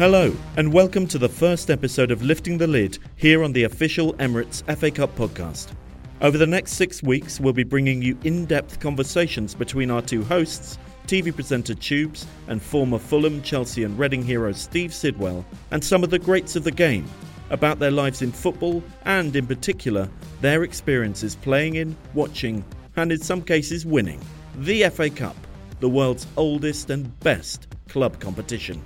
Hello, 0.00 0.34
and 0.56 0.72
welcome 0.72 1.06
to 1.08 1.18
the 1.18 1.28
first 1.28 1.68
episode 1.68 2.10
of 2.10 2.22
Lifting 2.22 2.56
the 2.56 2.66
Lid 2.66 2.98
here 3.16 3.44
on 3.44 3.52
the 3.52 3.64
official 3.64 4.14
Emirates 4.14 4.62
FA 4.78 4.90
Cup 4.90 5.14
podcast. 5.14 5.74
Over 6.22 6.38
the 6.38 6.46
next 6.46 6.72
six 6.72 7.02
weeks, 7.02 7.38
we'll 7.38 7.52
be 7.52 7.64
bringing 7.64 8.00
you 8.00 8.16
in 8.24 8.46
depth 8.46 8.80
conversations 8.80 9.54
between 9.54 9.90
our 9.90 10.00
two 10.00 10.24
hosts, 10.24 10.78
TV 11.06 11.34
presenter 11.34 11.74
Tubes 11.74 12.26
and 12.48 12.62
former 12.62 12.98
Fulham, 12.98 13.42
Chelsea, 13.42 13.84
and 13.84 13.98
Reading 13.98 14.22
hero 14.22 14.52
Steve 14.52 14.94
Sidwell, 14.94 15.44
and 15.70 15.84
some 15.84 16.02
of 16.02 16.08
the 16.08 16.18
greats 16.18 16.56
of 16.56 16.64
the 16.64 16.70
game 16.70 17.04
about 17.50 17.78
their 17.78 17.90
lives 17.90 18.22
in 18.22 18.32
football 18.32 18.82
and, 19.04 19.36
in 19.36 19.46
particular, 19.46 20.08
their 20.40 20.62
experiences 20.62 21.36
playing 21.36 21.74
in, 21.74 21.94
watching, 22.14 22.64
and 22.96 23.12
in 23.12 23.20
some 23.20 23.42
cases 23.42 23.84
winning 23.84 24.22
the 24.60 24.88
FA 24.88 25.10
Cup, 25.10 25.36
the 25.80 25.90
world's 25.90 26.26
oldest 26.38 26.88
and 26.88 27.20
best 27.20 27.66
club 27.86 28.18
competition. 28.18 28.82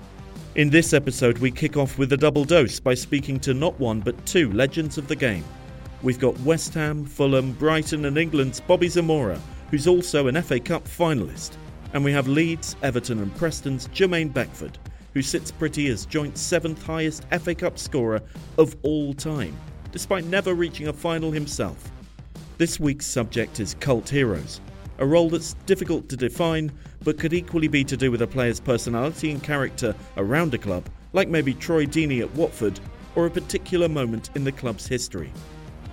In 0.54 0.70
this 0.70 0.92
episode, 0.92 1.38
we 1.38 1.50
kick 1.50 1.76
off 1.76 1.98
with 1.98 2.12
a 2.12 2.16
double 2.16 2.44
dose 2.44 2.78
by 2.78 2.94
speaking 2.94 3.40
to 3.40 3.52
not 3.52 3.76
one 3.80 3.98
but 3.98 4.24
two 4.24 4.52
legends 4.52 4.98
of 4.98 5.08
the 5.08 5.16
game. 5.16 5.42
We've 6.00 6.20
got 6.20 6.38
West 6.42 6.74
Ham, 6.74 7.04
Fulham, 7.04 7.54
Brighton, 7.54 8.04
and 8.04 8.16
England's 8.16 8.60
Bobby 8.60 8.86
Zamora, 8.86 9.40
who's 9.72 9.88
also 9.88 10.28
an 10.28 10.40
FA 10.40 10.60
Cup 10.60 10.84
finalist. 10.84 11.56
And 11.92 12.04
we 12.04 12.12
have 12.12 12.28
Leeds, 12.28 12.76
Everton, 12.84 13.18
and 13.18 13.34
Preston's 13.34 13.88
Jermaine 13.88 14.32
Beckford, 14.32 14.78
who 15.12 15.22
sits 15.22 15.50
pretty 15.50 15.88
as 15.88 16.06
joint 16.06 16.38
seventh 16.38 16.84
highest 16.84 17.24
FA 17.40 17.56
Cup 17.56 17.76
scorer 17.76 18.22
of 18.56 18.76
all 18.82 19.12
time, 19.12 19.58
despite 19.90 20.24
never 20.26 20.54
reaching 20.54 20.86
a 20.86 20.92
final 20.92 21.32
himself. 21.32 21.90
This 22.58 22.78
week's 22.78 23.06
subject 23.06 23.58
is 23.58 23.74
cult 23.80 24.08
heroes, 24.08 24.60
a 24.98 25.06
role 25.06 25.30
that's 25.30 25.54
difficult 25.66 26.08
to 26.10 26.16
define 26.16 26.70
but 27.04 27.18
could 27.18 27.32
equally 27.32 27.68
be 27.68 27.84
to 27.84 27.96
do 27.96 28.10
with 28.10 28.22
a 28.22 28.26
player's 28.26 28.58
personality 28.58 29.30
and 29.30 29.42
character 29.42 29.94
around 30.16 30.54
a 30.54 30.58
club, 30.58 30.88
like 31.12 31.28
maybe 31.28 31.54
Troy 31.54 31.86
Deeney 31.86 32.20
at 32.20 32.34
Watford, 32.34 32.80
or 33.14 33.26
a 33.26 33.30
particular 33.30 33.88
moment 33.88 34.30
in 34.34 34.42
the 34.42 34.52
club's 34.52 34.86
history. 34.86 35.32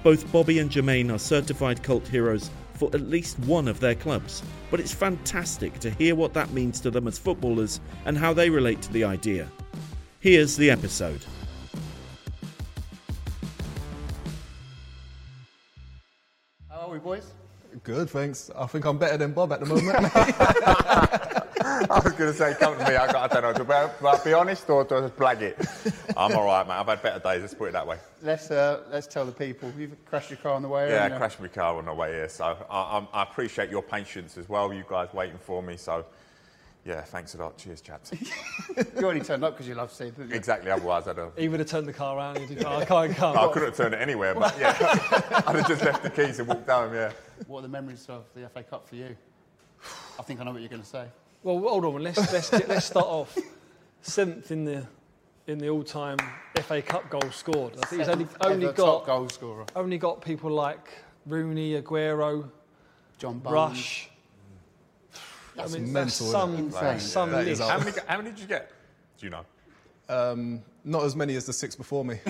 Both 0.03 0.31
Bobby 0.31 0.59
and 0.59 0.71
Jermaine 0.71 1.13
are 1.13 1.19
certified 1.19 1.83
cult 1.83 2.07
heroes 2.07 2.49
for 2.73 2.89
at 2.95 3.01
least 3.01 3.37
one 3.39 3.67
of 3.67 3.79
their 3.79 3.93
clubs, 3.93 4.41
but 4.71 4.79
it's 4.79 4.93
fantastic 4.93 5.77
to 5.79 5.91
hear 5.91 6.15
what 6.15 6.33
that 6.33 6.51
means 6.51 6.79
to 6.81 6.89
them 6.89 7.07
as 7.07 7.19
footballers 7.19 7.79
and 8.05 8.17
how 8.17 8.33
they 8.33 8.49
relate 8.49 8.81
to 8.81 8.91
the 8.91 9.03
idea. 9.03 9.47
Here's 10.19 10.55
the 10.55 10.71
episode. 10.71 11.23
How 16.69 16.87
are 16.87 16.89
we, 16.89 16.97
boys? 16.97 17.31
Good, 17.83 18.09
thanks. 18.09 18.51
I 18.55 18.65
think 18.67 18.85
I'm 18.85 18.97
better 18.97 19.17
than 19.17 19.31
Bob 19.31 19.53
at 19.53 19.59
the 19.61 19.65
moment. 19.65 19.97
I 21.63 21.99
was 22.03 22.13
going 22.13 22.31
to 22.31 22.33
say, 22.33 22.53
come 22.59 22.77
to 22.77 22.85
me. 22.87 22.95
I, 22.95 23.11
got, 23.11 23.35
I 23.35 23.41
don't 23.41 23.57
know. 23.57 23.63
But, 23.63 24.01
but 24.01 24.23
be 24.23 24.33
honest 24.33 24.69
or 24.69 24.83
to 24.85 25.01
just 25.01 25.15
blag 25.15 25.41
it. 25.41 25.57
I'm 26.17 26.35
all 26.35 26.45
right, 26.45 26.67
mate. 26.67 26.73
I've 26.73 26.87
had 26.87 27.01
better 27.01 27.19
days. 27.19 27.41
Let's 27.41 27.53
put 27.53 27.69
it 27.69 27.73
that 27.73 27.87
way. 27.87 27.97
Let's 28.21 28.51
uh, 28.51 28.83
let's 28.91 29.07
tell 29.07 29.25
the 29.25 29.31
people 29.31 29.71
you've 29.77 30.03
crashed 30.05 30.29
your 30.29 30.37
car 30.37 30.53
on 30.53 30.61
the 30.61 30.67
way. 30.67 30.89
Yeah, 30.89 31.05
I 31.05 31.09
crashed 31.17 31.39
my 31.39 31.47
car 31.47 31.77
on 31.77 31.85
the 31.85 31.93
way 31.93 32.11
here. 32.11 32.29
So 32.29 32.57
I, 32.69 32.97
I'm, 32.97 33.07
I 33.13 33.23
appreciate 33.23 33.69
your 33.69 33.81
patience 33.81 34.37
as 34.37 34.47
well. 34.49 34.73
You 34.73 34.83
guys 34.87 35.13
waiting 35.13 35.39
for 35.39 35.63
me. 35.63 35.77
So 35.77 36.05
yeah, 36.85 37.01
thanks 37.01 37.35
a 37.35 37.37
lot. 37.37 37.57
Cheers, 37.57 37.81
chaps. 37.81 38.11
You 38.99 39.07
only 39.07 39.21
turned 39.21 39.43
up 39.43 39.53
because 39.53 39.67
you 39.67 39.75
love 39.75 39.91
Steve, 39.91 40.15
didn't 40.15 40.29
you? 40.29 40.35
exactly. 40.35 40.71
Otherwise, 40.71 41.07
I'd 41.07 41.17
have. 41.17 41.31
He 41.37 41.49
would 41.49 41.59
have 41.59 41.67
turned 41.69 41.87
the 41.87 41.93
car 41.93 42.17
around. 42.17 42.37
He'd 42.39 42.59
have, 42.59 42.67
I 42.67 42.85
can't 42.85 43.15
come. 43.15 43.37
I 43.37 43.47
couldn't 43.51 43.69
have 43.69 43.77
turned 43.77 43.93
it 43.93 44.01
anywhere, 44.01 44.33
but 44.33 44.57
yeah, 44.59 44.75
I'd 45.47 45.55
have 45.55 45.67
just 45.67 45.83
left 45.83 46.03
the 46.03 46.09
keys 46.09 46.39
and 46.39 46.47
walked 46.47 46.69
home. 46.69 46.93
Yeah. 46.93 47.11
What 47.47 47.59
are 47.59 47.61
the 47.63 47.67
memories 47.67 48.05
of 48.07 48.23
the 48.33 48.47
FA 48.49 48.63
Cup 48.63 48.87
for 48.87 48.95
you? 48.95 49.15
I 50.19 50.23
think 50.23 50.39
I 50.39 50.43
know 50.43 50.51
what 50.51 50.61
you're 50.61 50.69
going 50.69 50.81
to 50.81 50.87
say. 50.87 51.05
Well, 51.43 51.59
hold 51.59 51.85
on. 51.85 52.03
Let's 52.03 52.31
let's 52.31 52.51
let's 52.53 52.85
start 52.85 53.07
off. 53.07 53.37
Seventh 54.01 54.51
in 54.51 54.63
the 54.63 54.85
in 55.47 55.57
the 55.57 55.69
all-time 55.69 56.17
FA 56.61 56.81
Cup 56.81 57.09
goals 57.09 57.35
scored. 57.35 57.73
I 57.81 57.87
think 57.87 58.01
he's 58.01 58.09
only 58.09 58.27
only 58.41 58.65
ever 58.67 58.73
top 58.75 59.05
got 59.05 59.17
goal 59.17 59.29
scorer. 59.29 59.65
only 59.75 59.97
got 59.97 60.21
people 60.21 60.51
like 60.51 60.87
Rooney, 61.25 61.81
Aguero, 61.81 62.49
John 63.17 63.39
Bones. 63.39 63.53
Rush. 63.53 64.10
That's 65.55 65.75
I 65.75 65.79
mean, 65.79 65.93
mental, 65.93 66.31
that's 66.31 66.31
some 66.31 66.55
it? 66.55 66.71
that's 66.71 67.03
some 67.03 67.31
That 67.31 67.47
is. 67.47 67.59
How 67.59 67.77
many? 67.77 67.91
How 68.07 68.17
many 68.17 68.29
did 68.31 68.39
you 68.39 68.47
get? 68.47 68.71
Do 69.17 69.25
you 69.25 69.29
know? 69.31 69.45
um, 70.11 70.61
not 70.83 71.03
as 71.03 71.15
many 71.15 71.35
as 71.35 71.45
the 71.45 71.53
six 71.53 71.75
before 71.75 72.03
me. 72.03 72.19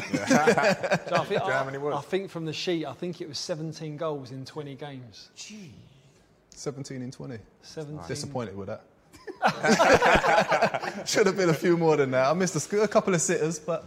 So 1.11 1.15
I, 1.15 1.25
think, 1.25 1.43
Do 1.43 1.51
how 1.51 1.65
many 1.65 1.77
was? 1.77 1.95
I 1.95 2.01
think 2.01 2.29
from 2.29 2.45
the 2.45 2.53
sheet, 2.53 2.85
I 2.85 2.93
think 2.93 3.21
it 3.21 3.27
was 3.27 3.37
17 3.39 3.97
goals 3.97 4.31
in 4.31 4.45
20 4.45 4.75
games. 4.75 5.29
17 6.49 7.01
in 7.01 7.11
20. 7.11 7.37
17. 7.61 8.07
Disappointed 8.07 8.55
with 8.55 8.67
that. 8.67 8.83
Should 11.07 11.25
have 11.25 11.37
been 11.37 11.49
a 11.49 11.53
few 11.53 11.75
more 11.77 11.97
than 11.97 12.11
that. 12.11 12.27
I 12.27 12.33
missed 12.33 12.55
a, 12.55 12.59
sc- 12.59 12.73
a 12.73 12.87
couple 12.87 13.13
of 13.13 13.21
sitters, 13.21 13.59
but 13.59 13.83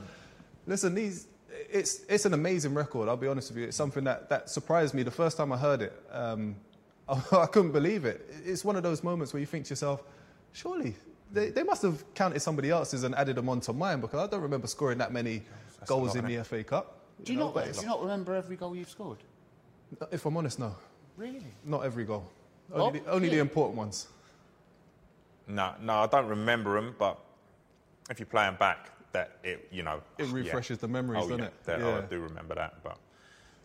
listen, 0.66 0.94
these 0.94 1.28
it's 1.70 2.00
it's 2.08 2.24
an 2.24 2.34
amazing 2.34 2.74
record. 2.74 3.08
I'll 3.08 3.16
be 3.16 3.28
honest 3.28 3.50
with 3.50 3.58
you. 3.58 3.64
It's 3.68 3.76
something 3.76 4.04
that, 4.04 4.28
that 4.28 4.50
surprised 4.50 4.94
me 4.94 5.02
the 5.02 5.10
first 5.10 5.36
time 5.36 5.52
I 5.52 5.56
heard 5.56 5.82
it. 5.82 5.92
Um, 6.10 6.56
I, 7.08 7.22
oh, 7.32 7.38
I 7.42 7.46
couldn't 7.46 7.72
believe 7.72 8.04
it. 8.04 8.28
It's 8.44 8.64
one 8.64 8.76
of 8.76 8.82
those 8.82 9.02
moments 9.02 9.32
where 9.32 9.40
you 9.40 9.46
think 9.46 9.64
to 9.66 9.70
yourself, 9.70 10.02
surely 10.52 10.94
they, 11.32 11.50
they 11.50 11.62
must 11.62 11.82
have 11.82 12.02
counted 12.14 12.40
somebody 12.40 12.70
else's 12.70 13.04
and 13.04 13.14
added 13.14 13.36
them 13.36 13.48
onto 13.48 13.72
mine 13.72 14.00
because 14.00 14.20
I 14.20 14.30
don't 14.30 14.42
remember 14.42 14.66
scoring 14.66 14.98
that 14.98 15.12
many 15.12 15.42
That's 15.78 15.88
goals 15.88 16.14
lot, 16.16 16.24
in 16.30 16.36
the 16.36 16.44
FA 16.44 16.62
Cup. 16.64 17.00
Do 17.22 17.32
you, 17.32 17.38
know, 17.38 17.52
not? 17.52 17.72
Do 17.72 17.80
you 17.80 17.86
not 17.86 18.00
remember 18.02 18.34
every 18.34 18.56
goal 18.56 18.74
you've 18.74 18.90
scored? 18.90 19.18
If 20.10 20.26
I'm 20.26 20.36
honest, 20.36 20.58
no, 20.58 20.74
Really? 21.16 21.44
not 21.64 21.84
every 21.84 22.04
goal. 22.04 22.28
Oh, 22.72 22.82
Only, 22.86 22.98
the, 23.00 23.10
only 23.10 23.28
the 23.28 23.38
important 23.38 23.76
ones. 23.76 24.08
No, 25.46 25.74
no, 25.80 25.94
I 25.94 26.06
don't 26.06 26.26
remember 26.26 26.74
them. 26.74 26.94
But 26.98 27.18
if 28.10 28.18
you 28.18 28.26
play 28.26 28.44
them 28.44 28.56
back, 28.58 28.90
that 29.12 29.36
it, 29.44 29.68
you 29.70 29.82
know, 29.82 30.00
It 30.18 30.26
yeah. 30.26 30.32
refreshes 30.34 30.78
the 30.78 30.88
memories, 30.88 31.22
Oh, 31.24 31.28
doesn't 31.28 31.38
yeah, 31.38 31.44
it? 31.46 31.64
that- 31.64 31.80
Yeah. 31.80 31.98
I 31.98 32.00
do 32.02 32.20
remember 32.20 32.54
that, 32.56 32.82
but 32.82 32.98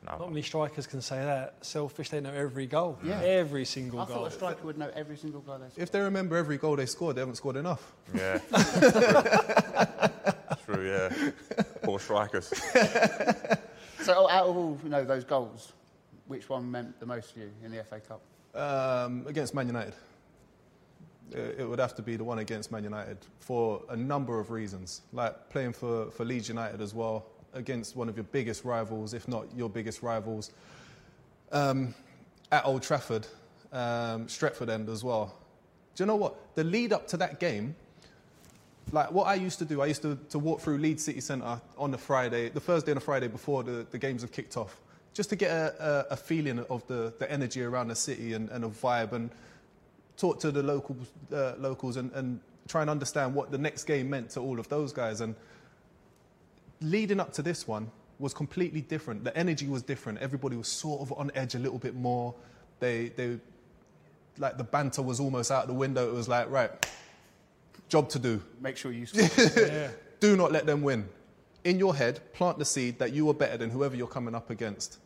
no. 0.05 0.17
Not 0.17 0.29
many 0.29 0.41
strikers 0.41 0.87
can 0.87 1.01
say 1.01 1.17
that. 1.23 1.55
Selfish, 1.61 2.09
they 2.09 2.21
know 2.21 2.31
every 2.33 2.67
goal. 2.67 2.97
Yeah. 3.03 3.19
Every 3.21 3.65
single 3.65 3.99
I 3.99 4.05
goal. 4.05 4.15
thought 4.17 4.27
a 4.27 4.31
striker 4.31 4.65
would 4.65 4.77
know 4.77 4.89
every 4.95 5.17
single 5.17 5.41
goal 5.41 5.57
they 5.59 5.67
scored. 5.69 5.83
If 5.83 5.91
they 5.91 5.99
remember 5.99 6.37
every 6.37 6.57
goal 6.57 6.75
they 6.77 6.85
scored, 6.85 7.15
they 7.17 7.21
haven't 7.21 7.35
scored 7.35 7.57
enough. 7.57 7.93
Yeah. 8.15 8.39
True. 10.65 10.75
True, 10.75 10.87
yeah. 10.87 11.31
Poor 11.83 11.99
strikers. 11.99 12.53
So 14.01 14.29
out 14.29 14.47
of 14.47 14.55
all 14.55 14.77
you 14.81 14.89
know 14.89 15.03
those 15.03 15.25
goals, 15.25 15.73
which 16.27 16.47
one 16.47 16.71
meant 16.71 16.99
the 17.01 17.05
most 17.05 17.33
to 17.33 17.41
you 17.41 17.51
in 17.63 17.71
the 17.71 17.83
FA 17.83 17.99
Cup? 17.99 18.21
Um, 18.55 19.25
against 19.27 19.53
Man 19.53 19.67
United. 19.67 19.93
It 21.31 21.57
it 21.59 21.69
would 21.69 21.79
have 21.79 21.95
to 21.95 22.01
be 22.01 22.15
the 22.15 22.23
one 22.23 22.39
against 22.39 22.71
Man 22.71 22.83
United 22.83 23.17
for 23.39 23.83
a 23.89 23.97
number 23.97 24.39
of 24.39 24.51
reasons. 24.51 25.01
Like 25.11 25.49
playing 25.49 25.73
for, 25.73 26.09
for 26.11 26.23
Leeds 26.23 26.47
United 26.47 26.79
as 26.81 26.93
well, 26.93 27.25
against 27.53 27.95
one 27.95 28.09
of 28.09 28.15
your 28.15 28.25
biggest 28.25 28.63
rivals, 28.63 29.13
if 29.13 29.27
not 29.27 29.45
your 29.55 29.69
biggest 29.69 30.01
rivals, 30.03 30.51
um, 31.51 31.93
at 32.51 32.65
Old 32.65 32.83
Trafford, 32.83 33.27
um, 33.71 34.27
Stretford 34.27 34.69
End 34.69 34.89
as 34.89 35.03
well. 35.03 35.35
Do 35.95 36.03
you 36.03 36.07
know 36.07 36.15
what? 36.15 36.55
The 36.55 36.63
lead 36.63 36.93
up 36.93 37.07
to 37.09 37.17
that 37.17 37.39
game, 37.39 37.75
like 38.91 39.11
what 39.11 39.27
I 39.27 39.35
used 39.35 39.59
to 39.59 39.65
do, 39.65 39.81
I 39.81 39.87
used 39.87 40.01
to, 40.01 40.17
to 40.29 40.39
walk 40.39 40.61
through 40.61 40.77
Leeds 40.77 41.03
City 41.03 41.21
Centre 41.21 41.61
on 41.77 41.91
the 41.91 41.97
Friday, 41.97 42.49
the 42.49 42.59
Thursday 42.59 42.91
and 42.91 43.01
the 43.01 43.05
Friday 43.05 43.27
before 43.27 43.63
the, 43.63 43.85
the 43.91 43.97
games 43.97 44.21
have 44.21 44.31
kicked 44.31 44.57
off, 44.57 44.81
just 45.13 45.29
to 45.29 45.35
get 45.35 45.51
a, 45.51 46.07
a, 46.09 46.13
a 46.13 46.17
feeling 46.17 46.59
of 46.69 46.85
the, 46.87 47.13
the 47.19 47.31
energy 47.31 47.63
around 47.63 47.89
the 47.89 47.95
city 47.95 48.33
and, 48.33 48.49
and 48.49 48.63
a 48.63 48.69
vibe 48.69 49.11
and 49.11 49.29
talk 50.17 50.39
to 50.39 50.51
the 50.51 50.63
local, 50.63 50.95
uh, 51.33 51.53
locals 51.57 51.97
and, 51.97 52.11
and 52.13 52.39
try 52.67 52.81
and 52.81 52.89
understand 52.89 53.33
what 53.33 53.51
the 53.51 53.57
next 53.57 53.83
game 53.83 54.09
meant 54.09 54.29
to 54.31 54.39
all 54.39 54.59
of 54.59 54.67
those 54.69 54.93
guys. 54.93 55.21
And 55.21 55.35
leading 56.81 57.19
up 57.19 57.33
to 57.33 57.41
this 57.41 57.67
one 57.67 57.91
was 58.19 58.33
completely 58.33 58.81
different. 58.81 59.23
The 59.23 59.35
energy 59.35 59.67
was 59.67 59.81
different. 59.81 60.19
Everybody 60.19 60.57
was 60.57 60.67
sort 60.67 61.01
of 61.01 61.13
on 61.13 61.31
edge 61.35 61.55
a 61.55 61.59
little 61.59 61.79
bit 61.79 61.95
more. 61.95 62.35
They, 62.79 63.09
they, 63.09 63.39
like 64.37 64.57
the 64.57 64.63
banter 64.63 65.01
was 65.01 65.19
almost 65.19 65.51
out 65.51 65.67
the 65.67 65.73
window. 65.73 66.07
It 66.09 66.13
was 66.13 66.27
like, 66.27 66.49
right, 66.49 66.71
job 67.87 68.09
to 68.09 68.19
do. 68.19 68.41
Make 68.61 68.77
sure 68.77 68.91
you 68.91 69.05
score. 69.07 69.27
Yeah. 69.55 69.89
Do 70.19 70.35
not 70.35 70.51
let 70.51 70.65
them 70.65 70.81
win. 70.81 71.07
In 71.63 71.79
your 71.79 71.95
head, 71.95 72.19
plant 72.33 72.57
the 72.57 72.65
seed 72.65 72.99
that 72.99 73.13
you 73.13 73.29
are 73.29 73.33
better 73.33 73.57
than 73.57 73.69
whoever 73.69 73.95
you're 73.95 74.07
coming 74.07 74.35
up 74.35 74.49
against. 74.49 74.97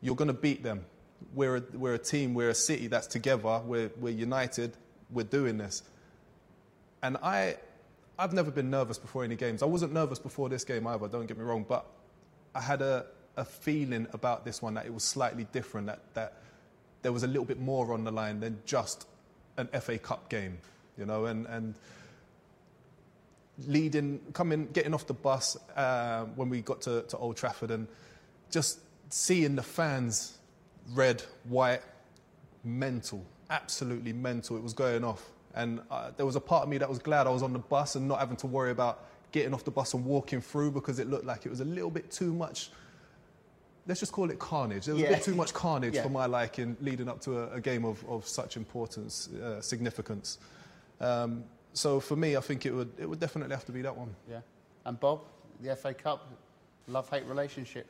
You're 0.00 0.16
going 0.16 0.28
to 0.28 0.34
beat 0.34 0.62
them. 0.62 0.84
We're 1.34 1.56
a, 1.56 1.62
we're 1.74 1.94
a 1.94 1.98
team, 1.98 2.34
we're 2.34 2.50
a 2.50 2.54
city 2.54 2.88
that's 2.88 3.06
together, 3.06 3.60
we're, 3.64 3.90
we're 3.98 4.12
united, 4.12 4.76
we're 5.10 5.22
doing 5.22 5.56
this. 5.56 5.84
And 7.02 7.16
I, 7.22 7.56
I've 8.22 8.32
never 8.32 8.52
been 8.52 8.70
nervous 8.70 8.98
before 8.98 9.24
any 9.24 9.34
games. 9.34 9.64
I 9.64 9.66
wasn't 9.66 9.92
nervous 9.92 10.20
before 10.20 10.48
this 10.48 10.62
game 10.62 10.86
either, 10.86 11.08
don't 11.08 11.26
get 11.26 11.36
me 11.36 11.42
wrong, 11.42 11.66
but 11.68 11.84
I 12.54 12.60
had 12.60 12.80
a, 12.80 13.06
a 13.36 13.44
feeling 13.44 14.06
about 14.12 14.44
this 14.44 14.62
one 14.62 14.74
that 14.74 14.86
it 14.86 14.94
was 14.94 15.02
slightly 15.02 15.44
different, 15.50 15.88
that, 15.88 15.98
that 16.14 16.34
there 17.02 17.10
was 17.10 17.24
a 17.24 17.26
little 17.26 17.44
bit 17.44 17.58
more 17.58 17.92
on 17.92 18.04
the 18.04 18.12
line 18.12 18.38
than 18.38 18.60
just 18.64 19.08
an 19.56 19.66
FA 19.80 19.98
Cup 19.98 20.28
game, 20.28 20.56
you 20.96 21.04
know, 21.04 21.24
and, 21.24 21.46
and 21.46 21.74
leading, 23.66 24.20
coming, 24.32 24.68
getting 24.72 24.94
off 24.94 25.04
the 25.08 25.14
bus 25.14 25.56
uh, 25.74 26.24
when 26.36 26.48
we 26.48 26.60
got 26.60 26.80
to, 26.82 27.02
to 27.02 27.16
Old 27.16 27.36
Trafford 27.36 27.72
and 27.72 27.88
just 28.52 28.78
seeing 29.08 29.56
the 29.56 29.64
fans, 29.64 30.38
red, 30.92 31.22
white, 31.48 31.82
mental, 32.62 33.24
absolutely 33.50 34.12
mental. 34.12 34.56
It 34.56 34.62
was 34.62 34.74
going 34.74 35.02
off. 35.02 35.28
And 35.54 35.80
uh, 35.90 36.10
there 36.16 36.26
was 36.26 36.36
a 36.36 36.40
part 36.40 36.62
of 36.64 36.68
me 36.68 36.78
that 36.78 36.88
was 36.88 36.98
glad 36.98 37.26
I 37.26 37.30
was 37.30 37.42
on 37.42 37.52
the 37.52 37.58
bus 37.58 37.94
and 37.96 38.08
not 38.08 38.18
having 38.20 38.36
to 38.38 38.46
worry 38.46 38.70
about 38.70 39.04
getting 39.32 39.54
off 39.54 39.64
the 39.64 39.70
bus 39.70 39.94
and 39.94 40.04
walking 40.04 40.40
through 40.40 40.70
because 40.70 40.98
it 40.98 41.08
looked 41.08 41.24
like 41.24 41.46
it 41.46 41.48
was 41.50 41.60
a 41.60 41.64
little 41.64 41.90
bit 41.90 42.10
too 42.10 42.32
much. 42.32 42.70
Let's 43.86 44.00
just 44.00 44.12
call 44.12 44.30
it 44.30 44.38
carnage. 44.38 44.86
There 44.86 44.94
was 44.94 45.04
a 45.04 45.08
bit 45.08 45.22
too 45.22 45.34
much 45.34 45.52
carnage 45.52 45.94
Yeah. 45.94 46.02
for 46.04 46.08
my 46.10 46.26
liking 46.26 46.76
leading 46.80 47.08
up 47.08 47.20
to 47.22 47.38
a, 47.40 47.54
a 47.54 47.60
game 47.60 47.84
of, 47.84 48.04
of 48.08 48.26
such 48.26 48.56
importance, 48.56 49.28
uh, 49.28 49.60
significance. 49.60 50.38
Um, 51.00 51.44
so 51.72 51.98
for 51.98 52.14
me, 52.16 52.36
I 52.36 52.40
think 52.40 52.64
it 52.66 52.72
would, 52.72 52.92
it 52.98 53.08
would 53.08 53.18
definitely 53.18 53.54
have 53.54 53.64
to 53.66 53.72
be 53.72 53.82
that 53.82 53.96
one. 53.96 54.14
Yeah. 54.30 54.40
And 54.84 55.00
Bob, 55.00 55.22
the 55.60 55.74
FA 55.74 55.94
Cup, 55.94 56.28
love-hate 56.86 57.24
relationship. 57.26 57.86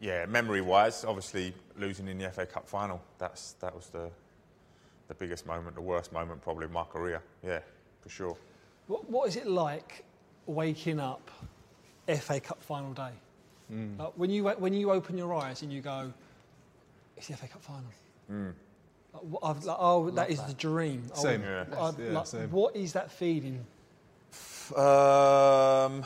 Yeah, 0.00 0.26
memory-wise, 0.26 1.04
obviously 1.04 1.54
losing 1.78 2.08
in 2.08 2.18
the 2.18 2.28
FA 2.30 2.44
Cup 2.44 2.68
final. 2.68 3.00
That's 3.18 3.52
that 3.60 3.74
was 3.74 3.86
the 3.86 4.10
the 5.12 5.24
biggest 5.24 5.46
moment, 5.46 5.74
the 5.74 5.80
worst 5.82 6.12
moment 6.12 6.42
probably 6.42 6.64
of 6.64 6.70
my 6.72 6.84
career. 6.84 7.22
Yeah, 7.44 7.60
for 8.00 8.08
sure. 8.08 8.36
What, 8.86 9.08
what 9.10 9.28
is 9.28 9.36
it 9.36 9.46
like 9.46 10.04
waking 10.46 11.00
up 11.00 11.30
FA 12.08 12.40
Cup 12.40 12.62
final 12.62 12.92
day? 12.92 13.10
Like, 13.98 14.12
when 14.16 14.28
you 14.28 14.44
when 14.44 14.74
you 14.74 14.90
open 14.92 15.16
your 15.16 15.32
eyes 15.34 15.62
and 15.62 15.72
you 15.72 15.80
go, 15.80 16.12
it's 17.16 17.28
the 17.28 17.36
FA 17.36 17.48
Cup 17.48 17.62
final. 17.62 17.84
Like, 19.14 19.22
what, 19.22 19.40
I've, 19.42 19.64
like, 19.64 19.76
oh, 19.78 20.10
that 20.10 20.30
is 20.30 20.42
the 20.42 20.52
dream. 20.52 21.04
Same. 21.14 21.40
would- 21.40 21.48
Yeah. 21.48 21.64
I'd 21.80 21.98
Yeah, 21.98 22.10
like, 22.12 22.26
same. 22.26 22.50
What 22.50 22.76
is 22.76 22.92
that 22.92 23.10
feeling? 23.10 23.64
Um, 24.76 26.04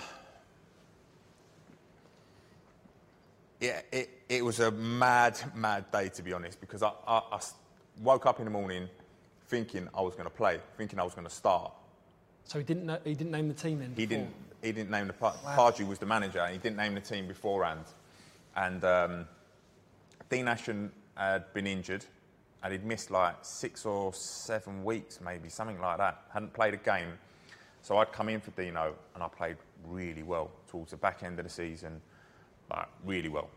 yeah, 3.61 3.81
it, 3.93 4.11
it 4.29 4.45
was 4.45 4.61
a 4.61 4.71
mad, 4.71 5.39
mad 5.57 5.91
day 5.91 6.09
to 6.11 6.23
be 6.23 6.33
honest 6.33 6.61
because 6.61 6.83
I 6.85 7.41
woke 8.01 8.27
up 8.27 8.39
in 8.39 8.45
the 8.45 8.51
morning 8.51 8.89
thinking 9.49 9.89
I 9.95 10.01
was 10.01 10.15
going 10.15 10.25
to 10.27 10.35
play, 10.35 10.61
thinking 10.77 10.99
I 10.99 11.05
was 11.05 11.15
going 11.15 11.27
to 11.27 11.33
start. 11.35 11.73
So 12.45 12.59
he 12.59 12.65
didn't 12.65 12.87
know, 12.87 12.99
he 13.05 13.15
didn't 13.15 13.33
name 13.33 13.49
the 13.49 13.55
team 13.55 13.81
then. 13.81 13.93
He 13.97 14.07
before? 14.07 14.25
didn't. 14.25 14.35
He 14.63 14.73
didn't 14.73 14.91
name 14.91 15.07
the 15.07 15.13
par- 15.13 15.37
Pardew 15.45 15.87
was 15.87 15.99
the 15.99 16.07
manager, 16.07 16.41
and 16.41 16.53
he 16.53 16.59
didn't 16.59 16.77
name 16.77 16.95
the 16.95 17.01
team 17.01 17.29
beforehand. 17.29 17.85
And 18.57 18.85
um, 18.85 19.27
Dean 20.31 20.49
Ashton 20.49 20.91
had 21.15 21.53
been 21.53 21.67
injured, 21.67 22.05
and 22.63 22.73
he'd 22.73 22.85
missed 22.85 23.11
like 23.11 23.37
six 23.43 23.85
or 23.85 24.13
seven 24.15 24.83
weeks, 24.83 25.21
maybe 25.21 25.49
something 25.49 25.81
like 25.81 25.99
that. 25.99 26.23
Hadn't 26.33 26.53
played 26.53 26.75
a 26.75 26.79
game, 26.79 27.13
so 27.83 27.99
I'd 27.99 28.13
come 28.13 28.29
in 28.29 28.41
for 28.41 28.51
Dino, 28.53 28.95
and 29.15 29.23
I 29.23 29.29
played 29.29 29.57
really 29.87 30.23
well 30.23 30.51
towards 30.69 30.91
the 30.91 30.97
back 30.97 31.23
end 31.23 31.39
of 31.39 31.45
the 31.45 31.51
season, 31.51 32.01
like 32.71 32.89
really 33.05 33.29
well, 33.29 33.51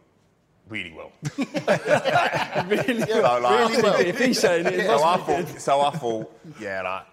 really 0.70 0.94
well. 0.94 1.12
really 2.68 3.02
So, 3.02 3.40
like, 3.42 3.70
Really 3.70 3.82
well. 3.84 4.00
if 4.00 4.20
he's 4.20 4.40
saying 4.40 4.66
it, 4.68 4.74
it 4.76 4.86
so 4.88 5.04
I 5.04 5.18
must 5.18 5.28
be 5.28 5.34
good. 5.36 5.48
thought, 5.48 5.62
so 5.62 5.82
I 5.82 5.90
thought, 5.92 6.40
yeah, 6.60 6.82
like 6.82 7.06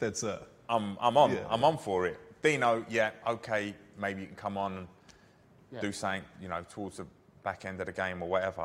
Dead 0.00 0.16
set. 0.16 0.42
I'm, 0.68 0.96
I'm 1.00 1.16
on. 1.16 1.32
Yeah. 1.32 1.46
I'm 1.48 1.64
on 1.64 1.78
for 1.78 2.06
it. 2.06 2.20
Dino, 2.42 2.84
yeah, 2.88 3.10
okay, 3.26 3.74
maybe 3.98 4.20
you 4.20 4.26
can 4.28 4.36
come 4.36 4.56
on 4.56 4.72
and 4.78 4.88
Yeah. 5.72 5.80
do 5.80 5.92
something, 5.92 6.22
you 6.40 6.48
know, 6.48 6.64
towards 6.70 6.98
the 6.98 7.06
back 7.42 7.64
end 7.64 7.80
of 7.80 7.86
the 7.86 7.92
game 7.92 8.22
or 8.22 8.28
whatever. 8.28 8.62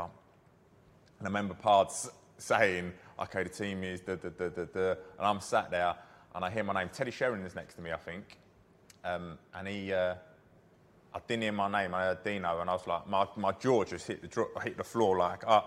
And 1.19 1.21
I 1.21 1.25
remember 1.25 1.53
Pards 1.55 2.09
saying, 2.37 2.93
okay, 3.19 3.43
the 3.43 3.49
team 3.49 3.83
is 3.83 4.01
da 4.01 4.15
da 4.15 4.29
da 4.29 4.49
da 4.49 4.65
da, 4.65 4.89
and 4.91 4.97
I'm 5.25 5.39
sat 5.41 5.71
there 5.71 5.95
and 6.35 6.43
I 6.45 6.49
hear 6.51 6.63
my 6.63 6.73
name. 6.73 6.89
Teddy 6.93 7.11
Sheringham 7.11 7.45
is 7.47 7.55
next 7.55 7.75
to 7.75 7.81
me, 7.81 7.91
I 7.91 7.97
think, 7.97 8.37
um, 9.05 9.37
and 9.55 9.67
he. 9.67 9.93
Uh, 9.93 10.15
I 11.15 11.19
didn't 11.27 11.43
hear 11.43 11.51
my 11.51 11.69
name. 11.69 11.93
I 11.93 12.03
heard 12.03 12.23
Dino, 12.23 12.59
and 12.61 12.69
I 12.69 12.73
was 12.73 12.87
like, 12.87 13.07
my, 13.07 13.27
my 13.35 13.51
jaw 13.53 13.83
just 13.83 14.07
hit 14.07 14.21
the 14.21 14.47
hit 14.63 14.77
the 14.77 14.83
floor. 14.83 15.17
Like 15.17 15.45
I, 15.47 15.61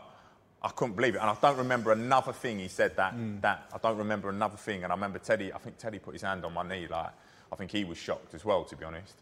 I 0.63 0.69
couldn't 0.71 0.97
believe 0.97 1.15
it. 1.15 1.19
And 1.19 1.31
I 1.31 1.37
don't 1.41 1.57
remember 1.59 1.93
another 1.93 2.33
thing 2.33 2.59
he 2.59 2.69
said 2.69 2.97
that 2.97 3.15
that 3.43 3.71
I 3.73 3.79
don't 3.79 3.99
remember 3.99 4.29
another 4.29 4.57
thing. 4.57 4.83
And 4.83 4.93
I 4.93 4.97
remember 4.97 5.19
Teddy. 5.19 5.53
I 5.53 5.59
think 5.59 5.79
Teddy 5.79 5.99
put 5.99 6.15
his 6.15 6.23
hand 6.23 6.45
on 6.45 6.53
my 6.53 6.67
knee. 6.67 6.87
Like 6.89 7.11
I 7.53 7.57
think 7.57 7.71
he 7.71 7.85
was 7.85 7.97
shocked 7.99 8.35
as 8.35 8.45
well, 8.45 8.65
to 8.65 8.77
be 8.77 8.85
honest. 8.85 9.15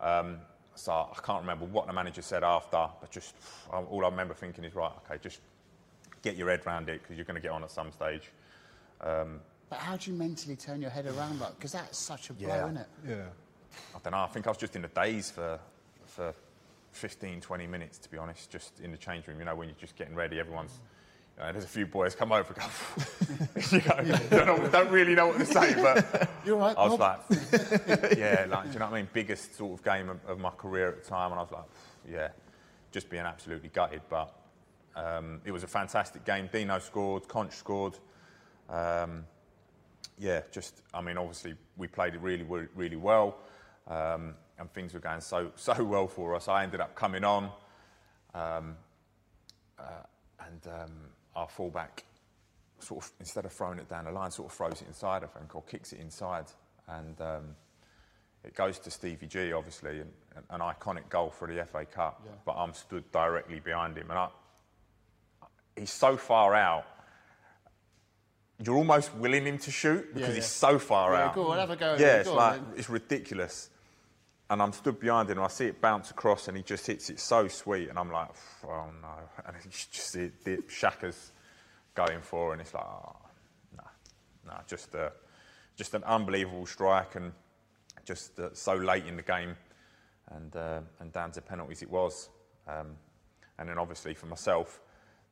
Um, 0.00 0.38
so 0.74 0.90
I 0.92 1.20
can't 1.22 1.40
remember 1.42 1.66
what 1.66 1.86
the 1.86 1.92
manager 1.92 2.22
said 2.22 2.42
after, 2.42 2.88
but 3.00 3.10
just 3.10 3.34
all 3.70 4.04
I 4.04 4.08
remember 4.08 4.34
thinking 4.34 4.64
is 4.64 4.74
right. 4.74 4.90
Okay, 5.06 5.20
just 5.22 5.40
get 6.22 6.34
your 6.36 6.48
head 6.48 6.62
around 6.66 6.88
it 6.88 7.02
because 7.02 7.16
you're 7.16 7.26
going 7.26 7.36
to 7.36 7.42
get 7.42 7.50
on 7.52 7.62
at 7.62 7.70
some 7.70 7.92
stage. 7.92 8.30
Um, 9.00 9.40
But 9.68 9.78
how 9.80 9.96
do 9.96 10.10
you 10.10 10.16
mentally 10.16 10.56
turn 10.56 10.80
your 10.80 10.90
head 10.90 11.06
around 11.06 11.40
that? 11.40 11.54
Because 11.56 11.72
that's 11.72 11.98
such 11.98 12.30
a 12.30 12.32
blow, 12.32 12.48
Yeah. 12.48 12.64
isn't 12.64 12.76
it? 12.78 12.86
Yeah. 13.08 13.24
I 13.94 13.98
don't 14.02 14.12
know. 14.12 14.18
I 14.18 14.26
think 14.26 14.46
I 14.46 14.50
was 14.50 14.58
just 14.58 14.76
in 14.76 14.84
a 14.84 14.88
daze 14.88 15.30
for 15.30 15.58
for 16.06 16.34
15, 16.92 17.40
20 17.40 17.66
minutes, 17.66 17.98
to 17.98 18.10
be 18.10 18.18
honest. 18.18 18.50
Just 18.50 18.80
in 18.80 18.90
the 18.92 18.98
change 18.98 19.26
room, 19.26 19.38
you 19.38 19.44
know, 19.44 19.54
when 19.54 19.68
you're 19.68 19.76
just 19.80 19.96
getting 19.96 20.14
ready, 20.14 20.38
everyone's. 20.38 20.80
You 21.38 21.44
know, 21.44 21.52
there's 21.52 21.64
a 21.64 21.68
few 21.68 21.86
boys 21.86 22.14
come 22.14 22.30
over, 22.30 22.52
go, 22.52 22.62
you 23.70 23.80
know, 23.88 24.18
don't, 24.44 24.70
don't 24.70 24.90
really 24.90 25.14
know 25.14 25.28
what 25.28 25.38
to 25.38 25.46
say, 25.46 25.74
but 25.80 26.30
You're 26.44 26.58
right, 26.58 26.76
I 26.76 26.86
was 26.86 26.98
Bob. 26.98 27.24
like, 27.30 28.18
yeah, 28.18 28.44
like, 28.50 28.64
do 28.66 28.72
you 28.74 28.78
know 28.78 28.84
what 28.84 28.92
I 28.92 28.96
mean? 28.96 29.08
Biggest 29.14 29.56
sort 29.56 29.72
of 29.78 29.82
game 29.82 30.10
of, 30.10 30.18
of 30.26 30.38
my 30.38 30.50
career 30.50 30.88
at 30.88 31.02
the 31.02 31.08
time, 31.08 31.30
and 31.30 31.40
I 31.40 31.42
was 31.42 31.50
like, 31.50 31.64
yeah, 32.06 32.28
just 32.90 33.08
being 33.08 33.22
absolutely 33.22 33.70
gutted. 33.70 34.02
But 34.10 34.36
um, 34.94 35.40
it 35.46 35.52
was 35.52 35.62
a 35.62 35.66
fantastic 35.66 36.26
game. 36.26 36.50
Dino 36.52 36.78
scored, 36.78 37.26
Conch 37.28 37.54
scored. 37.54 37.98
Um, 38.68 39.24
yeah, 40.18 40.42
just 40.50 40.82
I 40.92 41.00
mean, 41.00 41.16
obviously 41.16 41.54
we 41.78 41.86
played 41.86 42.14
it 42.14 42.20
really, 42.20 42.44
really 42.74 42.96
well, 42.96 43.38
um, 43.88 44.34
and 44.58 44.72
things 44.72 44.94
were 44.94 45.00
going 45.00 45.20
so 45.20 45.52
so 45.56 45.82
well 45.84 46.06
for 46.06 46.34
us. 46.34 46.48
I 46.48 46.62
ended 46.62 46.80
up 46.80 46.94
coming 46.94 47.24
on, 47.24 47.44
um, 48.34 48.76
uh, 49.78 50.04
and 50.46 50.66
um, 50.66 50.92
our 51.34 51.48
fullback 51.48 52.04
sort 52.78 53.04
of 53.04 53.12
instead 53.20 53.44
of 53.44 53.52
throwing 53.52 53.78
it 53.78 53.88
down 53.88 54.04
the 54.04 54.12
line, 54.12 54.30
sort 54.30 54.50
of 54.50 54.56
throws 54.56 54.82
it 54.82 54.88
inside, 54.88 55.24
I 55.24 55.26
think, 55.26 55.54
or 55.54 55.62
kicks 55.62 55.92
it 55.92 56.00
inside, 56.00 56.46
and 56.88 57.20
um, 57.20 57.56
it 58.44 58.54
goes 58.54 58.78
to 58.80 58.90
Stevie 58.90 59.26
G, 59.26 59.52
obviously, 59.52 60.00
and, 60.00 60.10
an 60.50 60.60
iconic 60.60 61.08
goal 61.08 61.30
for 61.30 61.46
the 61.46 61.64
FA 61.64 61.84
Cup. 61.84 62.26
But 62.44 62.52
I'm 62.56 62.72
stood 62.72 63.10
directly 63.12 63.60
behind 63.60 63.96
him, 63.96 64.10
and 64.10 64.18
I, 64.18 64.28
he's 65.76 65.90
so 65.92 66.16
far 66.16 66.54
out. 66.54 66.86
You're 68.64 68.76
almost 68.76 69.14
willing 69.16 69.44
him 69.44 69.58
to 69.58 69.70
shoot 69.70 70.14
because 70.14 70.30
yeah. 70.30 70.34
he's 70.36 70.46
so 70.46 70.78
far 70.78 71.12
Yeah, 71.12 71.26
out. 71.26 71.34
go 71.34 71.48
on, 71.48 71.58
have 71.58 71.70
a 71.70 71.76
go. 71.76 71.96
Yeah, 71.98 72.18
it's 72.18 72.28
like 72.28 72.60
it's 72.76 72.88
ridiculous. 72.88 73.70
And 74.50 74.60
I'm 74.60 74.72
stood 74.72 75.00
behind 75.00 75.30
him, 75.30 75.38
and 75.38 75.44
I 75.44 75.48
see 75.48 75.66
it 75.66 75.80
bounce 75.80 76.10
across, 76.10 76.48
and 76.48 76.56
he 76.56 76.62
just 76.62 76.86
hits 76.86 77.08
it 77.08 77.18
so 77.18 77.48
sweet, 77.48 77.88
and 77.88 77.98
I'm 77.98 78.10
like, 78.10 78.28
oh 78.64 78.86
no! 79.00 79.08
And 79.46 79.56
it's 79.64 79.86
just 79.86 80.14
it, 80.16 80.34
it 80.44 80.70
Shaka's 80.70 81.32
going 81.94 82.20
for, 82.20 82.50
it 82.50 82.52
and 82.52 82.60
it's 82.60 82.74
like, 82.74 82.84
oh, 82.84 83.16
no, 83.76 83.84
no, 84.46 84.54
just 84.66 84.94
uh, 84.94 85.10
just 85.76 85.94
an 85.94 86.04
unbelievable 86.04 86.66
strike, 86.66 87.14
and 87.14 87.32
just 88.04 88.38
uh, 88.38 88.50
so 88.52 88.74
late 88.74 89.06
in 89.06 89.16
the 89.16 89.22
game, 89.22 89.56
and 90.32 90.54
uh, 90.54 90.80
and 91.00 91.12
down 91.12 91.32
to 91.32 91.40
penalties 91.40 91.80
it 91.82 91.90
was, 91.90 92.28
um, 92.68 92.88
and 93.58 93.68
then 93.68 93.78
obviously 93.78 94.12
for 94.12 94.26
myself 94.26 94.80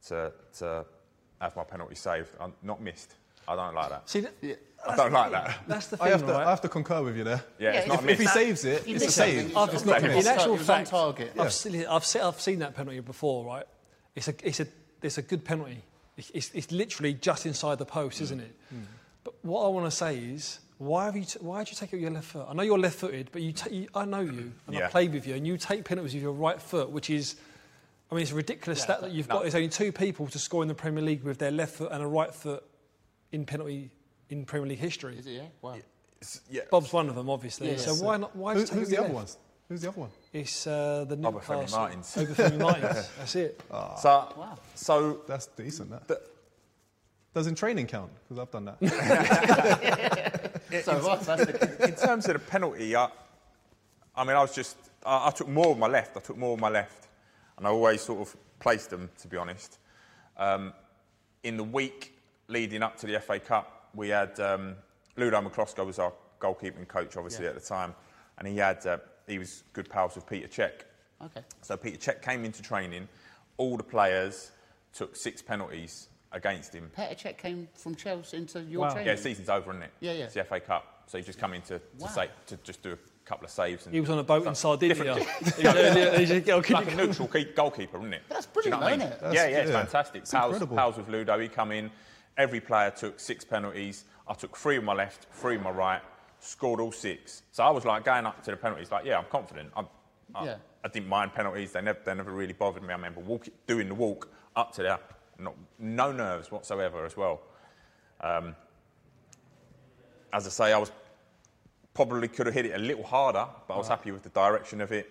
to 0.06 0.32
to 0.58 0.86
have 1.40 1.56
my 1.56 1.64
penalty 1.64 1.94
saved, 1.94 2.30
I'm 2.40 2.54
not 2.62 2.80
missed. 2.80 3.14
I 3.48 3.56
don't 3.56 3.74
like 3.74 3.90
that. 3.90 4.08
See, 4.08 4.20
that, 4.20 4.34
I 4.88 4.96
don't 4.96 5.12
like 5.12 5.30
that. 5.32 5.58
that's 5.66 5.88
the 5.88 5.96
I 5.96 6.04
thing, 6.04 6.12
have, 6.12 6.26
to, 6.26 6.32
right? 6.32 6.46
I 6.46 6.50
have 6.50 6.60
to 6.62 6.68
concur 6.68 7.02
with 7.02 7.16
you 7.16 7.24
there. 7.24 7.44
Yeah, 7.58 7.72
it's 7.72 7.86
Yeah, 7.86 7.94
not 7.94 8.04
If, 8.04 8.10
if 8.10 8.18
he 8.18 8.24
missed. 8.24 8.34
saves 8.34 8.64
it, 8.64 8.88
You 8.88 8.96
it's 8.96 9.06
a 9.06 9.10
save. 9.10 9.56
I've, 9.56 9.74
It's 9.74 9.84
look, 9.84 10.00
not 10.00 10.10
in 10.10 10.16
missed. 10.16 10.28
actual 10.28 10.54
It 10.54 10.58
was 10.58 10.70
on 10.70 10.76
fact, 10.76 10.90
target. 10.90 11.32
I've, 11.38 11.52
seen, 11.52 11.86
I've, 11.86 12.04
seen, 12.04 12.22
I've 12.22 12.40
seen 12.40 12.58
that 12.60 12.74
penalty 12.74 13.00
before, 13.00 13.44
right? 13.44 13.66
It's 14.14 14.28
a, 14.28 14.34
it's 14.42 14.60
a, 14.60 14.66
it's 15.02 15.18
a 15.18 15.22
good 15.22 15.44
penalty. 15.44 15.82
It's, 16.16 16.30
it's, 16.30 16.50
it's 16.54 16.72
literally 16.72 17.14
just 17.14 17.46
inside 17.46 17.78
the 17.78 17.84
post, 17.86 18.18
mm. 18.18 18.22
isn't 18.22 18.40
it? 18.40 18.56
Mm. 18.74 18.84
But 19.24 19.34
what 19.42 19.64
I 19.64 19.68
want 19.68 19.86
to 19.86 19.90
say 19.90 20.16
is, 20.16 20.60
why 20.78 21.04
have 21.04 21.14
you? 21.14 21.24
T- 21.24 21.38
why 21.42 21.58
did 21.58 21.72
you 21.72 21.76
take 21.76 21.92
it 21.92 21.96
with 21.96 22.02
your 22.02 22.10
left 22.10 22.26
foot? 22.28 22.46
I 22.48 22.54
know 22.54 22.62
you're 22.62 22.78
left-footed, 22.78 23.28
but 23.32 23.42
you, 23.42 23.52
ta- 23.52 23.68
you 23.70 23.86
I 23.94 24.06
know 24.06 24.20
you, 24.20 24.50
and 24.66 24.78
I 24.78 24.88
played 24.88 25.12
with 25.12 25.26
you, 25.26 25.34
and 25.34 25.46
you 25.46 25.58
take 25.58 25.84
penalties 25.84 26.14
with 26.14 26.22
your 26.22 26.32
right 26.32 26.60
foot, 26.60 26.88
which 26.88 27.10
is, 27.10 27.36
I 28.10 28.14
mean, 28.14 28.22
it's 28.22 28.32
a 28.32 28.34
ridiculous 28.34 28.80
stat 28.80 29.02
that 29.02 29.10
you've 29.10 29.28
got. 29.28 29.42
There's 29.42 29.54
only 29.54 29.68
two 29.68 29.92
people 29.92 30.26
to 30.28 30.38
score 30.38 30.62
in 30.62 30.68
the 30.68 30.74
Premier 30.74 31.02
League 31.04 31.22
with 31.22 31.36
their 31.36 31.50
left 31.50 31.74
foot 31.74 31.92
and 31.92 32.02
a 32.02 32.06
right 32.06 32.34
foot 32.34 32.64
in 33.30 33.44
penalty 33.44 33.90
in 34.30 34.44
Premier 34.44 34.68
League 34.68 34.78
history. 34.78 35.18
Is 35.18 35.26
it, 35.26 35.32
yeah? 35.32 35.42
Wow. 35.60 35.74
It's- 35.74 36.40
yeah. 36.50 36.62
Bob's 36.70 36.92
one 36.92 37.08
of 37.08 37.14
them, 37.14 37.28
obviously. 37.30 37.70
Yeah, 37.72 37.76
so 37.76 37.94
yeah. 37.94 38.02
why 38.02 38.16
not? 38.16 38.34
Why 38.36 38.54
Who, 38.54 38.60
did 38.60 38.68
take 38.68 38.78
who's 38.78 38.88
the 38.88 38.96
with 38.96 39.00
other 39.00 39.08
your 39.08 39.16
one? 39.16 39.26
Who's 39.68 39.80
the 39.82 39.88
other 39.88 40.00
one? 40.00 40.10
It's 40.32 40.66
uh, 40.66 41.04
the 41.08 41.16
Obafemi 41.16 41.32
Newcastle. 41.60 41.78
Martins. 41.78 42.14
Obafemi 42.16 42.58
Martins. 42.60 43.08
That's 43.18 43.36
it. 43.36 43.60
So, 43.70 44.58
so 44.74 45.20
That's 45.26 45.46
decent. 45.46 45.90
That. 45.90 46.08
the, 46.08 46.20
Doesn't 47.34 47.54
training 47.54 47.86
count? 47.86 48.10
Because 48.28 48.40
I've 48.42 48.50
done 48.50 48.64
that. 48.66 48.76
So 50.84 50.98
what? 51.04 51.22
That's 51.22 51.46
the, 51.46 51.84
in 51.88 51.94
terms 51.94 52.28
of 52.28 52.34
the 52.34 52.38
penalty, 52.38 52.94
I, 52.94 53.08
I 54.14 54.22
mean, 54.24 54.36
I 54.36 54.40
was 54.40 54.54
just, 54.54 54.76
I, 55.04 55.26
I 55.26 55.30
took 55.30 55.48
more 55.48 55.72
of 55.72 55.78
my 55.78 55.88
left. 55.88 56.16
I 56.16 56.20
took 56.20 56.36
more 56.36 56.54
of 56.54 56.60
my 56.60 56.68
left, 56.68 57.08
and 57.58 57.66
I 57.66 57.70
always 57.70 58.02
sort 58.02 58.20
of 58.20 58.36
placed 58.60 58.90
them, 58.90 59.10
to 59.20 59.26
be 59.28 59.36
honest. 59.36 59.78
Um, 60.36 60.72
in 61.42 61.56
the 61.56 61.64
week 61.64 62.16
leading 62.46 62.82
up 62.84 62.96
to 62.98 63.06
the 63.06 63.18
FA 63.18 63.40
Cup, 63.40 63.79
we 63.94 64.08
had 64.08 64.38
um, 64.40 64.76
Ludo 65.16 65.40
Miklosko 65.40 65.84
was 65.84 65.98
our 65.98 66.12
goalkeeping 66.40 66.86
coach, 66.88 67.16
obviously 67.16 67.44
Yeah. 67.44 67.50
at 67.50 67.54
the 67.60 67.66
time, 67.66 67.94
and 68.38 68.46
he 68.48 68.56
had, 68.56 68.84
uh, 68.86 68.98
he 69.26 69.38
was 69.38 69.64
good 69.72 69.88
pals 69.88 70.14
with 70.14 70.26
Petr 70.26 70.48
Cech. 70.50 70.82
okay. 71.24 71.42
So 71.62 71.76
Petr 71.76 71.98
Cech 71.98 72.22
came 72.22 72.44
into 72.44 72.62
training. 72.62 73.08
All 73.56 73.76
the 73.76 73.82
players 73.82 74.52
took 74.94 75.14
six 75.16 75.42
penalties 75.42 76.08
against 76.32 76.74
him. 76.74 76.90
Petr 76.96 77.18
Cech 77.20 77.36
came 77.38 77.68
from 77.74 77.94
Chelsea 77.94 78.36
into 78.38 78.60
your 78.62 78.82
Wow. 78.82 78.90
training. 78.92 79.08
Yeah, 79.08 79.16
season's 79.16 79.48
over, 79.48 79.70
isn't 79.72 79.82
it? 79.82 79.92
Yeah, 80.00 80.12
yeah. 80.12 80.24
It's 80.24 80.34
the 80.34 80.44
FA 80.44 80.60
Cup, 80.60 81.04
so 81.06 81.18
you 81.18 81.24
just 81.24 81.38
come 81.38 81.52
in 81.54 81.62
to, 81.62 81.78
to 81.78 81.84
Wow. 81.98 82.06
say 82.08 82.30
to 82.46 82.56
just 82.58 82.82
do 82.82 82.92
a 82.92 82.98
couple 83.28 83.44
of 83.44 83.50
saves. 83.50 83.84
And 83.86 83.94
He 83.94 84.00
was 84.00 84.08
on 84.10 84.18
a 84.18 84.22
boat 84.22 84.46
in. 84.46 84.54
Sardinia. 84.54 84.94
Different- 84.94 85.26
He 85.56 85.66
was 85.66 85.74
earlier- 85.76 86.18
he 86.18 86.26
said, 86.26 86.48
"Oh, 86.50 86.62
can 86.62 86.74
like 86.74 86.86
a 86.86 86.90
come?" 86.90 86.96
neutral 87.06 87.28
keep 87.28 87.54
goalkeeper, 87.54 87.98
isn't 87.98 88.14
it? 88.14 88.22
That's 88.28 88.46
Do 88.46 88.60
you 88.64 88.70
know 88.70 88.78
brilliant, 88.78 88.82
what 88.82 88.86
I 88.86 88.90
mean? 88.90 88.98
though, 89.00 89.04
isn't 89.04 89.12
it? 89.12 89.34
yeah, 89.34 89.42
That's- 89.42 89.52
yeah, 89.52 89.58
it's 89.58 89.70
yeah. 89.70 89.82
fantastic. 89.82 90.22
It's 90.22 90.30
Pals, 90.30 90.46
incredible. 90.54 90.76
pals 90.76 90.96
with 90.96 91.08
Ludo. 91.08 91.38
He 91.38 91.48
come 91.48 91.72
in. 91.72 91.90
Every 92.40 92.60
player 92.60 92.90
took 92.90 93.20
six 93.20 93.44
penalties. 93.44 94.06
I 94.26 94.32
took 94.32 94.56
three 94.56 94.78
on 94.78 94.84
my 94.86 94.94
left, 94.94 95.26
three 95.30 95.58
on 95.58 95.62
my 95.62 95.70
right. 95.70 96.00
Scored 96.38 96.80
all 96.80 96.90
six. 96.90 97.42
So 97.52 97.62
I 97.62 97.68
was 97.68 97.84
like 97.84 98.02
going 98.02 98.24
up 98.24 98.42
to 98.44 98.50
the 98.50 98.56
penalties. 98.56 98.90
Like, 98.90 99.04
yeah, 99.04 99.18
I'm 99.18 99.26
confident. 99.26 99.70
I, 99.76 99.84
I, 100.34 100.44
Yeah. 100.46 100.56
I 100.82 100.88
didn't 100.88 101.10
mind 101.10 101.34
penalties. 101.34 101.72
They 101.72 101.82
never, 101.82 101.98
they 102.02 102.14
never 102.14 102.32
really 102.32 102.54
bothered 102.54 102.82
me. 102.82 102.88
I 102.88 102.92
remember 102.92 103.20
walk, 103.20 103.46
doing 103.66 103.88
the 103.88 103.94
walk 103.94 104.30
up 104.56 104.72
to 104.76 104.82
there. 104.82 104.98
Not, 105.38 105.54
no 105.78 106.12
nerves 106.12 106.50
whatsoever 106.50 107.04
as 107.04 107.14
well. 107.14 107.42
Um, 108.22 108.56
as 110.32 110.46
I 110.46 110.50
say, 110.50 110.72
I 110.72 110.78
was 110.78 110.90
probably 111.92 112.28
could 112.28 112.46
have 112.46 112.54
hit 112.54 112.64
it 112.64 112.74
a 112.74 112.78
little 112.78 113.04
harder, 113.04 113.46
but 113.68 113.74
I 113.74 113.76
was 113.76 113.88
happy 113.88 114.12
with 114.12 114.22
the 114.22 114.30
direction 114.30 114.80
of 114.80 114.92
it. 114.92 115.10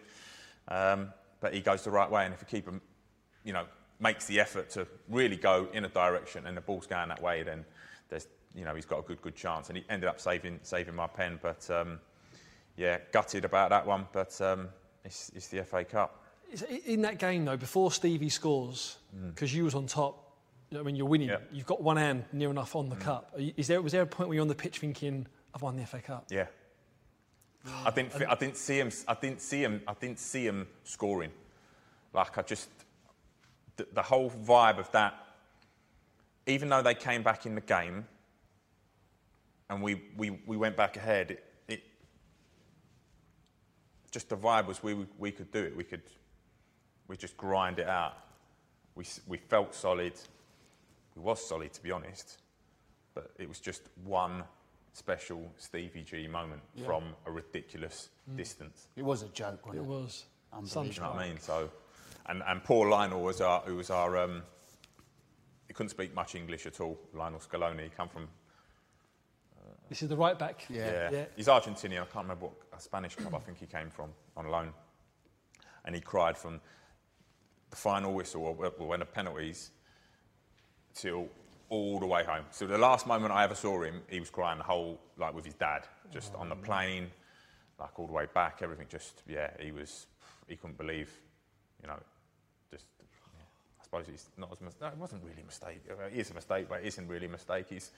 Um, 0.68 1.14
but 1.42 1.54
he 1.54 1.62
goes 1.62 1.84
the 1.84 1.92
right 1.92 2.10
way, 2.10 2.26
and 2.26 2.34
if 2.34 2.42
a 2.42 2.46
keeper, 2.46 2.74
you 3.44 3.54
know, 3.54 3.66
makes 4.00 4.26
the 4.26 4.40
effort 4.40 4.70
to 4.72 4.88
really 5.10 5.36
go 5.36 5.68
in 5.74 5.86
a 5.86 5.90
direction, 5.90 6.46
and 6.46 6.56
the 6.56 6.62
ball's 6.62 6.88
going 6.88 7.10
that 7.10 7.22
way, 7.22 7.44
then 7.44 7.66
there's, 8.10 8.28
you 8.56 8.66
know, 8.66 8.76
he's 8.76 8.86
got 8.86 9.00
a 9.00 9.02
good, 9.04 9.22
good 9.22 9.36
chance. 9.36 9.70
And 9.70 9.78
he 9.78 9.84
ended 9.90 10.10
up 10.10 10.20
saving, 10.20 10.60
saving 10.64 10.96
my 10.96 11.08
pen. 11.08 11.40
But 11.42 11.70
um, 11.70 12.00
yeah, 12.78 13.00
gutted 13.12 13.46
about 13.46 13.70
that 13.70 13.86
one. 13.86 14.08
But 14.12 14.40
um, 14.42 14.70
it's, 15.04 15.32
it's 15.36 15.48
the 15.48 15.64
FA 15.64 15.84
Cup. 15.84 16.24
In 16.86 17.02
that 17.04 17.20
game, 17.20 17.46
though, 17.46 17.58
before 17.58 17.92
Stevie 17.92 18.30
scores, 18.30 18.98
because 19.28 19.54
you 19.54 19.66
was 19.66 19.76
on 19.76 19.86
top, 19.86 20.26
you 20.72 20.78
know, 20.78 20.84
when 20.84 20.96
you're 20.96 21.06
winning, 21.06 21.32
you've 21.52 21.66
got 21.66 21.82
one 21.82 21.98
hand 21.98 22.26
near 22.32 22.50
enough 22.50 22.76
on 22.76 22.90
the 22.90 22.96
cup. 22.96 23.34
Is 23.38 23.68
there, 23.68 23.82
was 23.82 23.92
there 23.92 24.02
a 24.02 24.08
point 24.08 24.30
where 24.30 24.36
you're 24.36 24.42
on 24.42 24.48
the 24.48 24.56
pitch 24.56 24.80
thinking, 24.80 25.28
I've 25.54 25.62
won 25.62 25.76
the 25.76 25.86
FA 25.86 26.00
Cup? 26.00 26.26
Yeah. 26.30 26.46
I 27.86 27.92
didn't. 27.92 28.14
I 28.28 28.36
didn't 28.36 28.58
see 28.58 28.80
him. 28.80 28.90
I 29.08 29.16
didn't 29.16 29.42
see 29.42 29.62
him. 29.62 29.82
I 29.88 29.94
didn't 30.00 30.20
see 30.20 30.46
him 30.46 30.68
scoring. 30.84 31.32
Like 32.14 32.38
I 32.38 32.42
just, 32.42 32.70
the, 33.80 33.88
the 33.94 34.02
whole 34.02 34.30
vibe 34.30 34.78
of 34.78 34.92
that. 34.92 35.14
Even 36.46 36.70
though 36.70 36.82
they 36.82 36.96
came 36.96 37.24
back 37.24 37.46
in 37.46 37.56
the 37.56 37.62
game, 37.62 38.06
and 39.70 39.82
we 39.82 40.02
we, 40.18 40.40
we 40.46 40.58
went 40.58 40.76
back 40.76 40.98
ahead, 40.98 41.32
it, 41.32 41.44
it 41.68 41.84
just 44.12 44.30
the 44.30 44.38
vibe 44.38 44.68
was 44.68 44.82
we 44.82 45.06
we 45.18 45.32
could 45.32 45.52
do 45.52 45.64
it. 45.64 45.76
We 45.76 45.84
could, 45.84 46.04
we 47.08 47.18
just 47.18 47.38
grind 47.38 47.80
it 47.80 47.88
out. 47.88 48.14
We 48.96 49.06
we 49.28 49.38
felt 49.38 49.76
solid. 49.76 50.14
We 51.16 51.22
was 51.22 51.46
solid 51.46 51.74
to 51.74 51.84
be 51.84 51.92
honest 51.92 52.38
but 53.20 53.32
it 53.38 53.50
was 53.50 53.60
just 53.60 53.82
one 54.04 54.44
special 54.94 55.52
Stevie 55.58 56.04
G 56.04 56.28
moment 56.28 56.62
from 56.86 57.04
a 57.26 57.32
ridiculous 57.32 58.10
mm. 58.32 58.38
distance. 58.38 58.88
It 58.96 59.04
was 59.04 59.24
a 59.24 59.28
joke, 59.28 59.66
wasn't 59.66 59.86
It 59.86 59.88
it? 59.88 59.90
was. 59.90 60.26
Unbelievable. 60.52 60.86
you 60.94 61.02
know 61.02 61.10
what 61.10 61.20
I 61.20 61.28
mean? 61.28 61.40
So, 61.40 61.70
and, 62.30 62.44
and 62.48 62.64
poor 62.64 62.88
Lionel 62.90 63.22
was 63.22 63.42
our, 63.42 63.62
who 63.62 63.76
was 63.76 63.90
our, 63.90 64.18
um, 64.18 64.44
he 65.68 65.74
couldn't 65.74 65.90
speak 65.90 66.14
much 66.14 66.36
English 66.36 66.66
at 66.66 66.80
all. 66.80 66.98
Lionel 67.14 67.40
Scaloni, 67.40 67.84
he 67.84 67.90
come 67.90 68.08
from, 68.10 68.28
This 69.90 70.04
is 70.04 70.10
the 70.10 70.16
right 70.18 70.38
back. 70.38 70.66
Yeah. 70.70 70.92
yeah, 70.92 71.10
Yeah. 71.12 71.26
he's 71.36 71.48
Argentinian. 71.48 72.02
I 72.02 72.06
can't 72.06 72.26
remember 72.26 72.46
what 72.46 72.56
a 72.78 72.80
Spanish 72.80 73.16
club 73.16 73.34
I 73.36 73.40
think 73.40 73.58
he 73.58 73.66
came 73.66 73.90
from 73.90 74.12
on 74.38 74.48
loan, 74.48 74.72
and 75.86 75.96
he 75.96 76.02
cried 76.02 76.38
from 76.38 76.62
the 77.72 77.76
final 77.76 78.14
whistle 78.14 78.44
or 78.44 78.56
or 78.80 78.88
when 78.88 79.00
the 79.00 79.06
penalties 79.06 79.72
till 80.94 81.28
all 81.70 82.00
the 82.00 82.06
way 82.06 82.24
home. 82.24 82.46
So 82.52 82.66
the 82.68 82.78
last 82.78 83.06
moment 83.08 83.32
I 83.32 83.44
ever 83.44 83.56
saw 83.56 83.82
him, 83.84 84.02
he 84.10 84.20
was 84.20 84.30
crying 84.30 84.58
the 84.58 84.64
whole 84.64 85.00
like 85.18 85.34
with 85.34 85.46
his 85.46 85.54
dad, 85.56 85.84
just 86.12 86.34
on 86.36 86.50
the 86.50 86.56
plane, 86.56 87.12
like 87.80 87.98
all 88.00 88.08
the 88.08 88.14
way 88.14 88.26
back. 88.34 88.60
Everything 88.62 88.88
just 88.90 89.24
yeah, 89.28 89.52
he 89.60 89.72
was 89.72 90.08
he 90.48 90.56
couldn't 90.56 90.78
believe, 90.78 91.12
you 91.82 91.88
know, 91.88 92.00
just. 92.00 92.04
Yeah. 92.04 92.18
I 92.18 92.19
suppose 93.90 94.08
it's 94.14 94.30
not 94.38 94.52
as 94.52 94.62
mis- 94.62 94.76
no, 94.80 94.88
it 94.88 94.98
wasn't 94.98 95.24
really 95.24 95.42
a 95.42 95.46
mistake. 95.46 95.82
It 95.88 96.20
is 96.20 96.30
a 96.32 96.34
mistake, 96.34 96.68
but 96.70 96.82
it 96.82 96.86
isn't 96.88 97.08
really 97.08 97.26
a 97.26 97.30
mistake. 97.30 97.66
He's 97.70 97.92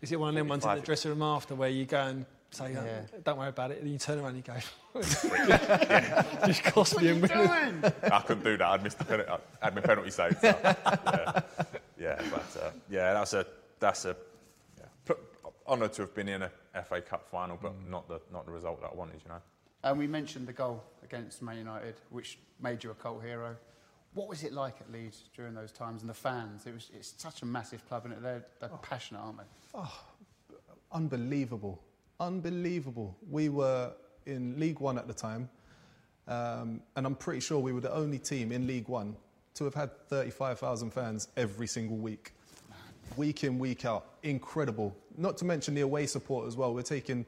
Is 0.00 0.12
it 0.12 0.18
one 0.18 0.30
of 0.30 0.34
them 0.34 0.48
ones 0.48 0.64
in 0.64 0.74
the 0.76 0.80
dressing 0.80 1.10
room 1.10 1.22
after 1.22 1.54
where 1.54 1.68
you 1.68 1.84
go 1.84 2.00
and 2.00 2.24
say, 2.50 2.74
oh, 2.78 2.84
Yeah. 2.84 3.00
don't 3.24 3.38
worry 3.38 3.48
about 3.50 3.70
it, 3.72 3.82
and 3.82 3.90
you 3.90 3.98
turn 3.98 4.18
around 4.18 4.36
and 4.36 4.46
you 4.46 4.54
go, 4.54 5.00
just 6.46 6.64
cost 6.64 6.98
me 7.00 7.08
a 7.08 7.14
minute. 7.14 7.30
Doing? 7.32 7.92
I 8.10 8.20
couldn't 8.20 8.44
do 8.44 8.56
that. 8.56 8.66
I'd 8.68 8.82
missed 8.82 8.98
the 8.98 9.04
penalty. 9.04 9.30
I 9.30 9.64
had 9.64 9.74
my 9.74 9.80
penalty 9.82 10.10
saved. 10.10 10.40
So, 10.40 10.46
yeah, 10.46 11.40
yeah, 11.98 12.22
but 12.30 12.62
uh, 12.62 12.70
yeah, 12.88 13.12
that's 13.14 13.34
a 13.34 13.46
that's 13.80 14.04
a 14.06 14.16
yeah. 14.78 14.84
P- 15.06 15.14
honoured 15.66 15.92
to 15.94 16.02
have 16.02 16.14
been 16.14 16.28
in 16.28 16.42
a 16.42 16.50
FA 16.84 17.00
Cup 17.02 17.28
final, 17.30 17.58
but 17.60 17.72
not 17.88 18.08
the 18.08 18.20
not 18.32 18.46
the 18.46 18.52
result 18.52 18.80
that 18.80 18.90
I 18.92 18.94
wanted. 18.94 19.20
You 19.24 19.30
know. 19.30 19.40
And 19.82 19.98
we 19.98 20.06
mentioned 20.06 20.46
the 20.46 20.52
goal 20.54 20.82
against 21.02 21.42
Man 21.42 21.58
United, 21.58 21.96
which 22.10 22.38
made 22.62 22.82
you 22.82 22.90
a 22.92 22.94
cult 22.94 23.22
hero. 23.22 23.56
What 24.14 24.28
was 24.28 24.44
it 24.44 24.52
like 24.52 24.76
at 24.80 24.90
Leeds 24.92 25.24
during 25.34 25.54
those 25.54 25.72
times 25.72 26.02
and 26.02 26.08
the 26.08 26.14
fans? 26.14 26.66
It 26.66 26.74
was, 26.74 26.90
it's 26.94 27.14
such 27.18 27.42
a 27.42 27.46
massive 27.46 27.86
club, 27.88 28.06
and 28.06 28.14
they're, 28.24 28.44
they're 28.60 28.68
passionate, 28.80 29.20
aren't 29.20 29.38
they? 29.38 29.44
Oh, 29.74 30.00
unbelievable, 30.92 31.82
unbelievable. 32.20 33.16
We 33.28 33.48
were 33.48 33.92
in 34.26 34.58
League 34.58 34.78
One 34.78 34.98
at 34.98 35.08
the 35.08 35.14
time, 35.14 35.48
um, 36.28 36.80
and 36.94 37.06
I'm 37.06 37.16
pretty 37.16 37.40
sure 37.40 37.58
we 37.58 37.72
were 37.72 37.80
the 37.80 37.92
only 37.92 38.18
team 38.18 38.52
in 38.52 38.66
League 38.68 38.88
One 38.88 39.16
to 39.54 39.64
have 39.64 39.74
had 39.74 39.90
35,000 40.08 40.92
fans 40.92 41.28
every 41.36 41.66
single 41.66 41.96
week, 41.96 42.32
week 43.16 43.44
in, 43.44 43.58
week 43.58 43.84
out. 43.84 44.06
Incredible. 44.22 44.96
Not 45.16 45.36
to 45.38 45.44
mention 45.44 45.74
the 45.74 45.82
away 45.82 46.06
support 46.06 46.46
as 46.46 46.56
well. 46.56 46.74
We're 46.74 46.82
taking 46.82 47.24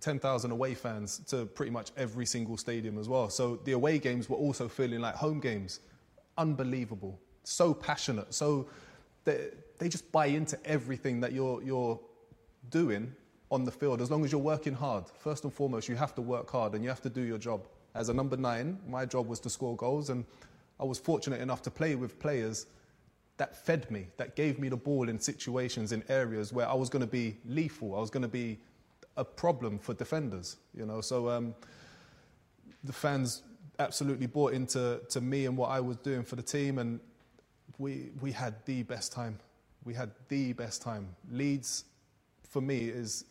10,000 0.00 0.50
away 0.50 0.74
fans 0.74 1.18
to 1.28 1.46
pretty 1.46 1.70
much 1.70 1.90
every 1.96 2.26
single 2.26 2.56
stadium 2.56 2.98
as 2.98 3.08
well. 3.08 3.28
So 3.30 3.56
the 3.64 3.72
away 3.72 3.98
games 3.98 4.28
were 4.28 4.36
also 4.36 4.68
feeling 4.68 5.00
like 5.00 5.14
home 5.14 5.40
games. 5.40 5.80
Unbelievable. 6.38 7.20
So 7.44 7.74
passionate. 7.74 8.32
So 8.32 8.68
they, 9.24 9.48
they 9.78 9.88
just 9.90 10.10
buy 10.10 10.26
into 10.26 10.58
everything 10.64 11.20
that 11.20 11.32
you're, 11.32 11.62
you're 11.62 12.00
doing 12.70 13.14
on 13.50 13.64
the 13.64 13.70
field, 13.70 14.00
as 14.00 14.10
long 14.10 14.24
as 14.24 14.32
you're 14.32 14.40
working 14.40 14.74
hard, 14.74 15.04
first 15.08 15.44
and 15.44 15.52
foremost, 15.52 15.88
you 15.88 15.96
have 15.96 16.14
to 16.14 16.22
work 16.22 16.50
hard 16.50 16.74
and 16.74 16.84
you 16.84 16.90
have 16.90 17.00
to 17.00 17.10
do 17.10 17.22
your 17.22 17.38
job. 17.38 17.66
As 17.94 18.08
a 18.10 18.14
number 18.14 18.36
nine, 18.36 18.78
my 18.86 19.06
job 19.06 19.26
was 19.26 19.40
to 19.40 19.50
score 19.50 19.74
goals, 19.74 20.10
and 20.10 20.24
I 20.78 20.84
was 20.84 20.98
fortunate 20.98 21.40
enough 21.40 21.62
to 21.62 21.70
play 21.70 21.94
with 21.94 22.18
players 22.18 22.66
that 23.38 23.56
fed 23.56 23.90
me, 23.90 24.08
that 24.16 24.36
gave 24.36 24.58
me 24.58 24.68
the 24.68 24.76
ball 24.76 25.08
in 25.08 25.18
situations, 25.18 25.92
in 25.92 26.02
areas 26.08 26.52
where 26.52 26.68
I 26.68 26.74
was 26.74 26.90
going 26.90 27.00
to 27.00 27.10
be 27.10 27.36
lethal, 27.46 27.94
I 27.94 28.00
was 28.00 28.10
going 28.10 28.22
to 28.22 28.28
be 28.28 28.58
a 29.16 29.24
problem 29.24 29.78
for 29.78 29.94
defenders, 29.94 30.56
you 30.74 30.84
know. 30.84 31.00
So 31.00 31.30
um, 31.30 31.54
the 32.84 32.92
fans 32.92 33.42
absolutely 33.78 34.26
bought 34.26 34.52
into 34.52 35.00
to 35.10 35.20
me 35.20 35.46
and 35.46 35.56
what 35.56 35.70
I 35.70 35.80
was 35.80 35.96
doing 35.98 36.24
for 36.24 36.36
the 36.36 36.42
team, 36.42 36.78
and 36.78 37.00
we 37.78 38.10
we 38.20 38.32
had 38.32 38.54
the 38.64 38.82
best 38.82 39.12
time. 39.12 39.38
We 39.84 39.94
had 39.94 40.10
the 40.28 40.52
best 40.52 40.82
time. 40.82 41.08
Leeds, 41.30 41.84
for 42.48 42.60
me, 42.60 42.78
is 42.88 43.24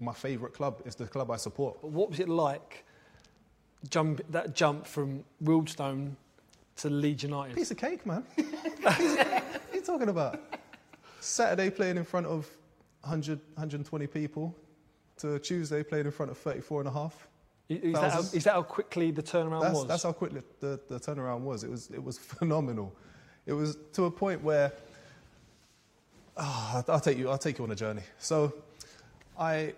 my 0.00 0.12
favourite 0.12 0.54
club. 0.54 0.82
It's 0.84 0.94
the 0.94 1.06
club 1.06 1.30
I 1.30 1.36
support. 1.36 1.80
But 1.80 1.90
what 1.90 2.10
was 2.10 2.20
it 2.20 2.28
like, 2.28 2.84
jump, 3.90 4.20
that 4.30 4.54
jump 4.54 4.86
from 4.86 5.24
Wealdstone 5.42 6.12
to 6.76 6.90
Leeds 6.90 7.22
United? 7.22 7.56
Piece 7.56 7.70
of 7.70 7.76
cake, 7.76 8.06
man. 8.06 8.24
what 8.82 9.00
are 9.00 9.74
you 9.74 9.82
talking 9.82 10.08
about? 10.08 10.40
Saturday 11.20 11.70
playing 11.70 11.96
in 11.96 12.04
front 12.04 12.26
of 12.26 12.48
100, 13.02 13.38
120 13.54 14.06
people 14.06 14.54
to 15.18 15.38
Tuesday 15.38 15.82
playing 15.82 16.06
in 16.06 16.12
front 16.12 16.30
of 16.30 16.38
34 16.38 16.82
and 16.82 16.88
a 16.88 16.92
half. 16.92 17.28
Is 17.68 17.94
that, 17.94 18.12
how, 18.12 18.20
is 18.20 18.44
that 18.44 18.52
how 18.52 18.62
quickly 18.62 19.10
the 19.10 19.22
turnaround 19.22 19.62
That's, 19.62 19.74
was? 19.74 19.86
that's 19.86 20.02
how 20.04 20.12
quick 20.12 20.32
the, 20.60 20.80
the, 20.88 21.00
turnaround 21.00 21.40
was. 21.40 21.64
It 21.64 21.70
was. 21.70 21.90
it 21.90 22.02
was 22.02 22.16
phenomenal. 22.16 22.94
It 23.44 23.54
was 23.54 23.76
to 23.94 24.04
a 24.04 24.10
point 24.10 24.42
where 24.42 24.72
Ah, 26.36 26.84
I'll 26.88 27.00
take 27.00 27.16
you. 27.16 27.30
I'll 27.30 27.38
take 27.38 27.58
you 27.58 27.64
on 27.64 27.70
a 27.70 27.74
journey. 27.74 28.02
So, 28.18 28.52
I 29.38 29.74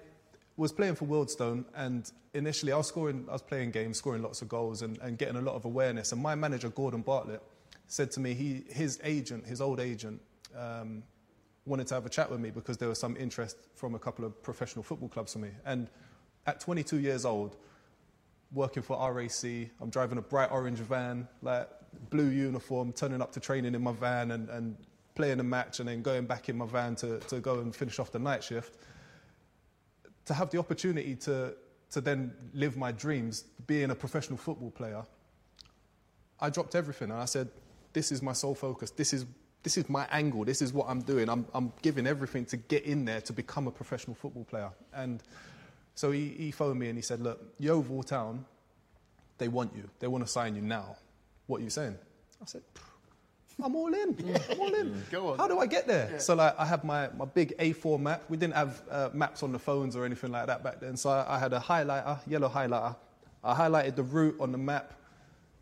was 0.57 0.73
playing 0.73 0.97
for 0.97 1.07
Wealdstone, 1.07 1.65
and 1.77 2.11
initially 2.35 2.73
I 2.73 2.77
was 2.77 2.89
scoring. 2.89 3.27
I 3.29 3.33
was 3.33 3.43
playing 3.43 3.71
games, 3.71 3.99
scoring 3.99 4.23
lots 4.23 4.43
of 4.43 4.49
goals, 4.49 4.83
and, 4.83 4.99
and 4.99 5.17
getting 5.17 5.37
a 5.37 5.41
lot 5.41 5.55
of 5.55 5.65
awareness. 5.65 6.11
And 6.11 6.21
my 6.21 6.35
manager, 6.35 6.69
Gordon 6.69 7.03
Bartlett, 7.03 7.43
said 7.87 8.11
to 8.13 8.21
me, 8.21 8.35
he 8.35 8.65
his 8.69 8.99
agent, 9.05 9.47
his 9.47 9.61
old 9.61 9.79
agent, 9.79 10.21
um, 10.57 11.05
wanted 11.65 11.87
to 11.89 11.95
have 11.95 12.07
a 12.07 12.11
chat 12.11 12.29
with 12.29 12.41
me 12.41 12.51
because 12.51 12.77
there 12.77 12.89
was 12.89 12.99
some 12.99 13.17
interest 13.17 13.57
from 13.77 13.95
a 13.95 13.99
couple 13.99 14.25
of 14.25 14.43
professional 14.43 14.83
football 14.83 15.09
clubs 15.09 15.35
for 15.35 15.39
me. 15.39 15.51
And 15.65 15.89
at 16.47 16.61
22 16.61 16.99
years 16.99 17.25
old, 17.25 17.57
working 18.53 18.83
for 18.83 18.97
RAC. 19.13 19.45
I'm 19.81 19.91
driving 19.91 20.19
a 20.19 20.23
bright 20.23 20.51
orange 20.51 20.79
van, 20.79 21.29
like 21.43 21.69
blue 22.11 22.29
uniform, 22.29 22.93
turning 22.93 23.21
up 23.21 23.33
to 23.33 23.41
training 23.41 23.75
in 23.75 23.83
my 23.83 23.93
van 23.93 24.31
and, 24.33 24.49
and 24.49 24.77
playing 25.15 25.41
a 25.41 25.45
match 25.45 25.81
and 25.81 25.89
then 25.89 26.03
going 26.03 26.27
back 26.27 26.49
in 26.49 26.57
my 26.57 26.67
van 26.67 26.95
to, 26.97 27.19
to 27.21 27.41
go 27.41 27.59
and 27.59 27.75
finish 27.75 27.99
off 27.99 28.13
the 28.13 28.19
night 28.19 28.43
shift. 28.43 28.77
To 30.27 30.35
have 30.35 30.51
the 30.51 30.59
opportunity 30.59 31.17
to, 31.17 31.55
to 31.91 32.01
then 32.01 32.33
live 32.55 32.77
my 32.77 32.93
dreams, 32.93 33.45
being 33.67 33.91
a 33.91 33.95
professional 33.95 34.39
football 34.39 34.71
player, 34.71 35.03
I 36.41 36.51
dropped 36.51 36.75
everything 36.75 37.11
and 37.11 37.21
I 37.21 37.25
said, 37.25 37.49
this 37.93 38.13
is 38.13 38.23
my 38.23 38.33
sole 38.33 38.55
focus. 38.55 38.91
This 38.91 39.13
is, 39.13 39.27
this 39.63 39.77
is 39.77 39.89
my 39.89 40.07
angle. 40.13 40.45
This 40.45 40.63
is 40.63 40.73
what 40.73 40.87
I'm 40.89 41.01
doing. 41.01 41.29
I'm, 41.29 41.47
I'm 41.53 41.73
giving 41.83 42.07
everything 42.07 42.45
to 42.47 42.57
get 42.57 42.85
in 42.85 43.05
there 43.05 43.21
to 43.23 43.33
become 43.33 43.67
a 43.67 43.71
professional 43.73 44.15
football 44.15 44.45
player. 44.45 44.71
And 44.95 45.23
So 45.99 46.13
he, 46.13 46.29
he 46.29 46.53
phoned 46.53 46.79
me 46.79 46.89
and 46.91 46.97
he 46.97 47.03
said, 47.03 47.21
look, 47.21 47.43
Yeovil 47.59 48.05
Town, 48.05 48.45
they 49.37 49.49
want 49.49 49.75
you. 49.75 49.91
They 49.99 50.07
want 50.07 50.25
to 50.25 50.31
sign 50.31 50.55
you 50.55 50.63
now. 50.63 50.95
What 51.49 51.61
are 51.61 51.65
you 51.65 51.71
saying? 51.71 51.99
I 52.41 52.45
said, 52.45 52.63
I'm 53.61 53.75
all 53.75 53.93
in. 53.93 54.17
I'm 54.49 54.61
all 54.61 54.73
in. 54.73 55.03
Go 55.11 55.31
on. 55.31 55.39
How 55.39 55.49
do 55.49 55.59
I 55.59 55.67
get 55.67 55.89
there? 55.89 56.21
So 56.21 56.37
like, 56.37 56.55
I 56.57 56.65
had 56.65 56.85
my, 56.85 57.09
my 57.17 57.25
big 57.25 57.59
A4 57.59 57.99
map. 57.99 58.23
We 58.29 58.37
didn't 58.37 58.55
have 58.55 58.81
uh, 58.89 59.11
maps 59.13 59.43
on 59.43 59.51
the 59.51 59.59
phones 59.59 59.97
or 59.97 60.05
anything 60.05 60.31
like 60.31 60.47
that 60.47 60.63
back 60.63 60.79
then. 60.79 60.97
So 60.97 61.11
I, 61.11 61.35
I 61.35 61.39
had 61.41 61.53
a 61.53 61.59
highlighter, 61.59 62.21
yellow 62.29 62.49
highlighter. 62.49 62.95
I 63.43 63.55
highlighted 63.57 63.97
the 63.97 64.05
route 64.05 64.37
on 64.39 64.53
the 64.53 64.59
map, 64.59 64.95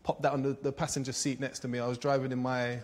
popped 0.03 0.21
that 0.21 0.33
on 0.33 0.43
the, 0.43 0.55
the 0.61 0.71
passenger 0.71 1.13
seat 1.13 1.39
next 1.39 1.61
to 1.61 1.67
me. 1.67 1.79
I 1.79 1.87
was 1.87 1.97
driving 1.97 2.31
in 2.31 2.43
my 2.43 2.77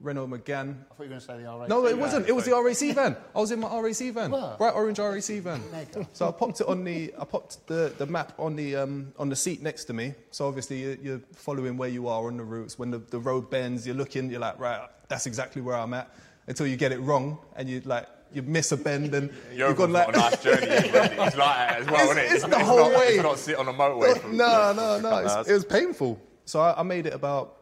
Renault 0.00 0.28
Megane. 0.28 0.74
I 0.90 0.94
thought 0.94 1.04
you 1.04 1.04
were 1.04 1.06
going 1.08 1.20
to 1.20 1.26
say 1.26 1.36
the 1.42 1.44
RAC. 1.44 1.68
No, 1.68 1.86
it 1.86 1.96
wasn't. 1.98 2.26
It 2.28 2.32
was 2.34 2.46
the 2.46 2.52
RAC 2.52 2.94
van. 2.94 3.16
I 3.36 3.38
was 3.40 3.50
in 3.50 3.60
my 3.60 3.68
RAC 3.80 3.96
van, 4.14 4.30
Wow. 4.30 4.54
bright 4.56 4.74
orange 4.74 4.98
RAC 4.98 5.42
van. 5.42 5.62
So 6.14 6.26
I 6.28 6.32
popped 6.32 6.60
it 6.62 6.66
on 6.68 6.84
the, 6.84 7.12
I 7.18 7.24
popped 7.24 7.66
the, 7.66 7.92
the 7.98 8.06
map 8.06 8.32
on 8.38 8.56
the 8.56 8.76
um, 8.76 9.12
on 9.18 9.28
the 9.28 9.36
seat 9.36 9.62
next 9.62 9.84
to 9.86 9.92
me. 9.92 10.14
So 10.30 10.48
obviously 10.48 10.80
you- 10.80 10.98
you're 11.02 11.20
following 11.34 11.76
where 11.76 11.90
you 11.90 12.08
are 12.08 12.26
on 12.28 12.38
the 12.38 12.44
routes. 12.44 12.78
When 12.78 12.90
the, 12.90 12.98
the 12.98 13.18
road 13.18 13.50
bends, 13.50 13.86
you're 13.86 13.96
looking. 13.96 14.30
You're 14.30 14.40
like, 14.40 14.58
right, 14.58 14.88
that's 15.08 15.26
exactly 15.26 15.60
where 15.60 15.76
I'm 15.76 15.92
at. 15.94 16.10
Until 16.46 16.66
you 16.66 16.76
get 16.76 16.92
it 16.92 16.98
wrong, 17.00 17.38
and 17.54 17.68
you 17.68 17.82
like 17.84 18.06
you 18.32 18.40
miss 18.42 18.72
a 18.72 18.76
bend, 18.78 19.14
and 19.14 19.30
You're 19.54 19.68
you've 19.70 19.76
gone 19.76 19.92
like. 19.92 20.12
not 20.14 20.16
a 20.16 20.30
nice 20.30 20.42
journey. 20.42 20.66
It's 20.66 20.92
like 21.16 21.36
that 21.36 21.80
as 21.80 21.86
well, 21.86 22.10
It's- 22.10 22.16
isn't 22.16 22.18
it? 22.18 22.32
it's 22.32 22.42
the 22.44 22.48
not, 22.48 22.62
whole 22.62 22.90
way. 22.90 23.06
It's 23.08 23.22
not 23.22 23.38
sit 23.38 23.56
on 23.56 23.68
a 23.68 23.72
motorway. 23.72 24.18
For, 24.18 24.28
no, 24.28 24.72
no, 24.74 24.98
no. 25.00 25.10
couple 25.10 25.50
it 25.50 25.52
was 25.52 25.64
painful. 25.66 26.20
So 26.46 26.60
I, 26.60 26.80
I 26.80 26.82
made 26.84 27.06
it 27.06 27.12
about, 27.12 27.56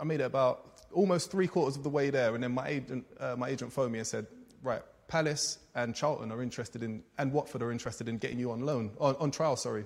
I 0.00 0.04
made 0.04 0.20
it 0.20 0.24
about 0.24 0.71
almost 0.92 1.30
three 1.30 1.46
quarters 1.46 1.76
of 1.76 1.82
the 1.82 1.90
way 1.90 2.10
there, 2.10 2.34
and 2.34 2.42
then 2.42 2.52
my 2.52 2.68
agent, 2.68 3.06
uh, 3.18 3.36
my 3.36 3.48
agent 3.48 3.72
phoned 3.72 3.92
me 3.92 3.98
and 3.98 4.06
said, 4.06 4.26
right, 4.62 4.82
Palace 5.08 5.58
and 5.74 5.94
Charlton 5.94 6.32
are 6.32 6.42
interested 6.42 6.82
in, 6.82 7.02
and 7.18 7.32
Watford 7.32 7.62
are 7.62 7.70
interested 7.70 8.08
in 8.08 8.18
getting 8.18 8.38
you 8.38 8.50
on 8.50 8.60
loan, 8.60 8.92
on, 9.00 9.16
on 9.16 9.30
trial. 9.30 9.56
Sorry. 9.56 9.84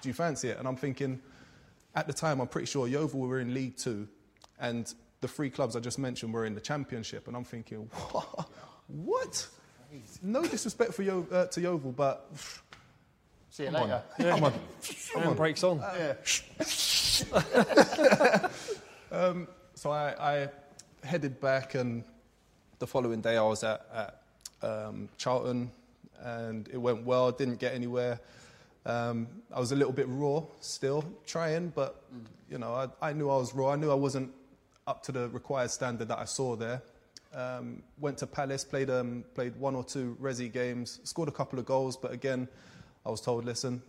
Do 0.00 0.08
you 0.08 0.14
fancy 0.14 0.48
it? 0.48 0.58
And 0.58 0.68
I'm 0.68 0.76
thinking, 0.76 1.20
at 1.94 2.06
the 2.06 2.12
time, 2.12 2.40
I'm 2.40 2.48
pretty 2.48 2.66
sure 2.66 2.86
Yeovil 2.86 3.20
were 3.20 3.40
in 3.40 3.54
League 3.54 3.76
Two, 3.76 4.08
and 4.60 4.92
the 5.20 5.28
three 5.28 5.50
clubs 5.50 5.76
I 5.76 5.80
just 5.80 5.98
mentioned 5.98 6.32
were 6.32 6.46
in 6.46 6.54
the 6.54 6.60
Championship, 6.60 7.28
and 7.28 7.36
I'm 7.36 7.44
thinking, 7.44 7.90
what? 8.12 8.48
what? 8.88 9.48
No 10.22 10.42
disrespect 10.42 10.94
for 10.94 11.02
Yo, 11.02 11.26
uh, 11.32 11.46
to 11.46 11.60
Yeovil, 11.60 11.92
but 11.92 12.30
See 13.50 13.64
you 13.64 13.70
later 13.70 14.02
come 14.18 14.44
on, 14.44 14.52
come 14.52 15.22
on. 15.22 15.28
And 15.28 15.36
breaks 15.36 15.64
on. 15.64 15.82
So 19.86 19.92
I, 19.92 20.32
I 20.32 20.48
headed 21.06 21.40
back, 21.40 21.76
and 21.76 22.02
the 22.80 22.88
following 22.88 23.20
day 23.20 23.36
I 23.36 23.42
was 23.42 23.62
at, 23.62 23.86
at 23.94 24.68
um, 24.68 25.08
Charlton, 25.16 25.70
and 26.18 26.68
it 26.72 26.76
went 26.76 27.04
well. 27.04 27.30
Didn't 27.30 27.60
get 27.60 27.72
anywhere. 27.72 28.18
Um, 28.84 29.28
I 29.54 29.60
was 29.60 29.70
a 29.70 29.76
little 29.76 29.92
bit 29.92 30.06
raw 30.08 30.42
still, 30.58 31.04
trying, 31.24 31.68
but 31.68 32.02
you 32.50 32.58
know, 32.58 32.74
I, 32.74 33.10
I 33.10 33.12
knew 33.12 33.30
I 33.30 33.36
was 33.36 33.54
raw. 33.54 33.70
I 33.70 33.76
knew 33.76 33.92
I 33.92 33.94
wasn't 33.94 34.32
up 34.88 35.04
to 35.04 35.12
the 35.12 35.28
required 35.28 35.70
standard 35.70 36.08
that 36.08 36.18
I 36.18 36.24
saw 36.24 36.56
there. 36.56 36.82
Um, 37.32 37.80
went 38.00 38.18
to 38.18 38.26
Palace, 38.26 38.64
played 38.64 38.90
um, 38.90 39.22
played 39.36 39.54
one 39.54 39.76
or 39.76 39.84
two 39.84 40.16
Resi 40.20 40.52
games, 40.52 40.98
scored 41.04 41.28
a 41.28 41.32
couple 41.40 41.60
of 41.60 41.64
goals, 41.64 41.96
but 41.96 42.10
again, 42.10 42.48
I 43.04 43.10
was 43.10 43.20
told, 43.20 43.44
listen, 43.44 43.80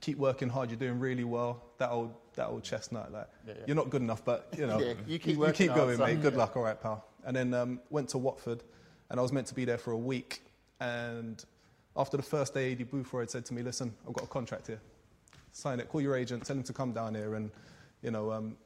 keep 0.00 0.16
working 0.16 0.48
hard. 0.48 0.70
You're 0.70 0.78
doing 0.78 0.98
really 0.98 1.24
well. 1.24 1.62
That 1.76 1.90
old 1.90 2.14
that 2.34 2.48
old 2.48 2.62
chestnut, 2.64 3.12
like 3.12 3.28
Yeah, 3.46 3.54
yeah. 3.56 3.64
you're 3.66 3.76
not 3.76 3.90
good 3.90 4.02
enough, 4.02 4.24
but 4.24 4.48
you 4.56 4.66
know, 4.66 4.78
Yeah, 4.84 4.94
you 5.06 5.18
keep 5.18 5.34
you 5.34 5.38
working 5.38 5.68
keep 5.68 5.74
going, 5.76 5.98
mate. 5.98 6.20
Good 6.22 6.36
luck. 6.36 6.56
All 6.56 6.62
right, 6.62 6.80
pal. 6.80 7.04
And 7.24 7.36
then 7.36 7.54
um, 7.54 7.80
went 7.90 8.08
to 8.10 8.18
Watford, 8.18 8.62
and 9.10 9.18
I 9.18 9.22
was 9.22 9.32
meant 9.32 9.46
to 9.48 9.54
be 9.54 9.64
there 9.64 9.78
for 9.78 9.92
a 9.92 9.98
week. 9.98 10.42
And 10.80 11.42
after 11.96 12.16
the 12.16 12.22
first 12.22 12.54
day, 12.54 12.74
Aidy 12.74 12.86
Boothroyd 12.88 13.30
said 13.30 13.44
to 13.46 13.54
me, 13.54 13.62
"Listen, 13.62 13.94
I've 14.06 14.14
got 14.14 14.24
a 14.24 14.28
contract 14.28 14.66
here. 14.66 14.80
Sign 15.52 15.80
it. 15.80 15.88
Call 15.88 16.00
your 16.00 16.16
agent. 16.16 16.44
Tell 16.44 16.56
him 16.56 16.62
to 16.64 16.72
come 16.72 16.92
down 16.92 17.14
here, 17.14 17.34
and 17.34 17.50
you 18.02 18.10
know, 18.10 18.32
um, 18.32 18.56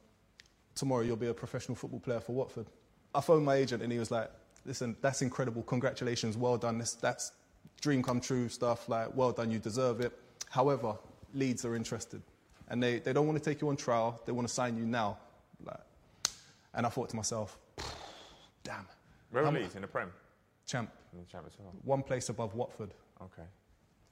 tomorrow 0.75 1.03
you'll 1.03 1.15
be 1.17 1.27
a 1.27 1.33
professional 1.33 1.75
football 1.75 1.99
player 1.99 2.19
for 2.19 2.33
Watford." 2.33 2.67
I 3.13 3.21
phoned 3.21 3.45
my 3.45 3.55
agent, 3.55 3.83
and 3.83 3.91
he 3.91 3.99
was 3.99 4.11
like, 4.11 4.29
"Listen, 4.65 4.95
that's 5.01 5.21
incredible. 5.21 5.63
Congratulations. 5.63 6.37
Well 6.37 6.57
done. 6.57 6.77
This, 6.77 6.93
that's 6.93 7.31
dream 7.81 8.01
come 8.01 8.19
true 8.19 8.49
stuff. 8.49 8.89
Like, 8.89 9.15
well 9.15 9.31
done. 9.31 9.51
You 9.51 9.59
deserve 9.59 10.01
it. 10.01 10.17
However, 10.49 10.95
Leeds 11.33 11.65
are 11.65 11.75
interested, 11.75 12.21
and 12.69 12.81
they, 12.81 12.99
they 12.99 13.13
don't 13.13 13.25
want 13.27 13.41
to 13.41 13.49
take 13.49 13.61
you 13.61 13.69
on 13.69 13.77
trial. 13.77 14.21
They 14.25 14.31
want 14.31 14.47
to 14.47 14.53
sign 14.53 14.77
you 14.77 14.85
now." 14.85 15.17
Like, 15.63 15.79
and 16.73 16.85
I 16.85 16.89
thought 16.89 17.09
to 17.09 17.15
myself, 17.15 17.57
"Damn, 18.63 18.85
Where 19.31 19.43
are 19.43 19.47
I'm- 19.47 19.55
Leeds 19.55 19.75
in 19.75 19.81
the 19.81 19.87
Prem? 19.87 20.11
champ, 20.65 20.91
In 21.13 21.19
the 21.19 21.25
Champions 21.25 21.55
League. 21.59 21.81
one 21.83 22.03
place 22.03 22.29
above 22.29 22.53
Watford." 22.55 22.91
Okay. 23.21 23.43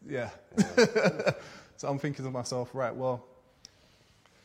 Yeah. 0.08 0.30
so 1.78 1.88
I'm 1.88 2.00
thinking 2.00 2.24
to 2.26 2.32
myself, 2.32 2.70
right, 2.74 2.96
well, 2.96 3.26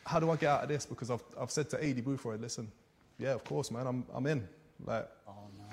how 0.07 0.18
do 0.20 0.31
I 0.31 0.37
get 0.37 0.49
out 0.49 0.62
of 0.64 0.68
this? 0.68 0.87
Because 0.87 1.11
I've, 1.11 1.23
I've 1.40 1.51
said 1.51 1.68
to 1.70 1.77
Aidy 1.77 2.03
Boothroyd, 2.03 2.40
listen, 2.40 2.70
yeah, 3.18 3.31
of 3.35 3.44
course, 3.44 3.70
man, 3.70 3.87
I'm, 3.87 4.05
I'm 4.14 4.27
in. 4.27 4.49
Like, 4.85 5.09
Oh, 5.29 5.33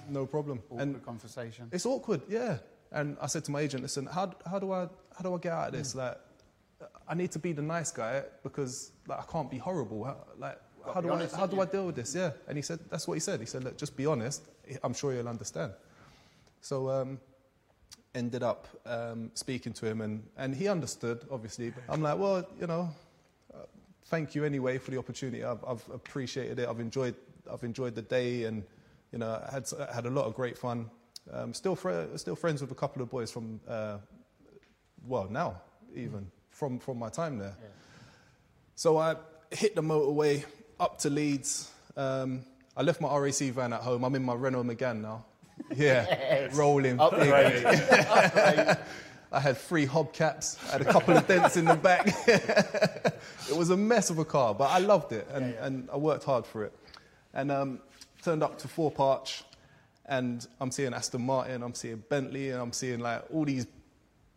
no. 0.09 0.21
no 0.21 0.25
problem. 0.25 0.61
Awkward 0.69 0.81
And 0.81 1.05
conversation. 1.05 1.69
it's 1.71 1.85
awkward, 1.85 2.21
yeah. 2.29 2.57
And 2.91 3.17
I 3.21 3.27
said 3.27 3.43
to 3.45 3.51
my 3.51 3.61
agent, 3.61 3.83
listen, 3.83 4.05
how, 4.05 4.33
how, 4.49 4.59
do, 4.59 4.71
I, 4.71 4.83
how 5.15 5.23
do 5.23 5.33
I 5.33 5.37
get 5.37 5.51
out 5.53 5.67
of 5.69 5.73
this? 5.73 5.93
Hmm. 5.93 5.99
Like, 5.99 6.17
I 7.07 7.13
need 7.15 7.31
to 7.31 7.39
be 7.39 7.53
the 7.53 7.61
nice 7.61 7.91
guy 7.91 8.23
because 8.43 8.91
like, 9.07 9.19
I 9.19 9.23
can't 9.31 9.49
be 9.49 9.57
horrible. 9.57 10.03
How, 10.03 10.17
like, 10.37 10.59
how 10.93 11.01
do, 11.01 11.11
I, 11.11 11.25
how 11.27 11.47
do 11.47 11.59
I 11.61 11.65
deal 11.65 11.85
with 11.85 11.95
this? 11.95 12.15
Yeah. 12.15 12.31
And 12.47 12.57
he 12.57 12.61
said, 12.61 12.79
that's 12.89 13.07
what 13.07 13.15
he 13.15 13.19
said. 13.19 13.39
He 13.39 13.45
said, 13.45 13.63
look, 13.63 13.77
just 13.77 13.95
be 13.95 14.05
honest. 14.05 14.43
I'm 14.83 14.93
sure 14.93 15.13
you'll 15.13 15.27
understand. 15.27 15.73
So 16.61 16.89
um, 16.89 17.19
ended 18.15 18.43
up 18.43 18.67
um, 18.85 19.31
speaking 19.33 19.73
to 19.73 19.85
him, 19.85 20.01
and, 20.01 20.23
and 20.37 20.55
he 20.55 20.67
understood, 20.67 21.25
obviously. 21.31 21.69
But 21.69 21.83
I'm 21.89 22.01
like, 22.01 22.17
well, 22.17 22.45
you 22.59 22.67
know, 22.67 22.89
uh, 23.53 23.59
thank 24.05 24.35
you 24.35 24.43
anyway 24.43 24.77
for 24.77 24.91
the 24.91 24.97
opportunity. 24.97 25.43
I've, 25.43 25.63
I've 25.65 25.83
appreciated 25.93 26.59
it. 26.59 26.67
I've 26.67 26.79
enjoyed, 26.79 27.15
I've 27.51 27.63
enjoyed 27.63 27.95
the 27.95 28.01
day, 28.01 28.43
and 28.45 28.63
you 29.11 29.19
know, 29.19 29.41
I 29.47 29.51
had 29.51 29.69
I 29.89 29.93
had 29.93 30.05
a 30.05 30.09
lot 30.09 30.25
of 30.25 30.35
great 30.35 30.57
fun. 30.57 30.89
Um, 31.31 31.53
still, 31.53 31.75
fr- 31.75 32.15
still 32.15 32.35
friends 32.35 32.61
with 32.61 32.71
a 32.71 32.75
couple 32.75 33.01
of 33.01 33.09
boys 33.09 33.31
from, 33.31 33.59
uh, 33.67 33.97
well, 35.05 35.27
now 35.29 35.61
even 35.93 36.31
from 36.57 36.79
from 36.79 36.97
my 36.97 37.09
time 37.09 37.37
there. 37.37 37.55
Yeah. 37.59 37.67
So 38.75 38.97
I 38.97 39.15
hit 39.51 39.75
the 39.75 39.81
motorway 39.81 40.43
up 40.79 40.97
to 40.99 41.09
Leeds. 41.09 41.71
Um, 41.95 42.41
I 42.75 42.81
left 42.81 42.99
my 42.99 43.15
RAC 43.15 43.35
van 43.53 43.73
at 43.73 43.81
home. 43.81 44.03
I'm 44.03 44.15
in 44.15 44.23
my 44.23 44.33
Renault 44.33 44.63
Megane 44.63 45.01
now. 45.01 45.25
Yeah, 45.75 46.49
rolling. 46.53 46.99
Upgrade. 46.99 47.65
I 49.31 49.39
had 49.39 49.57
three 49.57 49.85
hubcaps. 49.87 50.57
I 50.69 50.73
had 50.73 50.81
a 50.81 50.85
couple 50.85 51.17
of 51.17 51.27
dents 51.27 51.57
in 51.57 51.65
the 51.65 51.75
back. 51.75 52.07
it 52.27 53.57
was 53.57 53.71
a 53.71 53.75
mess 53.77 54.09
of 54.09 54.19
a 54.19 54.25
car, 54.25 54.53
but 54.53 54.69
I 54.69 54.77
loved 54.77 55.11
it 55.11 55.27
and, 55.33 55.47
Yeah, 55.47 55.53
yeah. 55.59 55.65
and 55.65 55.89
I 55.91 55.97
worked 55.97 56.23
hard 56.23 56.45
for 56.45 56.63
it. 56.63 56.73
And 57.33 57.51
um, 57.51 57.79
turned 58.23 58.43
up 58.43 58.57
to 58.59 58.67
Thorp 58.67 58.99
Arch, 58.99 59.43
and 60.05 60.45
I'm 60.61 60.71
seeing 60.71 60.93
Aston 60.93 61.23
Martin, 61.25 61.63
I'm 61.63 61.73
seeing 61.73 62.03
Bentley, 62.07 62.51
and 62.51 62.61
I'm 62.61 62.71
seeing 62.71 62.99
like 62.99 63.23
all 63.33 63.43
these 63.43 63.65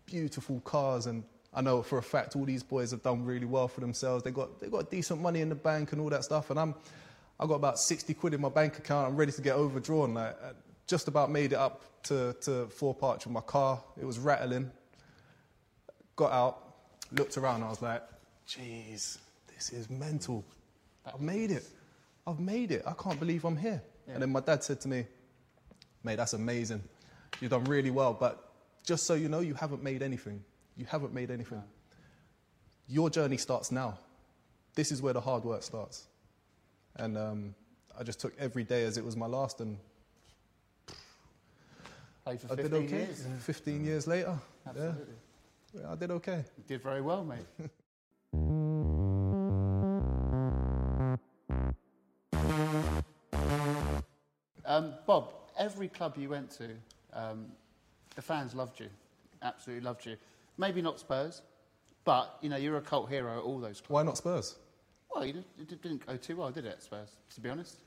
beautiful 0.07 0.61
cars. 0.61 1.07
And 1.07 1.23
I 1.53 1.61
know 1.61 1.83
for 1.83 1.99
a 1.99 2.03
fact 2.03 2.37
all 2.37 2.45
these 2.45 2.63
boys 2.63 2.93
have 2.93 3.03
done 3.03 3.25
really 3.25 3.47
well 3.47 3.67
for 3.67 3.81
themselves. 3.81 4.23
They 4.23 4.31
got 4.31 4.61
they 4.61 4.69
got 4.69 4.91
decent 4.91 5.21
money 5.21 5.41
in 5.41 5.49
the 5.49 5.55
bank 5.55 5.93
and 5.93 6.01
all 6.01 6.11
that 6.11 6.25
stuff. 6.25 6.51
And 6.51 6.61
I'm 6.61 6.75
I 7.39 7.47
got 7.47 7.55
about 7.55 7.79
60 7.79 8.15
quid 8.15 8.35
in 8.35 8.41
my 8.41 8.51
bank 8.51 8.79
account. 8.79 9.09
I'm 9.09 9.17
ready 9.17 9.33
to 9.33 9.41
get 9.41 9.57
overdrawn. 9.57 10.15
Like, 10.15 10.37
I 10.43 10.51
just 10.87 11.09
about 11.09 11.31
made 11.31 11.53
it 11.53 11.59
up 11.59 11.83
to, 12.03 12.35
to 12.43 12.67
Thorp 12.67 13.03
Arch 13.03 13.25
with 13.25 13.33
my 13.33 13.41
car. 13.41 13.83
It 13.99 14.05
was 14.05 14.19
rattling 14.19 14.71
got 16.21 16.33
out, 16.33 16.75
looked 17.13 17.39
around, 17.39 17.63
I 17.63 17.71
was 17.71 17.81
like, 17.81 18.03
jeez, 18.47 19.17
this 19.55 19.71
is 19.71 19.89
mental. 19.89 20.45
I've 21.07 21.23
made 21.23 21.51
it. 21.51 21.67
I've 22.27 22.39
made 22.39 22.73
it. 22.73 22.83
I 22.87 22.93
can't 22.93 23.19
believe 23.19 23.47
I'm 23.47 23.57
here. 23.57 23.83
Yeah. 24.07 24.13
And 24.13 24.23
then 24.23 24.31
my 24.31 24.41
dad 24.41 24.63
said 24.63 24.83
to 24.83 24.89
me, 24.89 25.07
mate, 26.05 26.17
that's 26.17 26.35
amazing. 26.35 26.83
You've 27.41 27.53
done 27.53 27.65
really 27.65 27.91
well, 27.91 28.13
but 28.13 28.53
just 28.85 29.07
so 29.07 29.15
you 29.15 29.31
know, 29.31 29.41
you 29.41 29.55
haven't 29.55 29.83
made 29.83 30.03
anything. 30.03 30.45
You 30.81 30.87
haven't 30.89 31.13
made 31.13 31.31
anything. 31.31 31.63
Your 32.89 33.11
journey 33.11 33.37
starts 33.37 33.71
now. 33.71 33.99
This 34.75 34.91
is 34.91 35.03
where 35.03 35.13
the 35.13 35.21
hard 35.21 35.45
work 35.45 35.63
starts. 35.63 36.07
And 36.97 37.19
um, 37.19 37.55
I 37.99 38.03
just 38.03 38.19
took 38.19 38.33
every 38.39 38.65
day 38.65 38.85
as 38.85 38.97
it 38.97 39.05
was 39.05 39.15
my 39.15 39.27
last, 39.27 39.61
and 39.61 39.77
I 42.27 42.35
did 42.55 42.73
okay. 42.73 42.97
years. 42.97 43.27
15 43.41 43.85
years 43.85 44.07
later, 44.07 44.39
Absolutely. 44.67 45.05
yeah, 45.75 45.93
I 45.93 45.97
did 45.97 46.11
okay. 46.13 46.45
You 46.57 46.65
did 46.67 46.83
very 46.83 47.03
well, 47.03 47.25
mate. 47.25 47.41
um, 54.65 54.95
Bob, 55.07 55.35
every 55.59 55.89
club 55.89 56.17
you 56.17 56.31
went 56.31 56.51
to, 56.53 56.71
um, 57.13 57.49
the 58.17 58.23
fans 58.23 58.55
loved 58.55 58.81
you. 58.81 58.89
Absolutely 59.43 59.85
loved 59.85 60.07
you. 60.07 60.17
Maybe 60.61 60.83
not 60.83 61.01
Spurs, 61.01 61.41
but 62.05 62.37
you 62.43 62.51
know 62.51 62.57
you're 62.57 62.77
a 62.77 62.83
cult 62.83 63.09
hero 63.09 63.39
at 63.39 63.43
all 63.43 63.59
those 63.59 63.81
clubs. 63.81 63.91
Why 63.91 64.03
not 64.03 64.19
Spurs? 64.19 64.57
Well, 65.11 65.25
you 65.25 65.33
did, 65.33 65.45
it 65.59 65.83
didn't 65.83 66.07
go 66.07 66.17
too 66.17 66.37
well, 66.37 66.51
did 66.51 66.67
it, 66.67 66.83
Spurs? 66.83 67.17
To 67.35 67.41
be 67.41 67.49
honest. 67.49 67.79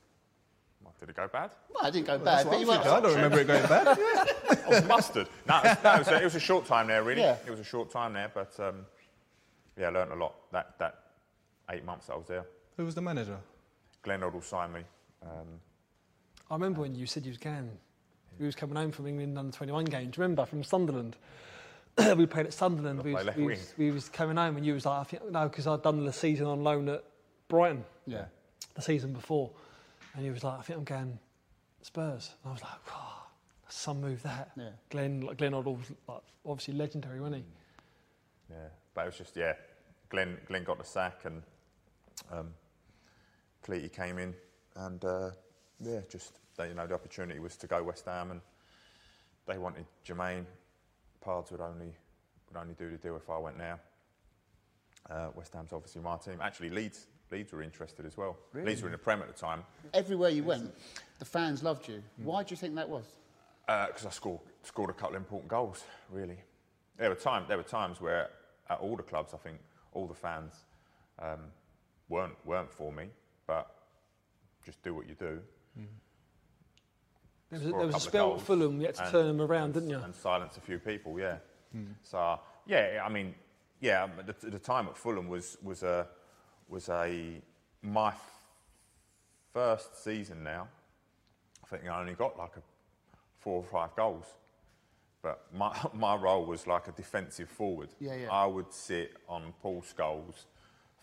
Well, 0.84 0.94
Did 1.00 1.10
it 1.10 1.16
go 1.16 1.30
bad? 1.30 1.52
Well, 1.74 1.86
it 1.86 1.92
didn't 1.94 2.08
go 2.08 2.18
That's 2.18 2.44
bad, 2.44 2.50
but 2.50 2.56
I'm 2.56 2.62
you 2.62 2.68
thinking. 2.68 2.92
I 2.92 3.00
don't 3.00 3.16
remember 3.16 3.40
it 3.40 3.48
going 3.48 3.64
bad. 3.64 3.98
Oh, 4.68 4.82
mustard. 4.88 5.28
No, 5.48 5.60
it 5.60 5.64
was, 5.64 5.84
no, 5.84 5.94
it, 5.94 6.00
was 6.00 6.08
a, 6.08 6.22
it 6.22 6.24
was 6.24 6.36
a 6.36 6.40
short 6.40 6.66
time 6.66 6.88
there, 6.88 7.04
really. 7.04 7.22
Yeah. 7.22 7.38
It 7.46 7.52
was 7.52 7.60
a 7.60 7.64
short 7.64 7.90
time 7.90 8.14
there, 8.14 8.32
but 8.34 8.58
um, 8.60 8.86
yeah, 9.78 9.88
I 9.88 9.90
learnt 9.90 10.12
a 10.12 10.16
lot 10.16 10.36
that, 10.52 10.78
that 10.80 11.00
eight 11.70 11.86
months 11.86 12.08
that 12.08 12.14
I 12.14 12.18
was 12.18 12.28
there. 12.28 12.46
Who 12.78 12.86
was 12.86 12.96
the 12.96 13.02
manager? 13.02 13.38
Glenn 14.02 14.22
Hoddle 14.22 14.44
signed 14.44 14.74
me. 14.74 14.82
Um, 15.22 15.48
I 16.50 16.56
remember 16.56 16.82
when 16.82 16.96
you 16.96 17.06
said 17.06 17.26
you 17.26 17.32
was 17.32 17.38
going. 17.38 17.70
We 18.40 18.46
was 18.46 18.56
coming 18.56 18.76
home 18.76 18.92
from 18.92 19.08
England 19.08 19.38
under 19.38 19.56
21 19.56 19.86
games. 19.86 20.18
Remember 20.18 20.46
from 20.46 20.64
Sunderland? 20.64 21.16
we 22.18 22.26
played 22.26 22.46
at 22.48 22.54
Sunderland. 22.54 23.04
We 23.04 23.14
was, 23.14 23.28
we, 23.36 23.46
was, 23.46 23.74
we 23.78 23.92
was 23.92 24.10
coming 24.10 24.38
home 24.38 24.58
and 24.58 24.66
you 24.66 24.74
was 24.74 24.86
like, 24.86 25.00
I 25.00 25.04
think, 25.04 25.32
no, 25.32 25.48
because 25.48 25.68
I'd 25.68 25.84
done 25.84 26.04
the 26.06 26.14
season 26.14 26.48
on 26.48 26.64
loan 26.64 26.90
at 26.90 27.04
Brighton 27.48 27.84
Yeah. 28.08 28.26
the 28.76 28.82
season 28.82 29.14
before, 29.14 29.52
and 30.16 30.26
you 30.26 30.32
was 30.32 30.44
like, 30.44 30.60
I 30.60 30.62
think 30.64 30.80
I'm 30.80 30.86
going 30.86 31.20
Spurs. 31.82 32.32
And 32.44 32.50
I 32.50 32.54
was 32.54 32.62
like, 32.64 32.72
oh, 32.92 33.24
some 33.70 34.02
move 34.02 34.24
that. 34.24 34.52
Yeah. 34.58 34.70
Glenn, 34.90 35.22
like, 35.22 35.38
Glenn 35.38 35.52
Hoddle 35.52 35.78
was 35.78 35.92
like, 36.08 36.22
obviously 36.46 36.74
legendary, 36.76 37.20
wasn't 37.20 37.38
he? 37.38 37.44
yeah, 38.50 38.68
but 38.94 39.02
it 39.02 39.06
was 39.08 39.18
just 39.18 39.36
yeah. 39.38 39.54
Glenn 40.10 40.38
Glenn 40.46 40.64
got 40.64 40.78
the 40.78 40.84
sack 40.84 41.22
and 41.26 41.42
um, 42.32 42.54
Pleaty 43.66 43.92
came 43.92 44.20
in 44.20 44.34
and 44.76 45.04
uh, 45.06 45.30
yeah, 45.80 46.02
just 46.10 46.34
you 46.60 46.74
know 46.76 46.86
the 46.86 46.94
opportunity 46.94 47.40
was 47.40 47.56
to 47.58 47.68
go 47.68 47.82
West 47.82 48.06
Ham 48.06 48.32
and 48.32 48.42
they 49.48 49.58
wanted 49.58 49.86
Jermaine. 50.06 50.46
Pards 51.24 51.52
would 51.52 51.62
only 51.62 51.94
would 52.50 52.60
only 52.60 52.74
do 52.74 52.90
the 52.90 52.98
deal 52.98 53.16
if 53.16 53.30
I 53.30 53.38
went 53.38 53.58
now. 53.58 53.80
Uh, 55.10 55.30
West 55.36 55.54
Ham's 55.54 55.74
obviously 55.74 56.02
my 56.02 56.18
team. 56.18 56.40
Actually, 56.42 56.70
Leeds 56.70 57.08
Leeds 57.32 57.52
were 57.52 57.64
interested 57.64 58.06
as 58.06 58.18
well. 58.18 58.38
Leeds 58.54 58.82
were 58.82 58.90
in 58.90 58.92
the 58.92 58.98
Prem 58.98 59.22
at 59.22 59.28
the 59.28 59.34
time 59.34 59.64
Everywhere 59.94 60.30
you 60.30 60.44
went, 60.44 60.74
the 61.20 61.26
fans 61.26 61.64
loved 61.64 61.88
you. 61.88 62.04
Mm. 62.22 62.26
Why 62.26 62.44
do 62.44 62.52
you 62.52 62.58
think 62.58 62.76
that 62.76 62.90
was? 62.90 63.06
because 63.66 64.06
Uh, 64.06 64.10
I 64.10 64.12
scored 64.12 64.42
scored 64.64 64.90
a 64.90 64.94
couple 64.94 65.16
of 65.16 65.22
important 65.22 65.50
goals. 65.50 65.84
Really, 66.12 66.38
there 66.98 67.10
were 67.10 67.16
times 67.16 67.48
there 67.48 67.58
were 67.58 67.64
times 67.64 68.02
where 68.02 68.30
at 68.70 68.80
all 68.80 68.96
the 68.96 69.04
clubs, 69.04 69.34
I 69.34 69.38
think 69.38 69.58
all 69.94 70.08
the 70.08 70.14
fans 70.14 70.54
um, 71.20 71.40
weren't 72.10 72.36
weren't 72.46 72.72
for 72.72 72.92
me, 72.92 73.06
but 73.48 73.74
just 74.66 74.82
do 74.84 74.94
what 74.94 75.08
you 75.08 75.16
do. 75.16 75.40
There 77.54 77.60
was, 77.60 77.68
a- 77.68 77.78
there 77.78 77.88
was 77.88 77.96
a 77.96 77.98
couple 77.98 78.00
spell 78.00 78.34
at 78.36 78.42
Fulham, 78.42 78.80
you 78.82 78.86
had 78.88 78.96
to 78.96 79.04
and- 79.04 79.12
turn 79.12 79.28
them 79.28 79.42
around, 79.42 79.64
and, 79.66 79.74
didn't 79.76 79.90
you? 79.90 80.00
And 80.00 80.16
silence 80.16 80.58
a 80.58 80.62
few 80.62 80.80
people, 80.80 81.20
yeah. 81.20 81.38
Hmm. 81.72 81.86
So 82.04 82.40
yeah, 82.66 83.02
I 83.06 83.10
mean, 83.10 83.36
yeah, 83.80 84.08
the, 84.26 84.50
the 84.50 84.60
time 84.60 84.88
at 84.88 84.98
Fulham 84.98 85.28
was 85.28 85.58
was 85.62 85.84
a 85.84 86.08
was 86.70 86.90
a 86.90 87.42
my 87.82 88.10
f- 88.10 88.32
first 89.54 90.04
season 90.04 90.44
now. 90.44 90.68
I 91.64 91.68
think 91.68 91.88
I 91.90 92.00
only 92.00 92.14
got 92.14 92.38
like 92.38 92.56
a 92.58 92.62
four 93.40 93.56
or 93.58 93.64
five 93.64 93.96
goals, 93.96 94.26
but 95.22 95.46
my 95.54 95.76
my 95.94 96.16
role 96.16 96.46
was 96.46 96.68
like 96.68 96.88
a 96.88 96.92
defensive 96.92 97.50
forward. 97.50 97.90
Yeah, 98.00 98.16
yeah. 98.16 98.32
I 98.32 98.46
would 98.46 98.72
sit 98.74 99.14
on 99.28 99.54
Paul 99.62 99.82
Scholes 99.84 100.46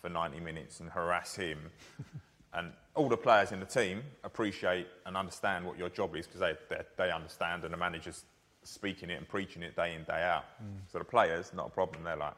for 0.00 0.08
90 0.08 0.40
minutes 0.40 0.80
and 0.80 0.88
harass 0.90 1.34
him. 1.34 1.58
and 2.54 2.72
all 2.94 3.08
the 3.08 3.16
players 3.16 3.52
in 3.52 3.60
the 3.60 3.66
team 3.66 4.02
appreciate 4.24 4.86
and 5.06 5.16
understand 5.16 5.64
what 5.64 5.78
your 5.78 5.88
job 5.88 6.16
is 6.16 6.26
because 6.26 6.40
they, 6.40 6.54
they, 6.68 6.82
they 6.96 7.10
understand 7.10 7.64
and 7.64 7.72
the 7.72 7.78
manager's 7.78 8.24
speaking 8.62 9.10
it 9.10 9.14
and 9.18 9.28
preaching 9.28 9.62
it 9.62 9.76
day 9.76 9.94
in, 9.94 10.02
day 10.04 10.22
out. 10.22 10.44
So 10.92 10.98
the 10.98 11.04
players, 11.04 11.52
not 11.54 11.68
a 11.68 11.70
problem. 11.70 12.04
They're 12.04 12.16
like, 12.16 12.36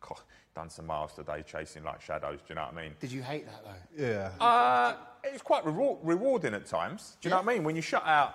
God, 0.00 0.20
done 0.54 0.70
some 0.70 0.86
miles 0.86 1.14
today 1.14 1.42
chasing 1.46 1.84
like 1.84 2.00
shadows. 2.00 2.40
Do 2.40 2.46
you 2.50 2.54
know 2.56 2.62
what 2.62 2.74
I 2.74 2.82
mean? 2.82 2.92
Did 3.00 3.12
you 3.12 3.22
hate 3.22 3.46
that 3.46 3.64
though? 3.64 4.04
Yeah. 4.06 4.30
Uh, 4.40 4.94
it's 5.24 5.42
quite 5.42 5.64
reward- 5.64 5.98
rewarding 6.02 6.54
at 6.54 6.66
times. 6.66 7.16
Do 7.20 7.28
you 7.28 7.30
know 7.30 7.40
what 7.40 7.50
I 7.50 7.54
mean? 7.54 7.64
When 7.64 7.76
you 7.76 7.82
shut 7.82 8.06
out 8.06 8.34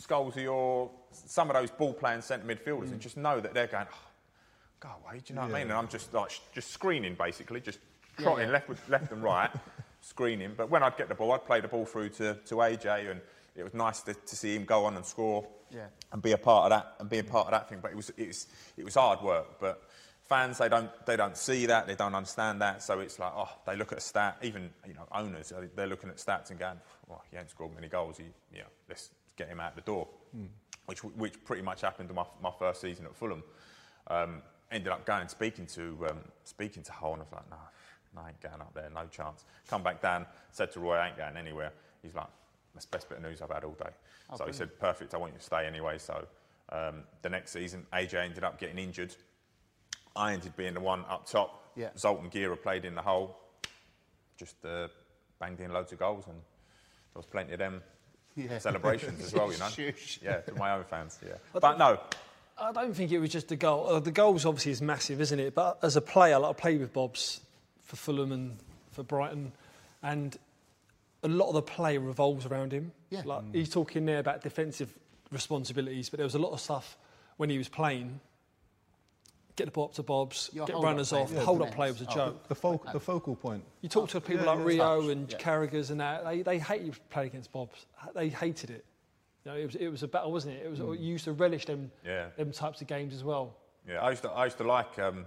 Scholes 0.00 0.36
or 0.50 0.90
some 1.10 1.48
of 1.48 1.54
those 1.56 1.70
ball 1.70 1.94
playing 1.94 2.20
centre 2.20 2.46
midfielders 2.46 2.90
and 2.90 3.00
just 3.00 3.16
know 3.16 3.40
that 3.40 3.54
they're 3.54 3.66
going, 3.66 3.86
oh, 3.90 4.08
go 4.80 4.88
away. 5.04 5.18
Do 5.18 5.24
you 5.28 5.34
know 5.36 5.42
what 5.42 5.54
I 5.54 5.58
mean? 5.60 5.70
And 5.70 5.72
I'm 5.72 5.88
just 5.88 6.12
like 6.12 6.30
sh- 6.30 6.40
just 6.54 6.70
screening 6.70 7.14
basically, 7.14 7.60
just 7.60 7.78
trotting 8.18 8.48
yeah. 8.48 8.52
left 8.52 8.68
with, 8.68 8.86
left 8.88 9.12
and 9.12 9.22
right, 9.22 9.50
screening. 10.06 10.54
But 10.56 10.70
when 10.70 10.82
I'd 10.82 10.96
get 10.96 11.08
the 11.08 11.14
ball, 11.14 11.32
I'd 11.32 11.44
play 11.44 11.60
the 11.60 11.68
ball 11.68 11.84
through 11.84 12.10
to, 12.10 12.34
to 12.34 12.54
AJ, 12.56 13.10
and 13.10 13.20
it 13.56 13.62
was 13.64 13.74
nice 13.74 14.00
to, 14.02 14.14
to 14.14 14.36
see 14.36 14.54
him 14.54 14.64
go 14.64 14.84
on 14.84 14.96
and 14.96 15.04
score 15.04 15.46
Yeah. 15.70 15.86
and 16.12 16.22
be 16.22 16.32
a 16.32 16.38
part 16.38 16.64
of 16.64 16.70
that 16.78 16.94
and 17.00 17.08
be 17.08 17.18
a 17.18 17.24
part 17.24 17.46
of 17.46 17.52
that 17.52 17.68
thing. 17.68 17.80
But 17.82 17.90
it 17.92 17.96
was 17.96 18.10
it 18.16 18.28
was 18.28 18.46
it 18.76 18.84
was 18.84 18.94
hard 18.94 19.20
work. 19.22 19.58
But 19.60 19.82
fans 20.28 20.58
they 20.58 20.68
don't 20.68 20.90
they 21.06 21.16
don't 21.16 21.36
see 21.36 21.66
that 21.66 21.86
they 21.86 21.94
don't 21.94 22.14
understand 22.14 22.60
that. 22.62 22.82
So 22.82 23.00
it's 23.00 23.18
like 23.18 23.32
oh 23.34 23.48
they 23.66 23.76
look 23.76 23.92
at 23.92 23.98
a 23.98 24.02
stat. 24.02 24.36
Even 24.42 24.70
you 24.86 24.94
know 24.94 25.06
owners 25.12 25.52
they're 25.74 25.86
looking 25.86 26.10
at 26.10 26.16
stats 26.16 26.50
and 26.50 26.58
going 26.58 26.78
well 27.08 27.22
he 27.30 27.36
ain't 27.36 27.50
scored 27.50 27.74
many 27.74 27.88
goals. 27.88 28.18
He 28.18 28.24
you 28.52 28.60
know 28.60 28.68
let's 28.88 29.10
get 29.36 29.48
him 29.48 29.60
out 29.60 29.74
the 29.74 29.82
door. 29.82 30.06
Which 30.86 31.02
which 31.02 31.42
pretty 31.44 31.62
much 31.62 31.80
happened 31.80 32.08
to 32.10 32.14
my 32.14 32.24
my 32.42 32.52
first 32.58 32.80
season 32.80 33.06
at 33.06 33.16
Fulham. 33.16 33.42
Um, 34.08 34.42
ended 34.70 34.92
up 34.92 35.04
going 35.06 35.22
and 35.22 35.30
speaking 35.30 35.66
to 35.66 36.06
um, 36.10 36.18
speaking 36.44 36.82
to 36.84 36.92
Hull 36.92 37.14
and 37.14 37.22
I 37.22 37.24
was 37.24 37.32
like 37.32 37.50
no. 37.50 37.56
No, 38.16 38.22
I 38.22 38.28
ain't 38.30 38.40
going 38.40 38.60
up 38.60 38.72
there, 38.74 38.88
no 38.94 39.06
chance. 39.06 39.44
Come 39.68 39.82
back 39.82 40.00
down, 40.02 40.26
said 40.50 40.72
to 40.72 40.80
Roy, 40.80 40.96
I 40.96 41.08
ain't 41.08 41.16
going 41.18 41.36
anywhere. 41.36 41.72
He's 42.02 42.14
like, 42.14 42.26
that's 42.74 42.86
the 42.86 42.96
best 42.96 43.08
bit 43.08 43.18
of 43.18 43.24
news 43.24 43.42
I've 43.42 43.50
had 43.50 43.62
all 43.64 43.72
day. 43.78 43.90
so 44.36 44.46
he 44.46 44.52
said, 44.52 44.78
perfect, 44.80 45.14
I 45.14 45.18
want 45.18 45.32
you 45.34 45.38
to 45.38 45.44
stay 45.44 45.66
anyway. 45.66 45.98
So 45.98 46.26
um, 46.72 47.02
the 47.22 47.28
next 47.28 47.52
season, 47.52 47.86
AJ 47.92 48.14
ended 48.24 48.42
up 48.44 48.58
getting 48.58 48.78
injured. 48.78 49.14
I 50.16 50.32
ended 50.32 50.56
being 50.56 50.74
the 50.74 50.80
one 50.80 51.04
up 51.10 51.28
top. 51.28 51.62
Yeah. 51.76 51.90
Zoltan 51.98 52.30
Gera 52.30 52.56
played 52.56 52.86
in 52.86 52.94
the 52.94 53.02
hole, 53.02 53.36
just 54.38 54.56
uh, 54.64 54.88
banged 55.38 55.60
in 55.60 55.72
loads 55.72 55.92
of 55.92 55.98
goals, 55.98 56.24
and 56.26 56.36
there 56.36 57.18
was 57.18 57.26
plenty 57.26 57.52
of 57.52 57.58
them 57.58 57.82
Yeah. 58.34 58.58
celebrations 58.60 59.22
as 59.22 59.34
well, 59.34 59.52
you 59.52 59.58
know. 59.58 59.68
Yeah, 60.22 60.40
to 60.40 60.54
my 60.54 60.72
own 60.72 60.84
fans, 60.84 61.18
yeah. 61.26 61.34
But 61.52 61.76
no, 61.78 62.00
I 62.58 62.72
don't 62.72 62.94
think 62.94 63.12
it 63.12 63.18
was 63.18 63.30
just 63.30 63.48
the 63.48 63.56
goal. 63.56 63.86
Uh, 63.88 64.00
the 64.00 64.10
goals 64.10 64.46
obviously 64.46 64.72
is 64.72 64.80
massive, 64.80 65.20
isn't 65.20 65.38
it? 65.38 65.54
But 65.54 65.78
as 65.82 65.96
a 65.96 66.00
player, 66.00 66.38
like 66.38 66.50
I 66.50 66.52
played 66.58 66.80
with 66.80 66.94
Bob's 66.94 67.40
for 67.86 67.96
Fulham 67.96 68.32
and 68.32 68.56
for 68.92 69.02
Brighton, 69.02 69.52
and 70.02 70.36
a 71.22 71.28
lot 71.28 71.48
of 71.48 71.54
the 71.54 71.62
play 71.62 71.96
revolves 71.98 72.44
around 72.46 72.72
him. 72.72 72.92
Yeah. 73.10 73.22
Like 73.24 73.42
he's 73.54 73.70
talking 73.70 74.04
there 74.04 74.18
about 74.18 74.42
defensive 74.42 74.92
responsibilities, 75.32 76.10
but 76.10 76.18
there 76.18 76.24
was 76.26 76.34
a 76.34 76.38
lot 76.38 76.52
of 76.52 76.60
stuff 76.60 76.96
when 77.38 77.48
he 77.50 77.58
was 77.58 77.68
playing. 77.68 78.20
Get 79.56 79.64
the 79.64 79.70
ball 79.70 79.84
up 79.86 79.94
to 79.94 80.02
Bob's, 80.02 80.50
Your 80.52 80.66
get 80.66 80.76
runners 80.76 81.14
off. 81.14 81.30
was 81.30 81.38
The 81.38 81.40
hold 81.40 81.62
up 81.62 81.74
play 81.74 81.90
was 81.90 82.02
a 82.02 82.06
Oh, 82.10 82.14
joke. 82.14 82.46
The, 82.48 82.54
focal, 82.54 82.92
the 82.92 83.00
focal 83.00 83.34
point. 83.36 83.64
You 83.80 83.88
talk 83.88 84.10
to 84.10 84.20
people 84.20 84.44
Yeah, 84.44 84.52
like. 84.52 84.66
Rio 84.66 85.00
Touch, 85.00 85.10
and 85.10 85.32
yeah. 85.32 85.38
Carragher's 85.38 85.88
and 85.90 86.00
that, 86.00 86.26
they, 86.26 86.42
they 86.42 86.58
hate 86.58 86.82
you 86.82 86.92
playing 87.08 87.28
against 87.30 87.52
Bob's. 87.52 87.86
They 88.14 88.28
hated 88.28 88.68
it. 88.68 88.84
You 89.46 89.52
know, 89.52 89.56
it, 89.56 89.64
was, 89.64 89.74
it 89.76 89.88
was 89.88 90.02
a 90.02 90.08
battle, 90.08 90.30
wasn't 90.30 90.56
it? 90.56 90.66
It 90.66 90.68
was, 90.70 90.80
You 90.80 91.12
used 91.12 91.24
to 91.24 91.32
relish 91.32 91.64
them, 91.64 91.90
Yeah. 92.04 92.26
them 92.36 92.52
types 92.52 92.82
of 92.82 92.86
games 92.86 93.14
as 93.14 93.24
well. 93.24 93.56
Yeah, 93.88 94.02
I 94.02 94.10
used 94.10 94.22
to, 94.24 94.30
I 94.30 94.44
used 94.44 94.58
to 94.58 94.64
like, 94.64 94.98
um, 94.98 95.24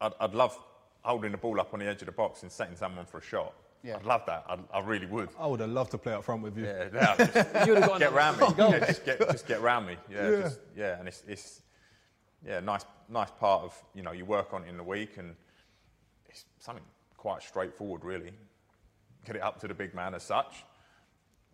I'd, 0.00 0.12
I'd 0.18 0.32
love 0.34 0.56
holding 1.02 1.32
the 1.32 1.38
ball 1.38 1.60
up 1.60 1.74
on 1.74 1.80
the 1.80 1.86
edge 1.86 2.02
of 2.02 2.06
the 2.06 2.12
box 2.12 2.42
and 2.42 2.50
setting 2.50 2.76
someone 2.76 3.04
for 3.06 3.18
a 3.18 3.22
shot. 3.22 3.54
Yeah. 3.82 3.96
I'd 3.96 4.04
love 4.04 4.22
that. 4.26 4.44
I'd, 4.48 4.60
I 4.72 4.80
really 4.80 5.06
would. 5.06 5.28
I 5.38 5.46
would 5.46 5.60
have 5.60 5.70
loved 5.70 5.90
to 5.90 5.98
play 5.98 6.12
up 6.12 6.24
front 6.24 6.42
with 6.42 6.56
you. 6.56 6.64
Yeah, 6.64 6.88
yeah 6.94 7.16
just 7.16 7.34
You 7.66 7.74
would 7.74 7.82
have 7.82 7.90
got 7.90 7.98
get 7.98 8.12
another 8.12 8.16
round 8.16 8.40
me. 8.40 8.46
50. 8.46 8.62
Yeah, 8.62 8.86
just 8.86 9.04
get, 9.04 9.18
just 9.30 9.46
get 9.46 9.60
round 9.60 9.86
me. 9.86 9.96
Yeah, 10.10 10.30
Yeah. 10.30 10.40
Just, 10.42 10.60
yeah, 10.76 10.98
and 10.98 11.08
it's, 11.08 11.24
it's, 11.26 11.62
yeah, 12.46 12.60
nice, 12.60 12.84
nice 13.08 13.30
part 13.40 13.64
of, 13.64 13.84
you 13.94 14.02
know, 14.02 14.12
you 14.12 14.24
work 14.24 14.54
on 14.54 14.62
it 14.64 14.68
in 14.68 14.76
the 14.76 14.84
week 14.84 15.16
and 15.18 15.34
it's 16.28 16.44
something 16.60 16.84
quite 17.16 17.42
straightforward, 17.42 18.04
really. 18.04 18.32
Get 19.26 19.36
it 19.36 19.42
up 19.42 19.60
to 19.60 19.68
the 19.68 19.74
big 19.74 19.94
man 19.94 20.14
as 20.14 20.22
such, 20.22 20.64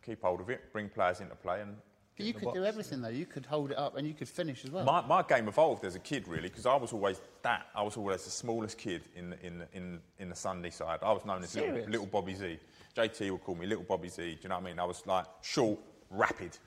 keep 0.04 0.22
hold 0.22 0.40
of 0.40 0.50
it, 0.50 0.72
bring 0.72 0.88
players 0.88 1.20
into 1.20 1.34
play 1.34 1.62
and 1.62 1.76
But 2.18 2.26
you 2.26 2.32
could 2.32 2.52
do 2.52 2.60
box, 2.60 2.66
everything 2.66 3.00
though. 3.00 3.08
You 3.08 3.26
could 3.26 3.46
hold 3.46 3.70
it 3.70 3.78
up 3.78 3.96
and 3.96 4.06
you 4.06 4.12
could 4.12 4.28
finish 4.28 4.64
as 4.64 4.72
well. 4.72 4.84
My, 4.84 5.06
my 5.06 5.22
game 5.22 5.46
evolved 5.46 5.84
as 5.84 5.94
a 5.94 6.00
kid, 6.00 6.26
really, 6.26 6.48
because 6.48 6.66
I 6.66 6.74
was 6.74 6.92
always 6.92 7.20
that. 7.42 7.68
I 7.76 7.82
was 7.82 7.96
always 7.96 8.24
the 8.24 8.30
smallest 8.30 8.76
kid 8.76 9.02
in 9.14 9.30
the, 9.30 9.46
in 9.46 9.58
the, 9.60 9.68
in, 9.72 10.00
in 10.18 10.28
the 10.28 10.34
Sunday 10.34 10.70
side. 10.70 10.98
I 11.02 11.12
was 11.12 11.24
known 11.24 11.44
as 11.44 11.54
little, 11.54 11.88
little 11.88 12.06
Bobby 12.06 12.34
Z. 12.34 12.58
JT 12.96 13.30
would 13.30 13.44
call 13.44 13.54
me 13.54 13.66
Little 13.66 13.84
Bobby 13.84 14.08
Z. 14.08 14.22
Do 14.22 14.38
you 14.42 14.48
know 14.48 14.56
what 14.56 14.64
I 14.64 14.66
mean? 14.66 14.80
I 14.80 14.84
was 14.84 15.06
like 15.06 15.26
short, 15.42 15.78
rapid, 16.10 16.58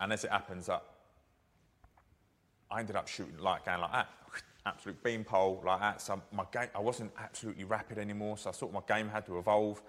and 0.00 0.12
as 0.12 0.24
it 0.24 0.30
happens, 0.30 0.68
I, 0.68 0.80
I 2.70 2.80
ended 2.80 2.96
up 2.96 3.08
shooting 3.08 3.38
like 3.38 3.64
going 3.64 3.80
like 3.80 3.92
that, 3.92 4.08
absolute 4.66 5.02
beanpole 5.02 5.62
like 5.64 5.80
that. 5.80 6.02
So 6.02 6.20
my 6.30 6.44
game, 6.52 6.68
I 6.74 6.80
wasn't 6.80 7.10
absolutely 7.18 7.64
rapid 7.64 7.96
anymore. 7.96 8.36
So 8.36 8.50
I 8.50 8.52
thought 8.52 8.72
my 8.72 8.82
game 8.86 9.08
had 9.08 9.24
to 9.26 9.38
evolve. 9.38 9.80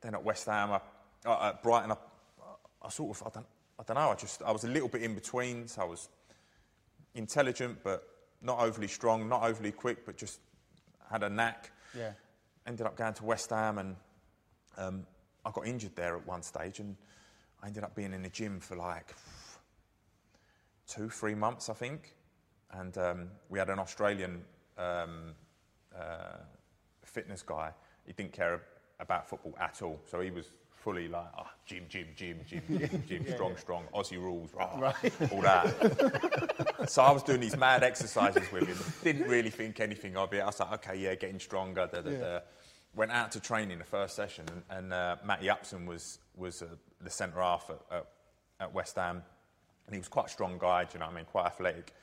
Then 0.00 0.14
at 0.14 0.22
West 0.22 0.46
Ham, 0.46 0.70
I, 0.70 0.80
uh, 1.28 1.48
at 1.48 1.64
Brighton, 1.64 1.90
I, 1.90 1.96
I 2.80 2.88
sort 2.90 3.16
of 3.16 3.26
I 3.26 3.30
don't, 3.34 3.46
I 3.78 3.82
don't 3.82 3.96
know. 3.96 4.10
I 4.10 4.14
just 4.14 4.42
I 4.42 4.52
was 4.52 4.64
a 4.64 4.68
little 4.68 4.88
bit 4.88 5.02
in 5.02 5.14
between. 5.14 5.68
So 5.68 5.82
I 5.82 5.84
was 5.84 6.08
intelligent, 7.14 7.78
but 7.82 8.08
not 8.42 8.60
overly 8.60 8.88
strong, 8.88 9.28
not 9.28 9.42
overly 9.42 9.72
quick, 9.72 10.06
but 10.06 10.16
just 10.16 10.40
had 11.10 11.22
a 11.22 11.30
knack. 11.30 11.72
Yeah. 11.96 12.12
Ended 12.66 12.86
up 12.86 12.96
going 12.96 13.14
to 13.14 13.24
West 13.24 13.50
Ham, 13.50 13.78
and 13.78 13.96
um, 14.76 15.06
I 15.44 15.50
got 15.50 15.66
injured 15.66 15.94
there 15.94 16.16
at 16.16 16.26
one 16.26 16.42
stage, 16.42 16.80
and 16.80 16.96
I 17.62 17.66
ended 17.66 17.84
up 17.84 17.94
being 17.94 18.12
in 18.12 18.22
the 18.22 18.28
gym 18.28 18.60
for 18.60 18.76
like 18.76 19.14
two, 20.86 21.08
three 21.08 21.34
months, 21.34 21.68
I 21.68 21.74
think. 21.74 22.14
And 22.72 22.96
um, 22.98 23.28
we 23.48 23.58
had 23.58 23.70
an 23.70 23.78
Australian 23.78 24.42
um, 24.76 25.34
uh, 25.96 26.38
fitness 27.04 27.42
guy. 27.42 27.70
He 28.04 28.12
didn't 28.12 28.32
care 28.32 28.62
about 28.98 29.28
football 29.28 29.54
at 29.60 29.80
all, 29.82 30.00
so 30.04 30.20
he 30.20 30.30
was 30.30 30.46
fully 30.86 31.08
like, 31.08 31.26
oh, 31.36 31.48
gym, 31.66 31.82
gym, 31.88 32.06
gym, 32.14 32.38
gym, 32.46 32.62
gym, 32.68 33.02
gym, 33.08 33.26
strong, 33.26 33.56
strong, 33.56 33.82
Aussie 33.92 34.22
rules, 34.22 34.54
rah, 34.54 34.92
all 35.32 35.42
that. 35.42 36.86
so 36.88 37.02
I 37.02 37.10
was 37.10 37.24
doing 37.24 37.40
these 37.40 37.56
mad 37.56 37.82
exercises 37.82 38.52
with 38.52 38.68
him. 38.68 38.78
Didn't 39.02 39.28
really 39.28 39.50
think 39.50 39.80
anything 39.80 40.16
of 40.16 40.32
it. 40.32 40.38
I 40.38 40.46
was 40.46 40.60
like, 40.60 40.74
okay, 40.74 40.96
yeah, 40.96 41.16
getting 41.16 41.40
stronger. 41.40 41.90
Da, 41.92 42.02
da, 42.02 42.10
da. 42.10 42.38
Went 42.94 43.10
out 43.10 43.32
to 43.32 43.40
training 43.40 43.78
the 43.78 43.84
first 43.84 44.14
session, 44.14 44.44
and, 44.52 44.62
and 44.78 44.92
uh, 44.92 45.16
Matty 45.24 45.50
Upson 45.50 45.86
was 45.86 46.20
was 46.36 46.62
uh, 46.62 46.66
the 47.02 47.10
centre 47.10 47.40
half 47.40 47.68
at, 47.68 47.96
at, 47.96 48.06
at 48.60 48.72
West 48.72 48.94
Ham, 48.94 49.24
and 49.86 49.94
he 49.94 49.98
was 49.98 50.06
quite 50.06 50.26
a 50.26 50.30
strong 50.30 50.56
guy. 50.56 50.84
Do 50.84 50.90
you 50.94 51.00
know 51.00 51.06
what 51.06 51.14
I 51.14 51.16
mean? 51.16 51.24
Quite 51.24 51.46
athletic. 51.46 51.94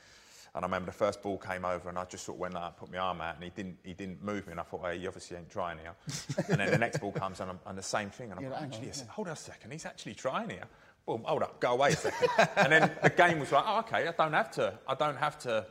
And 0.54 0.64
I 0.64 0.66
remember 0.66 0.86
the 0.86 0.96
first 0.96 1.20
ball 1.20 1.36
came 1.36 1.64
over, 1.64 1.88
and 1.88 1.98
I 1.98 2.04
just 2.04 2.24
sort 2.24 2.36
of 2.36 2.40
went 2.40 2.54
like, 2.54 2.76
put 2.76 2.90
my 2.92 2.98
arm 2.98 3.20
out, 3.20 3.34
and 3.34 3.44
he 3.44 3.50
didn't, 3.50 3.76
he 3.82 3.92
didn't 3.92 4.22
move 4.22 4.46
me. 4.46 4.52
And 4.52 4.60
I 4.60 4.62
thought, 4.62 4.82
hey, 4.84 4.98
he 4.98 5.06
obviously 5.06 5.36
ain't 5.36 5.50
trying 5.50 5.78
here. 5.78 5.94
and 6.48 6.60
then 6.60 6.70
the 6.70 6.78
next 6.78 7.00
ball 7.00 7.12
comes, 7.12 7.40
and, 7.40 7.50
I'm, 7.50 7.58
and 7.66 7.76
the 7.76 7.82
same 7.82 8.10
thing. 8.10 8.30
And 8.30 8.38
I'm 8.38 8.50
like, 8.50 8.60
on, 8.60 8.64
actually, 8.64 8.86
yeah. 8.86 9.02
hold 9.08 9.28
on 9.28 9.32
a 9.32 9.36
second, 9.36 9.72
he's 9.72 9.84
actually 9.84 10.14
trying 10.14 10.50
here. 10.50 10.64
Boom, 11.06 11.22
hold 11.24 11.42
up, 11.42 11.60
go 11.60 11.72
away 11.72 11.90
a 11.90 11.96
second. 11.96 12.28
and 12.56 12.72
then 12.72 12.90
the 13.02 13.10
game 13.10 13.40
was 13.40 13.50
like, 13.52 13.64
oh, 13.66 13.80
okay, 13.80 14.06
I 14.06 14.12
don't 14.12 14.32
have 14.32 14.50
to, 14.52 14.78
I 14.86 14.94
don't 14.94 15.16
have 15.16 15.38
to 15.40 15.66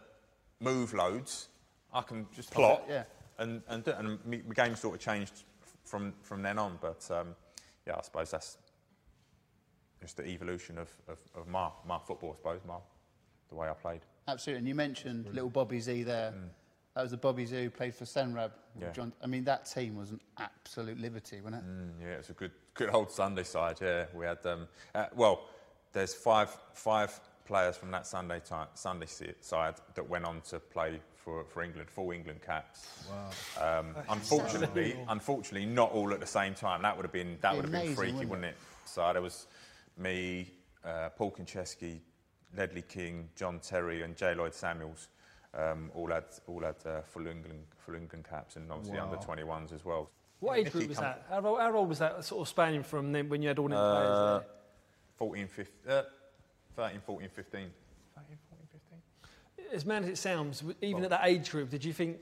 move 0.60 0.94
loads. 0.94 1.48
I 1.94 2.02
can 2.02 2.28
just 2.36 2.52
plot. 2.52 2.84
yeah. 2.90 3.04
And 3.40 3.62
and, 3.68 3.88
and 3.88 4.20
my 4.26 4.54
game 4.54 4.76
sort 4.76 4.96
of 4.96 5.02
changed 5.02 5.44
from 5.86 6.14
from 6.22 6.44
then 6.44 6.60
on. 6.60 6.78
But 6.80 7.10
um, 7.10 7.36
yeah, 7.88 7.96
I 7.98 8.02
suppose 8.02 8.32
that's 8.32 8.58
just 10.02 10.18
the 10.18 10.28
evolution 10.28 10.78
of, 10.78 10.90
of, 11.08 11.18
of 11.34 11.48
my, 11.48 11.70
my 11.88 11.98
football, 11.98 12.32
I 12.34 12.36
suppose, 12.36 12.60
my, 12.68 12.76
the 13.50 13.56
way 13.56 13.70
I 13.70 13.74
played. 13.74 14.02
Absolutely. 14.28 14.60
And 14.60 14.68
you 14.68 14.76
mentioned 14.76 15.28
little 15.34 15.50
Bobby 15.50 15.80
Z 15.80 16.04
there. 16.04 16.34
That 16.96 17.02
was 17.02 17.12
the 17.12 17.18
Bobby 17.18 17.46
Z 17.46 17.64
who 17.64 17.70
played 17.70 17.96
for 17.96 18.06
Senrab. 18.06 18.52
Mm. 18.78 18.82
Yeah. 18.82 18.92
John, 18.92 19.14
I 19.24 19.28
mean, 19.28 19.44
that 19.46 19.66
team 19.66 19.96
was 19.96 20.12
an 20.12 20.20
absolute 20.38 21.00
liberty, 21.00 21.42
wasn't 21.42 21.64
it? 21.64 21.68
Mm, 21.68 21.90
yeah, 22.02 22.14
it's 22.20 22.30
a 22.30 22.34
good, 22.34 22.52
good 22.76 22.90
old 22.94 23.12
Sunday 23.12 23.44
side. 23.44 23.80
Yeah, 23.82 24.06
we 24.14 24.26
had 24.26 24.46
um, 24.46 24.68
uh, 24.94 25.06
well, 25.16 25.46
there's 25.92 26.14
five 26.14 26.56
five 26.74 27.20
players 27.46 27.78
from 27.78 27.92
that 27.92 28.08
Sunday 28.08 28.40
ti 28.40 28.56
Sunday 28.76 29.08
side 29.42 29.76
that 29.96 30.08
went 30.08 30.26
on 30.26 30.42
to 30.42 30.60
play 30.60 31.00
for, 31.16 31.44
for 31.46 31.64
England, 31.64 31.90
full 31.90 32.12
England 32.12 32.42
caps. 32.46 32.88
Wow. 33.10 33.80
Um, 33.80 33.96
unfortunately, 34.10 34.98
unfortunately, 35.08 35.68
not 35.68 35.92
all 35.92 36.14
at 36.14 36.20
the 36.20 36.28
same 36.28 36.54
time. 36.54 36.82
That 36.82 36.96
would 36.96 37.06
have 37.06 37.14
been 37.14 37.38
that 37.42 37.56
would 37.56 37.66
have 37.66 37.72
been 37.72 37.96
freaky, 37.96 38.14
wouldn't 38.14 38.30
wouldn't 38.30 38.48
it? 38.48 38.58
So 38.86 39.10
there 39.14 39.22
was 39.22 39.48
me, 39.98 40.52
uh, 40.84 41.10
Paul 41.10 41.32
Konchesky, 41.32 42.00
Ledley 42.56 42.84
King, 42.84 43.30
John 43.36 43.60
Terry, 43.60 44.02
and 44.04 44.16
J. 44.16 44.36
Lloyd 44.36 44.54
Samuels. 44.54 45.10
Um, 45.56 45.92
all 45.94 46.08
had 46.10 46.24
all 46.48 46.62
had 46.62 46.76
uh, 46.86 47.02
full 47.02 47.28
England 47.28 47.64
full 47.78 47.94
England 47.96 48.26
caps 48.28 48.56
and 48.56 48.72
obviously 48.72 48.98
under 49.00 49.18
21s 49.18 49.72
as 49.74 49.86
well. 49.86 50.10
What 50.40 50.58
age 50.58 50.72
group 50.72 50.90
was 50.90 50.98
that? 50.98 51.26
How, 51.30 51.46
old- 51.46 51.60
how 51.60 51.76
old 51.76 51.90
was 51.90 52.00
that 52.00 52.24
sort 52.26 52.42
of 52.42 52.48
spanning 52.48 52.82
from 52.84 53.12
then 53.12 53.30
when 53.30 53.42
you 53.42 53.50
had 53.50 53.60
all 53.60 53.68
them 53.70 53.78
Uh, 53.78 54.40
players 54.40 54.42
there? 54.42 54.50
14, 55.18 55.48
15, 55.48 55.92
uh, 55.92 56.02
13, 56.76 57.00
14, 57.06 57.30
15. 57.30 57.62
13, 58.16 58.38
14, 58.50 58.68
15. 59.58 59.76
As 59.76 59.86
mad 59.86 60.04
as 60.04 60.10
it 60.10 60.18
sounds, 60.18 60.60
w- 60.62 60.76
even 60.82 61.04
at 61.04 61.12
that 61.12 61.22
age 61.24 61.50
group, 61.52 61.70
did 61.70 61.86
you 61.86 61.94
think 61.94 62.18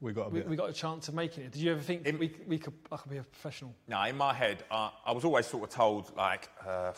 We 0.00 0.12
got 0.14 0.28
a 0.28 0.30
we, 0.30 0.38
bit. 0.40 0.48
we 0.48 0.56
got 0.56 0.70
a 0.70 0.72
chance 0.72 1.06
of 1.08 1.14
making 1.14 1.44
it? 1.44 1.52
Did 1.52 1.60
you 1.62 1.70
ever 1.72 1.80
think 1.82 2.06
In- 2.06 2.18
we, 2.18 2.34
we 2.46 2.58
could, 2.58 2.72
I 2.90 2.96
could 2.96 3.10
be 3.10 3.18
a 3.18 3.22
professional? 3.22 3.74
No, 3.88 4.02
in 4.04 4.16
my 4.16 4.32
head, 4.34 4.64
uh, 4.70 4.90
I 5.04 5.12
was 5.12 5.24
always 5.24 5.46
sort 5.46 5.64
of 5.64 5.68
told, 5.70 6.16
like, 6.16 6.48
uh, 6.66 6.92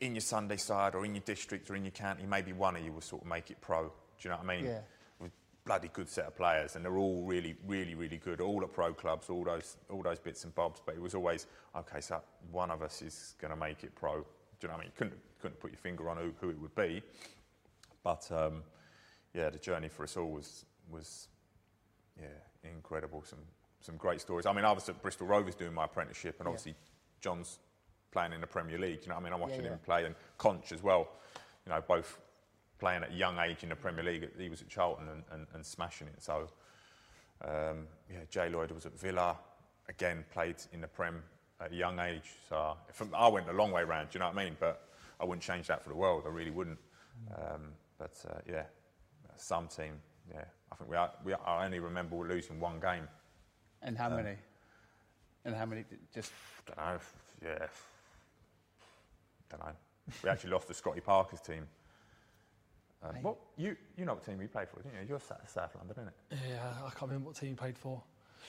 in 0.00 0.14
your 0.14 0.20
Sunday 0.20 0.56
side 0.56 0.94
or 0.94 1.04
in 1.04 1.14
your 1.14 1.22
district 1.24 1.70
or 1.70 1.76
in 1.76 1.84
your 1.84 1.92
county, 1.92 2.24
maybe 2.26 2.52
one 2.52 2.76
of 2.76 2.84
you 2.84 2.92
will 2.92 3.00
sort 3.00 3.22
of 3.22 3.28
make 3.28 3.50
it 3.50 3.60
pro. 3.60 3.84
Do 3.84 3.90
you 4.20 4.30
know 4.30 4.36
what 4.36 4.50
I 4.50 4.56
mean? 4.56 4.64
Yeah. 4.66 4.80
With 5.18 5.32
bloody 5.64 5.90
good 5.92 6.08
set 6.08 6.26
of 6.26 6.36
players, 6.36 6.76
and 6.76 6.84
they're 6.84 6.96
all 6.96 7.22
really, 7.24 7.56
really, 7.66 7.94
really 7.94 8.18
good. 8.18 8.40
All 8.40 8.62
at 8.62 8.72
pro 8.72 8.92
clubs, 8.92 9.30
all 9.30 9.44
those, 9.44 9.76
all 9.90 10.02
those 10.02 10.18
bits 10.18 10.44
and 10.44 10.54
bobs. 10.54 10.80
But 10.84 10.96
it 10.96 11.00
was 11.00 11.14
always 11.14 11.46
okay. 11.76 12.00
So 12.00 12.20
one 12.50 12.70
of 12.70 12.82
us 12.82 13.02
is 13.02 13.34
going 13.40 13.52
to 13.52 13.56
make 13.56 13.84
it 13.84 13.94
pro. 13.94 14.16
Do 14.20 14.24
you 14.62 14.68
know 14.68 14.74
what 14.74 14.80
I 14.80 14.84
mean? 14.84 14.86
You 14.86 14.92
couldn't, 14.96 15.18
couldn't 15.40 15.60
put 15.60 15.70
your 15.70 15.78
finger 15.78 16.08
on 16.08 16.16
who, 16.16 16.32
who 16.40 16.50
it 16.50 16.60
would 16.60 16.74
be. 16.74 17.02
But 18.02 18.30
um, 18.30 18.62
yeah, 19.32 19.50
the 19.50 19.58
journey 19.58 19.88
for 19.88 20.04
us 20.04 20.16
all 20.16 20.30
was 20.30 20.64
was 20.90 21.28
yeah, 22.20 22.28
incredible. 22.70 23.24
Some 23.24 23.40
some 23.80 23.96
great 23.96 24.20
stories. 24.20 24.46
I 24.46 24.52
mean, 24.52 24.64
I 24.64 24.72
was 24.72 24.88
at 24.88 25.02
Bristol 25.02 25.26
Rovers 25.26 25.54
doing 25.54 25.74
my 25.74 25.84
apprenticeship, 25.84 26.36
and 26.38 26.48
obviously 26.48 26.74
John's 27.20 27.58
playing 28.14 28.32
in 28.32 28.40
the 28.40 28.46
Premier 28.46 28.78
League. 28.78 29.00
You 29.02 29.08
know 29.08 29.16
what 29.16 29.20
I 29.20 29.24
mean? 29.24 29.32
I'm 29.34 29.40
watching 29.40 29.64
yeah. 29.64 29.72
him 29.72 29.80
play, 29.84 30.04
and 30.06 30.14
Conch 30.38 30.72
as 30.72 30.82
well. 30.82 31.08
You 31.66 31.72
know, 31.72 31.82
both 31.86 32.18
playing 32.78 33.02
at 33.02 33.10
a 33.10 33.14
young 33.14 33.38
age 33.38 33.62
in 33.62 33.68
the 33.68 33.76
Premier 33.76 34.04
League. 34.04 34.28
He 34.38 34.48
was 34.48 34.62
at 34.62 34.68
Charlton 34.68 35.08
and, 35.08 35.22
and, 35.32 35.46
and 35.52 35.66
smashing 35.66 36.06
it. 36.06 36.22
So 36.22 36.48
um, 37.44 37.88
yeah, 38.10 38.20
Jay 38.30 38.48
Lloyd 38.48 38.70
was 38.70 38.86
at 38.86 38.98
Villa. 38.98 39.36
Again, 39.88 40.24
played 40.32 40.56
in 40.72 40.80
the 40.80 40.86
Prem 40.86 41.22
at 41.60 41.72
a 41.72 41.74
young 41.74 41.98
age. 41.98 42.30
So 42.48 42.76
from, 42.92 43.10
I 43.14 43.28
went 43.28 43.48
a 43.48 43.52
long 43.52 43.72
way 43.72 43.84
round. 43.84 44.10
Do 44.10 44.16
you 44.16 44.20
know 44.20 44.30
what 44.30 44.38
I 44.38 44.44
mean? 44.44 44.56
But 44.58 44.88
I 45.20 45.24
wouldn't 45.24 45.42
change 45.42 45.66
that 45.66 45.82
for 45.82 45.90
the 45.90 45.96
world. 45.96 46.22
I 46.24 46.30
really 46.30 46.50
wouldn't. 46.52 46.78
Um, 47.36 47.72
but 47.98 48.14
uh, 48.30 48.38
yeah, 48.48 48.64
some 49.36 49.68
team. 49.68 49.94
Yeah, 50.30 50.44
I 50.72 50.76
think 50.76 50.90
we, 50.90 50.96
are, 50.96 51.10
we 51.24 51.32
are, 51.34 51.40
I 51.46 51.64
only 51.66 51.80
remember 51.80 52.16
losing 52.16 52.58
one 52.60 52.80
game. 52.80 53.06
And 53.82 53.98
how 53.98 54.08
many? 54.08 54.36
And 55.44 55.54
how 55.54 55.66
many? 55.66 55.84
Just 56.14 56.32
Don't 56.66 56.78
know. 56.78 56.98
Yeah. 57.44 57.66
Don't 59.56 59.66
know. 59.66 59.72
We 60.22 60.30
actually 60.30 60.50
lost 60.50 60.68
to 60.68 60.74
Scotty 60.74 61.00
Parker's 61.00 61.40
team. 61.40 61.66
Um, 63.02 63.16
what 63.22 63.36
you 63.56 63.76
you 63.96 64.04
know 64.04 64.14
what 64.14 64.24
team 64.24 64.38
we 64.38 64.46
played 64.46 64.68
for, 64.68 64.76
didn't 64.82 64.94
you? 65.02 65.06
You're 65.08 65.20
South, 65.20 65.48
South 65.50 65.74
London, 65.76 65.96
isn't 65.98 66.08
it? 66.08 66.50
Yeah, 66.50 66.72
I 66.86 66.90
can't 66.90 67.02
remember 67.02 67.28
what 67.28 67.36
team 67.36 67.50
you 67.50 67.56
played 67.56 67.76
for. 67.78 68.02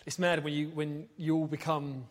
It's 0.06 0.18
mad 0.20 0.44
when 0.44 0.54
you 0.54 0.70
when 0.70 1.08
you 1.18 1.36
all 1.36 1.48
become 1.48 2.06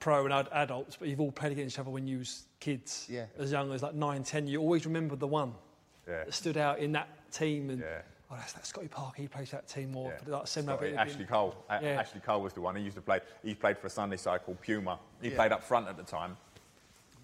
pro 0.00 0.24
and 0.24 0.32
ad- 0.34 0.48
adults, 0.52 0.96
but 0.96 1.08
you've 1.08 1.20
all 1.20 1.32
played 1.32 1.52
against 1.52 1.76
each 1.76 1.78
other 1.78 1.90
when 1.90 2.06
you 2.06 2.18
was 2.18 2.44
kids, 2.60 3.06
Yeah. 3.10 3.26
as 3.38 3.52
young 3.52 3.72
as 3.72 3.82
like 3.82 3.94
nine, 3.94 4.22
ten. 4.24 4.46
You 4.46 4.60
always 4.60 4.84
remember 4.86 5.16
the 5.16 5.26
one 5.26 5.54
Yeah. 6.06 6.24
that 6.24 6.34
stood 6.34 6.56
out 6.56 6.78
in 6.78 6.92
that 6.92 7.08
team, 7.30 7.70
and 7.70 7.80
Yeah. 7.80 8.02
oh, 8.30 8.36
that's 8.36 8.52
that 8.54 8.66
Scotty 8.66 8.88
Parker. 8.88 9.22
He 9.22 9.28
plays 9.28 9.50
that 9.50 9.68
team 9.68 9.92
more. 9.92 10.12
Yeah. 10.26 10.36
Like 10.36 10.44
Senrab, 10.44 10.62
Scotty- 10.64 10.86
it'd 10.86 10.98
been- 10.98 10.98
Ashley 11.08 11.24
Cole. 11.26 11.54
Yeah. 11.70 12.00
Ashley 12.00 12.20
Cole 12.20 12.42
was 12.42 12.52
the 12.54 12.60
one. 12.62 12.76
He 12.76 12.82
used 12.82 12.96
to 12.96 13.02
play. 13.02 13.20
He 13.42 13.54
played 13.54 13.78
for 13.78 13.86
a 13.86 13.90
Sunday 13.90 14.16
side 14.16 14.42
called 14.44 14.60
Puma. 14.60 14.98
He 15.22 15.30
played 15.30 15.52
up 15.52 15.62
front 15.62 15.88
at 15.88 15.96
the 15.96 16.02
time. 16.04 16.36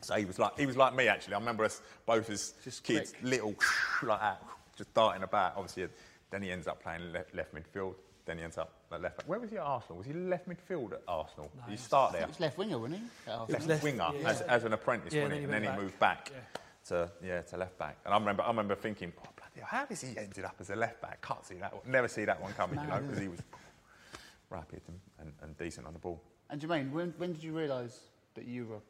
So 0.02 0.14
he 0.14 0.24
was 0.24 0.38
like 0.38 0.58
he 0.58 0.66
was 0.66 0.76
like 0.76 0.94
me 0.94 1.08
actually. 1.08 1.34
I 1.34 1.38
remember 1.38 1.64
us 1.64 1.82
both 2.06 2.30
as 2.30 2.54
Just 2.64 2.82
kids, 2.84 3.12
quick. 3.12 3.22
little 3.22 3.54
like 4.02 4.20
that, 4.20 4.42
just 4.76 4.92
darting 4.94 5.22
about. 5.22 5.54
Obviously, 5.56 5.86
then 6.30 6.42
he 6.42 6.50
ends 6.50 6.66
up 6.66 6.82
playing 6.82 7.12
left, 7.12 7.34
left 7.34 7.54
midfield. 7.54 7.94
Then 8.26 8.38
he 8.38 8.44
ends 8.44 8.58
up 8.58 8.72
at 8.92 9.00
left 9.02 9.16
back. 9.18 9.28
Where 9.28 9.40
was 9.40 9.50
he 9.50 9.56
at 9.56 9.62
Arsenal? 9.62 9.98
Was 9.98 10.06
he 10.06 10.12
left 10.12 10.48
midfield 10.48 10.92
at 10.92 11.02
Arsenal? 11.08 11.50
Did 11.66 11.70
he 11.72 11.76
start 11.76 12.12
there? 12.12 12.22
it 12.22 12.28
was 12.28 12.38
left 12.40 12.56
winger, 12.58 12.78
wasn't 12.78 13.00
he? 13.26 13.30
At 13.30 13.50
left, 13.50 13.66
left- 13.66 13.82
winger 13.82 14.08
yeah. 14.20 14.28
as, 14.28 14.40
as 14.42 14.64
an 14.64 14.72
apprentice, 14.72 15.12
Yeah, 15.12 15.22
wasn't 15.24 15.40
and 15.42 15.46
he? 15.46 15.50
then 15.50 15.54
And 15.56 15.64
he 15.64 15.68
then 15.70 15.78
he 15.78 15.82
moved 15.84 15.98
back 15.98 16.30
back. 16.32 16.62
to 16.88 17.10
yeah 17.24 17.42
to 17.42 17.56
left 17.56 17.76
back. 17.78 17.96
And 18.04 18.14
I 18.14 18.18
remember 18.18 18.42
I 18.42 18.48
remember 18.48 18.74
thinking, 18.76 19.12
oh, 19.18 19.28
bloody 19.36 19.60
hell, 19.60 19.68
how 19.80 19.84
does 19.86 20.00
he 20.02 20.16
ended 20.16 20.44
up 20.44 20.54
as 20.60 20.70
a 20.70 20.76
left 20.76 21.00
back? 21.02 21.20
Can't 21.22 21.44
see 21.44 21.56
that. 21.56 21.72
One. 21.74 21.82
Never 21.90 22.08
see 22.08 22.24
that 22.24 22.40
one 22.40 22.52
coming, 22.52 22.80
you 22.80 22.86
know, 22.86 23.00
because 23.00 23.18
he 23.18 23.28
was 23.28 23.40
rapid 24.50 24.80
and, 24.88 25.00
and, 25.20 25.32
and 25.42 25.58
decent 25.58 25.86
on 25.86 25.92
the 25.92 25.98
ball. 25.98 26.20
And 26.50 26.60
Jermaine, 26.60 26.90
when, 26.90 27.14
when 27.18 27.32
did 27.32 27.42
you 27.42 27.56
realise 27.56 27.98
that 28.34 28.44
you 28.46 28.66
were 28.66 28.80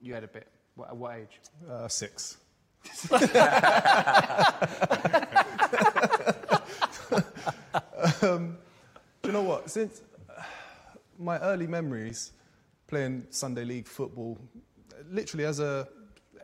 you 0.00 0.14
had 0.14 0.24
a 0.24 0.28
bit? 0.28 0.46
What, 0.74 0.88
at 0.88 0.96
what 0.96 1.16
age? 1.16 1.40
Uh, 1.68 1.88
six. 1.88 2.38
um, 8.22 8.56
do 9.22 9.28
you 9.28 9.32
know 9.32 9.42
what? 9.42 9.70
Since 9.70 10.02
uh, 10.28 10.42
my 11.18 11.38
early 11.38 11.66
memories 11.66 12.32
playing 12.86 13.26
Sunday 13.30 13.64
league 13.64 13.86
football, 13.86 14.38
literally 15.10 15.44
as 15.44 15.60
a 15.60 15.88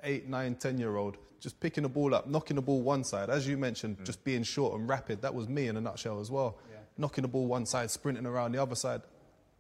eight, 0.03 0.29
nine, 0.29 0.55
ten 0.57 0.79
year 0.79 0.97
old, 0.97 1.17
just 1.41 1.61
picking 1.61 1.83
the 1.83 1.89
ball 1.89 2.15
up, 2.15 2.27
knocking 2.27 2.57
the 2.57 2.63
ball 2.63 2.83
one 2.83 3.05
side, 3.05 3.31
as 3.31 3.47
you 3.47 3.57
mentioned, 3.57 3.99
just 4.05 4.25
being 4.25 4.43
short 4.43 4.79
and 4.79 4.89
rapid. 4.89 5.23
That 5.23 5.35
was 5.35 5.49
me 5.49 5.69
in 5.69 5.77
a 5.77 5.81
nutshell 5.81 6.21
as 6.21 6.31
well. 6.31 6.59
Yeah. 6.71 6.79
Knocking 6.99 7.23
the 7.23 7.29
ball 7.29 7.47
one 7.47 7.67
side, 7.67 7.91
sprinting 7.91 8.27
around 8.27 8.53
the 8.53 8.63
other 8.63 8.75
side. 8.75 9.03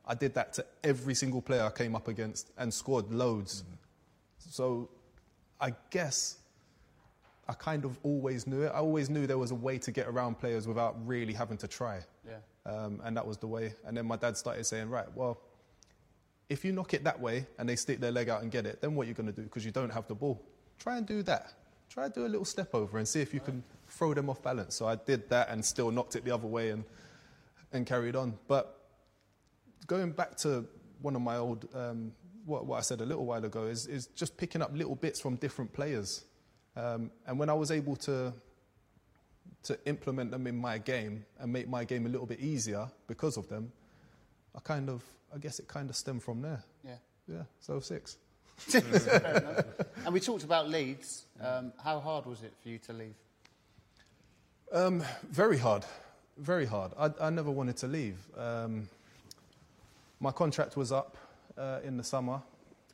I 0.06 0.14
did 0.14 0.34
that 0.34 0.52
to 0.54 0.66
every 0.82 1.14
single 1.14 1.40
player 1.40 1.62
I 1.62 1.70
came 1.70 1.96
up 1.96 2.08
against 2.08 2.50
and 2.58 2.72
scored 2.72 3.10
loads. 3.12 3.64
So 4.54 4.88
I 5.60 5.74
guess 5.90 6.38
I 7.48 7.54
kind 7.54 7.84
of 7.84 7.98
always 8.04 8.46
knew 8.46 8.62
it. 8.62 8.68
I 8.72 8.78
always 8.78 9.10
knew 9.10 9.26
there 9.26 9.36
was 9.36 9.50
a 9.50 9.56
way 9.56 9.78
to 9.78 9.90
get 9.90 10.06
around 10.06 10.38
players 10.38 10.68
without 10.68 10.94
really 11.04 11.32
having 11.32 11.56
to 11.56 11.66
try. 11.66 12.02
Yeah. 12.24 12.36
Um, 12.64 13.00
and 13.02 13.16
that 13.16 13.26
was 13.26 13.36
the 13.36 13.48
way. 13.48 13.74
And 13.84 13.96
then 13.96 14.06
my 14.06 14.14
dad 14.14 14.36
started 14.36 14.64
saying, 14.64 14.90
right, 14.90 15.08
well, 15.16 15.40
if 16.48 16.64
you 16.64 16.70
knock 16.70 16.94
it 16.94 17.02
that 17.02 17.18
way 17.18 17.48
and 17.58 17.68
they 17.68 17.74
stick 17.74 17.98
their 17.98 18.12
leg 18.12 18.28
out 18.28 18.42
and 18.42 18.52
get 18.52 18.64
it, 18.64 18.80
then 18.80 18.94
what 18.94 19.06
are 19.06 19.08
you 19.08 19.14
going 19.14 19.26
to 19.26 19.32
do? 19.32 19.42
Because 19.42 19.64
you 19.64 19.72
don't 19.72 19.90
have 19.90 20.06
the 20.06 20.14
ball. 20.14 20.40
Try 20.78 20.98
and 20.98 21.06
do 21.06 21.24
that. 21.24 21.54
Try 21.88 22.04
and 22.04 22.14
do 22.14 22.24
a 22.24 22.28
little 22.28 22.44
step 22.44 22.76
over 22.76 22.98
and 22.98 23.08
see 23.08 23.20
if 23.20 23.34
you 23.34 23.40
can 23.40 23.60
throw 23.88 24.14
them 24.14 24.30
off 24.30 24.40
balance. 24.40 24.76
So 24.76 24.86
I 24.86 24.94
did 24.94 25.28
that 25.30 25.48
and 25.50 25.64
still 25.64 25.90
knocked 25.90 26.14
it 26.14 26.24
the 26.24 26.30
other 26.30 26.46
way 26.46 26.70
and, 26.70 26.84
and 27.72 27.84
carried 27.84 28.14
on. 28.14 28.38
But 28.46 28.78
going 29.88 30.12
back 30.12 30.36
to 30.38 30.64
one 31.02 31.16
of 31.16 31.22
my 31.22 31.38
old, 31.38 31.66
um, 31.74 32.12
what, 32.44 32.66
what 32.66 32.78
I 32.78 32.80
said 32.82 33.00
a 33.00 33.06
little 33.06 33.24
while 33.24 33.44
ago, 33.44 33.64
is, 33.64 33.86
is 33.86 34.06
just 34.08 34.36
picking 34.36 34.62
up 34.62 34.70
little 34.74 34.94
bits 34.94 35.20
from 35.20 35.36
different 35.36 35.72
players. 35.72 36.24
Um, 36.76 37.10
and 37.26 37.38
when 37.38 37.48
I 37.48 37.54
was 37.54 37.70
able 37.70 37.96
to, 37.96 38.32
to 39.64 39.78
implement 39.86 40.30
them 40.30 40.46
in 40.46 40.56
my 40.56 40.78
game 40.78 41.24
and 41.38 41.52
make 41.52 41.68
my 41.68 41.84
game 41.84 42.06
a 42.06 42.08
little 42.08 42.26
bit 42.26 42.40
easier 42.40 42.88
because 43.06 43.36
of 43.36 43.48
them, 43.48 43.72
I 44.54 44.60
kind 44.60 44.88
of, 44.88 45.02
I 45.34 45.38
guess 45.38 45.58
it 45.58 45.68
kind 45.68 45.90
of 45.90 45.96
stemmed 45.96 46.22
from 46.22 46.42
there. 46.42 46.62
Yeah. 46.84 46.96
Yeah, 47.26 47.42
so 47.60 47.80
six. 47.80 48.18
And 50.04 50.12
we 50.12 50.20
talked 50.20 50.44
about 50.44 50.68
Leeds. 50.68 51.24
Um, 51.40 51.72
how 51.82 51.98
hard 51.98 52.26
was 52.26 52.42
it 52.42 52.52
for 52.62 52.68
you 52.68 52.78
to 52.80 52.92
leave? 52.92 53.14
Um, 54.70 55.02
very 55.30 55.56
hard, 55.56 55.84
very 56.36 56.66
hard. 56.66 56.92
I, 56.98 57.10
I 57.20 57.30
never 57.30 57.50
wanted 57.50 57.76
to 57.78 57.86
leave. 57.86 58.16
Um, 58.36 58.88
my 60.20 60.30
contract 60.30 60.76
was 60.76 60.92
up 60.92 61.16
uh, 61.56 61.80
in 61.84 61.96
the 61.96 62.04
summer, 62.04 62.42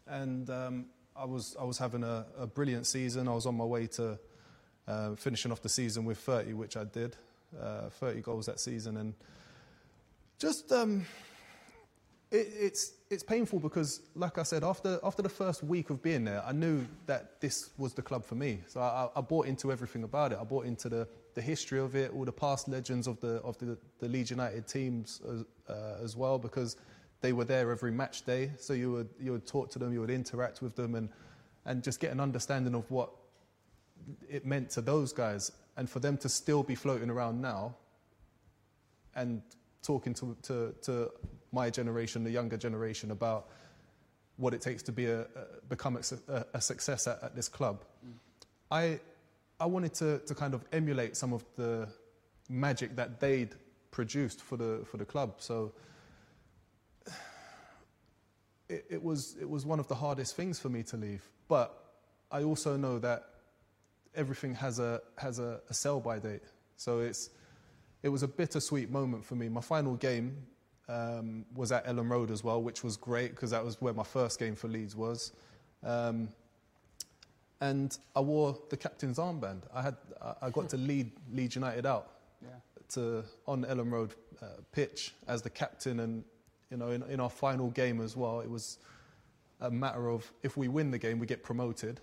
and 0.06 0.48
um, 0.50 0.86
I 1.16 1.24
was 1.24 1.56
I 1.60 1.64
was 1.64 1.78
having 1.78 2.02
a, 2.02 2.26
a 2.38 2.46
brilliant 2.46 2.86
season. 2.86 3.28
I 3.28 3.34
was 3.34 3.46
on 3.46 3.56
my 3.56 3.64
way 3.64 3.86
to 3.88 4.18
uh, 4.88 5.14
finishing 5.14 5.52
off 5.52 5.62
the 5.62 5.68
season 5.68 6.04
with 6.04 6.18
30, 6.18 6.54
which 6.54 6.76
I 6.76 6.84
did, 6.84 7.16
uh, 7.60 7.90
30 7.90 8.20
goals 8.22 8.46
that 8.46 8.60
season, 8.60 8.96
and 8.96 9.14
just 10.38 10.72
um, 10.72 11.06
it, 12.30 12.48
it's 12.58 12.92
it's 13.10 13.22
painful 13.22 13.58
because, 13.58 14.02
like 14.14 14.38
I 14.38 14.44
said, 14.44 14.62
after 14.62 15.00
after 15.02 15.22
the 15.22 15.28
first 15.28 15.62
week 15.62 15.90
of 15.90 16.02
being 16.02 16.24
there, 16.24 16.42
I 16.44 16.52
knew 16.52 16.86
that 17.06 17.40
this 17.40 17.70
was 17.76 17.92
the 17.92 18.02
club 18.02 18.24
for 18.24 18.36
me. 18.36 18.60
So 18.68 18.80
I, 18.80 19.08
I 19.16 19.20
bought 19.20 19.46
into 19.46 19.72
everything 19.72 20.04
about 20.04 20.32
it. 20.32 20.38
I 20.40 20.44
bought 20.44 20.64
into 20.64 20.88
the, 20.88 21.08
the 21.34 21.42
history 21.42 21.80
of 21.80 21.96
it, 21.96 22.12
all 22.14 22.24
the 22.24 22.32
past 22.32 22.68
legends 22.68 23.06
of 23.06 23.20
the 23.20 23.40
of 23.42 23.58
the, 23.58 23.76
the 23.98 24.08
Leeds 24.08 24.30
United 24.30 24.66
teams 24.66 25.20
as, 25.28 25.44
uh, 25.68 26.02
as 26.02 26.16
well, 26.16 26.38
because 26.38 26.76
they 27.20 27.32
were 27.32 27.44
there 27.44 27.70
every 27.70 27.92
match 27.92 28.24
day. 28.24 28.52
So 28.58 28.72
you 28.72 28.92
would 28.92 29.08
you 29.20 29.32
would 29.32 29.46
talk 29.46 29.70
to 29.70 29.78
them, 29.78 29.92
you 29.92 30.00
would 30.00 30.10
interact 30.10 30.62
with 30.62 30.76
them, 30.76 30.94
and 30.94 31.08
and 31.64 31.82
just 31.82 32.00
get 32.00 32.12
an 32.12 32.20
understanding 32.20 32.74
of 32.74 32.90
what 32.90 33.10
it 34.28 34.46
meant 34.46 34.70
to 34.70 34.80
those 34.80 35.12
guys, 35.12 35.52
and 35.76 35.88
for 35.88 36.00
them 36.00 36.16
to 36.18 36.28
still 36.28 36.62
be 36.62 36.74
floating 36.74 37.10
around 37.10 37.40
now, 37.40 37.76
and 39.14 39.42
talking 39.82 40.14
to, 40.14 40.36
to, 40.42 40.74
to 40.82 41.10
my 41.52 41.70
generation, 41.70 42.24
the 42.24 42.30
younger 42.30 42.56
generation, 42.56 43.10
about 43.10 43.48
what 44.36 44.54
it 44.54 44.60
takes 44.60 44.82
to 44.82 44.92
be 44.92 45.06
a, 45.06 45.20
a 45.20 45.26
become 45.68 45.96
a, 45.96 46.32
a, 46.32 46.44
a 46.54 46.60
success 46.60 47.06
at, 47.06 47.22
at 47.22 47.36
this 47.36 47.48
club. 47.48 47.84
Mm. 48.06 48.12
I, 48.70 49.00
I 49.58 49.66
wanted 49.66 49.94
to, 49.94 50.18
to 50.20 50.34
kind 50.34 50.54
of 50.54 50.64
emulate 50.72 51.16
some 51.16 51.32
of 51.32 51.44
the 51.56 51.88
magic 52.48 52.96
that 52.96 53.20
they'd 53.20 53.54
produced 53.90 54.40
for 54.40 54.56
the, 54.56 54.82
for 54.86 54.96
the 54.96 55.04
club. 55.04 55.34
So 55.38 55.72
it, 58.70 58.84
it, 58.88 59.02
was, 59.02 59.36
it 59.40 59.48
was 59.48 59.66
one 59.66 59.80
of 59.80 59.88
the 59.88 59.94
hardest 59.94 60.36
things 60.36 60.58
for 60.58 60.68
me 60.68 60.82
to 60.84 60.96
leave. 60.96 61.22
But 61.48 61.74
I 62.30 62.42
also 62.44 62.76
know 62.76 62.98
that 63.00 63.24
everything 64.14 64.54
has 64.54 64.78
a, 64.78 65.00
has 65.18 65.38
a, 65.38 65.60
a 65.68 65.74
sell 65.74 66.00
by 66.00 66.18
date. 66.18 66.42
So 66.76 67.00
it's, 67.00 67.30
it 68.02 68.08
was 68.08 68.22
a 68.22 68.28
bittersweet 68.28 68.90
moment 68.90 69.24
for 69.24 69.34
me. 69.34 69.48
My 69.48 69.60
final 69.60 69.94
game 69.96 70.36
um, 70.88 71.44
was 71.54 71.72
at 71.72 71.86
Elland 71.86 72.10
Road 72.10 72.30
as 72.30 72.42
well, 72.42 72.62
which 72.62 72.82
was 72.82 72.96
great 72.96 73.30
because 73.32 73.50
that 73.50 73.64
was 73.64 73.80
where 73.80 73.92
my 73.92 74.02
first 74.04 74.38
game 74.38 74.56
for 74.56 74.68
Leeds 74.68 74.96
was. 74.96 75.32
Um, 75.84 76.28
and 77.60 77.96
I 78.16 78.20
wore 78.20 78.58
the 78.70 78.76
captain's 78.76 79.18
armband. 79.18 79.62
I 79.74 79.82
had 79.82 79.96
I 80.40 80.50
got 80.50 80.68
to 80.70 80.76
lead 80.76 81.12
Leeds 81.32 81.56
United 81.56 81.84
out 81.84 82.08
Yeah. 82.42 82.48
to 82.94 83.24
on 83.46 83.64
Elland 83.64 83.92
Road 83.92 84.14
uh, 84.40 84.46
pitch 84.72 85.14
as 85.28 85.42
the 85.42 85.50
captain, 85.50 86.00
and 86.00 86.24
you 86.70 86.76
know 86.76 86.90
in, 86.90 87.02
in 87.04 87.20
our 87.20 87.30
final 87.30 87.70
game 87.70 88.00
as 88.00 88.16
well, 88.16 88.40
it 88.40 88.50
was 88.50 88.78
a 89.60 89.70
matter 89.70 90.08
of 90.08 90.30
if 90.42 90.56
we 90.56 90.68
win 90.68 90.90
the 90.90 90.98
game, 90.98 91.18
we 91.18 91.26
get 91.26 91.42
promoted. 91.42 92.00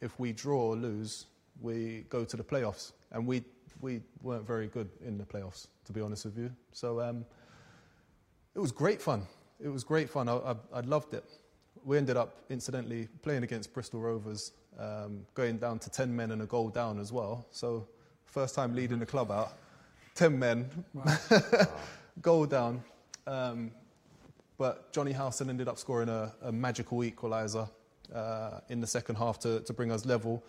If 0.00 0.18
we 0.18 0.32
draw 0.32 0.70
or 0.70 0.76
lose, 0.76 1.26
we 1.60 2.04
go 2.08 2.24
to 2.24 2.36
the 2.36 2.42
playoffs, 2.42 2.92
and 3.12 3.26
we 3.26 3.44
we 3.80 4.00
weren't 4.22 4.46
very 4.46 4.68
good 4.68 4.88
in 5.04 5.18
the 5.18 5.24
playoffs, 5.24 5.66
to 5.84 5.92
be 5.92 6.00
honest 6.00 6.24
with 6.24 6.38
you. 6.38 6.50
So 6.72 7.00
um, 7.00 7.24
it 8.54 8.60
was 8.60 8.72
great 8.72 9.02
fun. 9.02 9.26
It 9.60 9.68
was 9.68 9.84
great 9.84 10.08
fun. 10.08 10.28
I, 10.28 10.36
I, 10.36 10.54
I 10.74 10.80
loved 10.80 11.14
it. 11.14 11.24
We 11.84 11.98
ended 11.98 12.16
up, 12.16 12.44
incidentally, 12.48 13.08
playing 13.22 13.42
against 13.42 13.72
Bristol 13.72 14.00
Rovers, 14.00 14.52
um, 14.78 15.26
going 15.34 15.58
down 15.58 15.78
to 15.80 15.90
10 15.90 16.14
men 16.14 16.30
and 16.30 16.42
a 16.42 16.46
goal 16.46 16.68
down 16.68 17.00
as 17.00 17.12
well. 17.12 17.46
So, 17.50 17.88
first 18.24 18.54
time 18.54 18.74
leading 18.74 18.98
the 18.98 19.06
club 19.06 19.30
out, 19.30 19.54
10 20.14 20.38
men, 20.38 20.70
goal 22.22 22.46
down. 22.46 22.82
Um, 23.26 23.72
but 24.62 24.92
Jonny 24.92 25.10
Howson 25.10 25.50
ended 25.50 25.66
up 25.66 25.76
scoring 25.76 26.08
a, 26.08 26.32
a 26.40 26.52
magical 26.52 26.98
equaliser 26.98 27.68
uh, 28.14 28.60
in 28.68 28.80
the 28.80 28.86
second 28.86 29.16
half 29.16 29.40
to, 29.40 29.58
to 29.62 29.72
bring 29.72 29.90
us 29.90 30.06
level. 30.06 30.40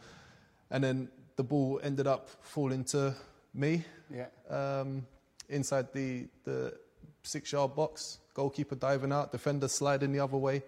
And 0.69 0.83
then 0.83 1.09
the 1.35 1.43
ball 1.43 1.79
ended 1.81 2.05
up 2.05 2.29
falling 2.41 2.83
to 2.93 3.15
me 3.55 3.83
Yeah. 4.15 4.27
um, 4.51 5.07
inside 5.49 5.87
the, 5.93 6.27
the 6.43 6.75
six 7.23 7.51
yard 7.51 7.75
box. 7.75 8.19
Goalkeeper 8.35 8.75
diving 8.75 9.11
out, 9.11 9.31
defender 9.31 9.67
sliding 9.67 10.11
the 10.11 10.19
other 10.19 10.37
way. 10.37 10.61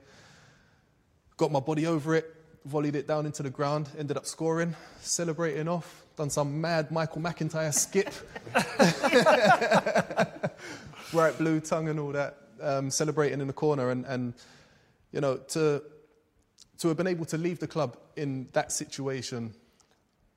Got 1.38 1.52
my 1.52 1.60
body 1.60 1.86
over 1.86 2.16
it, 2.16 2.26
volleyed 2.66 2.96
it 2.96 3.08
down 3.08 3.28
into 3.28 3.44
the 3.44 3.52
ground, 3.52 3.90
ended 3.96 4.18
up 4.18 4.26
scoring, 4.26 4.76
celebrating 5.02 5.68
off, 5.68 6.04
done 6.18 6.32
some 6.32 6.60
mad 6.60 6.90
Michael 6.90 7.22
McIntyre 7.22 7.72
skip. 7.72 8.12
Bright 11.12 11.38
blue 11.38 11.60
tongue 11.60 11.90
and 11.90 12.00
all 12.00 12.12
that, 12.14 12.38
um, 12.66 12.90
celebrating 12.90 13.40
in 13.42 13.48
the 13.48 13.54
corner. 13.54 13.92
And, 13.92 14.06
and 14.06 14.34
you 15.12 15.22
know, 15.22 15.38
to, 15.38 15.82
to 16.80 16.88
have 16.90 16.98
been 16.98 17.08
able 17.08 17.26
to 17.26 17.38
leave 17.38 17.60
the 17.60 17.68
club 17.68 17.98
in 18.16 18.48
that 18.54 18.72
situation 18.72 19.54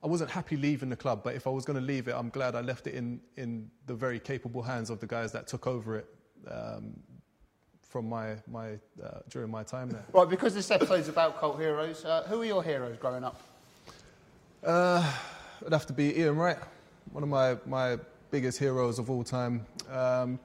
I 0.01 0.07
wasn't 0.07 0.29
happy 0.29 0.55
leaving 0.55 0.89
the 0.89 0.95
club, 0.95 1.21
but 1.23 1.35
if 1.35 1.45
I 1.45 1.49
was 1.49 1.65
going 1.65 1.77
to 1.77 1.85
leave 1.85 2.07
it, 2.07 2.15
I'm 2.15 2.29
glad 2.29 2.55
I 2.55 2.61
left 2.61 2.87
it 2.87 2.93
in, 2.93 3.19
in 3.35 3.69
the 3.85 3.93
very 3.93 4.19
capable 4.19 4.61
hands 4.61 4.89
of 4.89 4.99
the 5.01 5.07
guys 5.07 5.33
that 5.33 5.47
took 5.47 5.67
over 5.67 5.97
it 5.97 6.07
um, 6.49 6.97
from 7.81 8.07
my, 8.07 8.35
my, 8.49 8.73
uh, 9.03 9.19
during 9.29 9.51
my 9.51 9.63
time 9.63 9.89
there. 9.89 10.05
Right, 10.13 10.29
because 10.29 10.53
this 10.53 10.71
episode's 10.71 11.09
about 11.09 11.37
cult 11.37 11.59
heroes, 11.59 12.05
uh, 12.05 12.23
who 12.29 12.41
are 12.41 12.45
your 12.45 12.63
heroes 12.63 12.97
growing 12.97 13.25
up? 13.25 13.41
Uh, 14.63 15.05
it'd 15.59 15.73
have 15.73 15.85
to 15.87 15.93
be 15.93 16.17
Ian 16.17 16.37
Wright, 16.37 16.57
one 17.11 17.23
of 17.23 17.29
my, 17.29 17.57
my 17.65 17.97
biggest 18.31 18.57
heroes 18.57 18.99
of 18.99 19.09
all 19.09 19.25
time. 19.25 19.65
Um, 19.91 20.39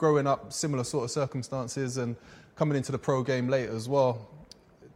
growing 0.00 0.26
up, 0.26 0.50
similar 0.50 0.82
sort 0.82 1.04
of 1.04 1.10
circumstances, 1.10 1.98
and 1.98 2.16
coming 2.56 2.74
into 2.74 2.90
the 2.90 2.98
pro 2.98 3.22
game 3.22 3.48
late 3.48 3.68
as 3.68 3.86
well. 3.86 4.26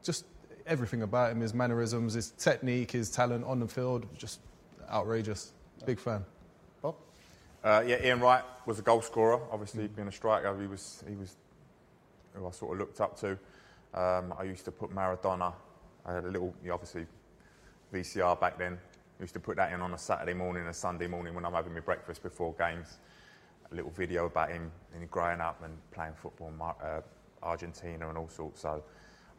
Just 0.02 0.24
everything 0.66 1.02
about 1.02 1.30
him, 1.30 1.40
his 1.40 1.52
mannerisms, 1.52 2.14
his 2.14 2.30
technique, 2.30 2.90
his 2.90 3.10
talent 3.10 3.44
on 3.44 3.60
the 3.60 3.68
field, 3.68 4.06
just 4.16 4.40
outrageous. 4.90 5.52
Big 5.84 6.00
fan. 6.00 6.24
Bob? 6.80 6.94
Uh, 7.62 7.84
yeah, 7.86 8.02
Ian 8.02 8.20
Wright 8.20 8.42
was 8.64 8.78
a 8.78 8.82
goal 8.82 9.02
scorer. 9.02 9.40
Obviously, 9.52 9.86
being 9.88 10.08
a 10.08 10.12
striker, 10.12 10.58
he 10.58 10.66
was 10.66 11.04
he 11.06 11.14
was 11.14 11.36
who 12.32 12.46
I 12.46 12.50
sort 12.50 12.72
of 12.72 12.78
looked 12.78 13.00
up 13.02 13.20
to. 13.20 13.32
Um, 13.92 14.32
I 14.38 14.44
used 14.44 14.64
to 14.64 14.72
put 14.72 14.90
Maradona. 14.90 15.52
I 16.06 16.14
had 16.14 16.24
a 16.24 16.30
little, 16.30 16.54
yeah, 16.64 16.72
obviously, 16.72 17.06
VCR 17.92 18.40
back 18.40 18.58
then. 18.58 18.78
I 19.18 19.22
used 19.22 19.34
to 19.34 19.40
put 19.40 19.56
that 19.56 19.70
in 19.70 19.82
on 19.82 19.92
a 19.92 19.98
Saturday 19.98 20.32
morning, 20.32 20.62
and 20.62 20.70
a 20.70 20.74
Sunday 20.74 21.06
morning 21.06 21.34
when 21.34 21.44
I'm 21.44 21.52
having 21.52 21.74
my 21.74 21.80
breakfast 21.80 22.22
before 22.22 22.54
games. 22.58 22.98
A 23.74 23.76
little 23.76 23.90
video 23.90 24.26
about 24.26 24.50
him 24.50 24.70
and 24.94 25.10
growing 25.10 25.40
up 25.40 25.60
and 25.64 25.76
playing 25.90 26.12
football 26.14 26.48
in 26.48 26.60
uh, 26.60 27.00
Argentina 27.42 28.08
and 28.08 28.16
all 28.16 28.28
sorts. 28.28 28.60
So 28.60 28.84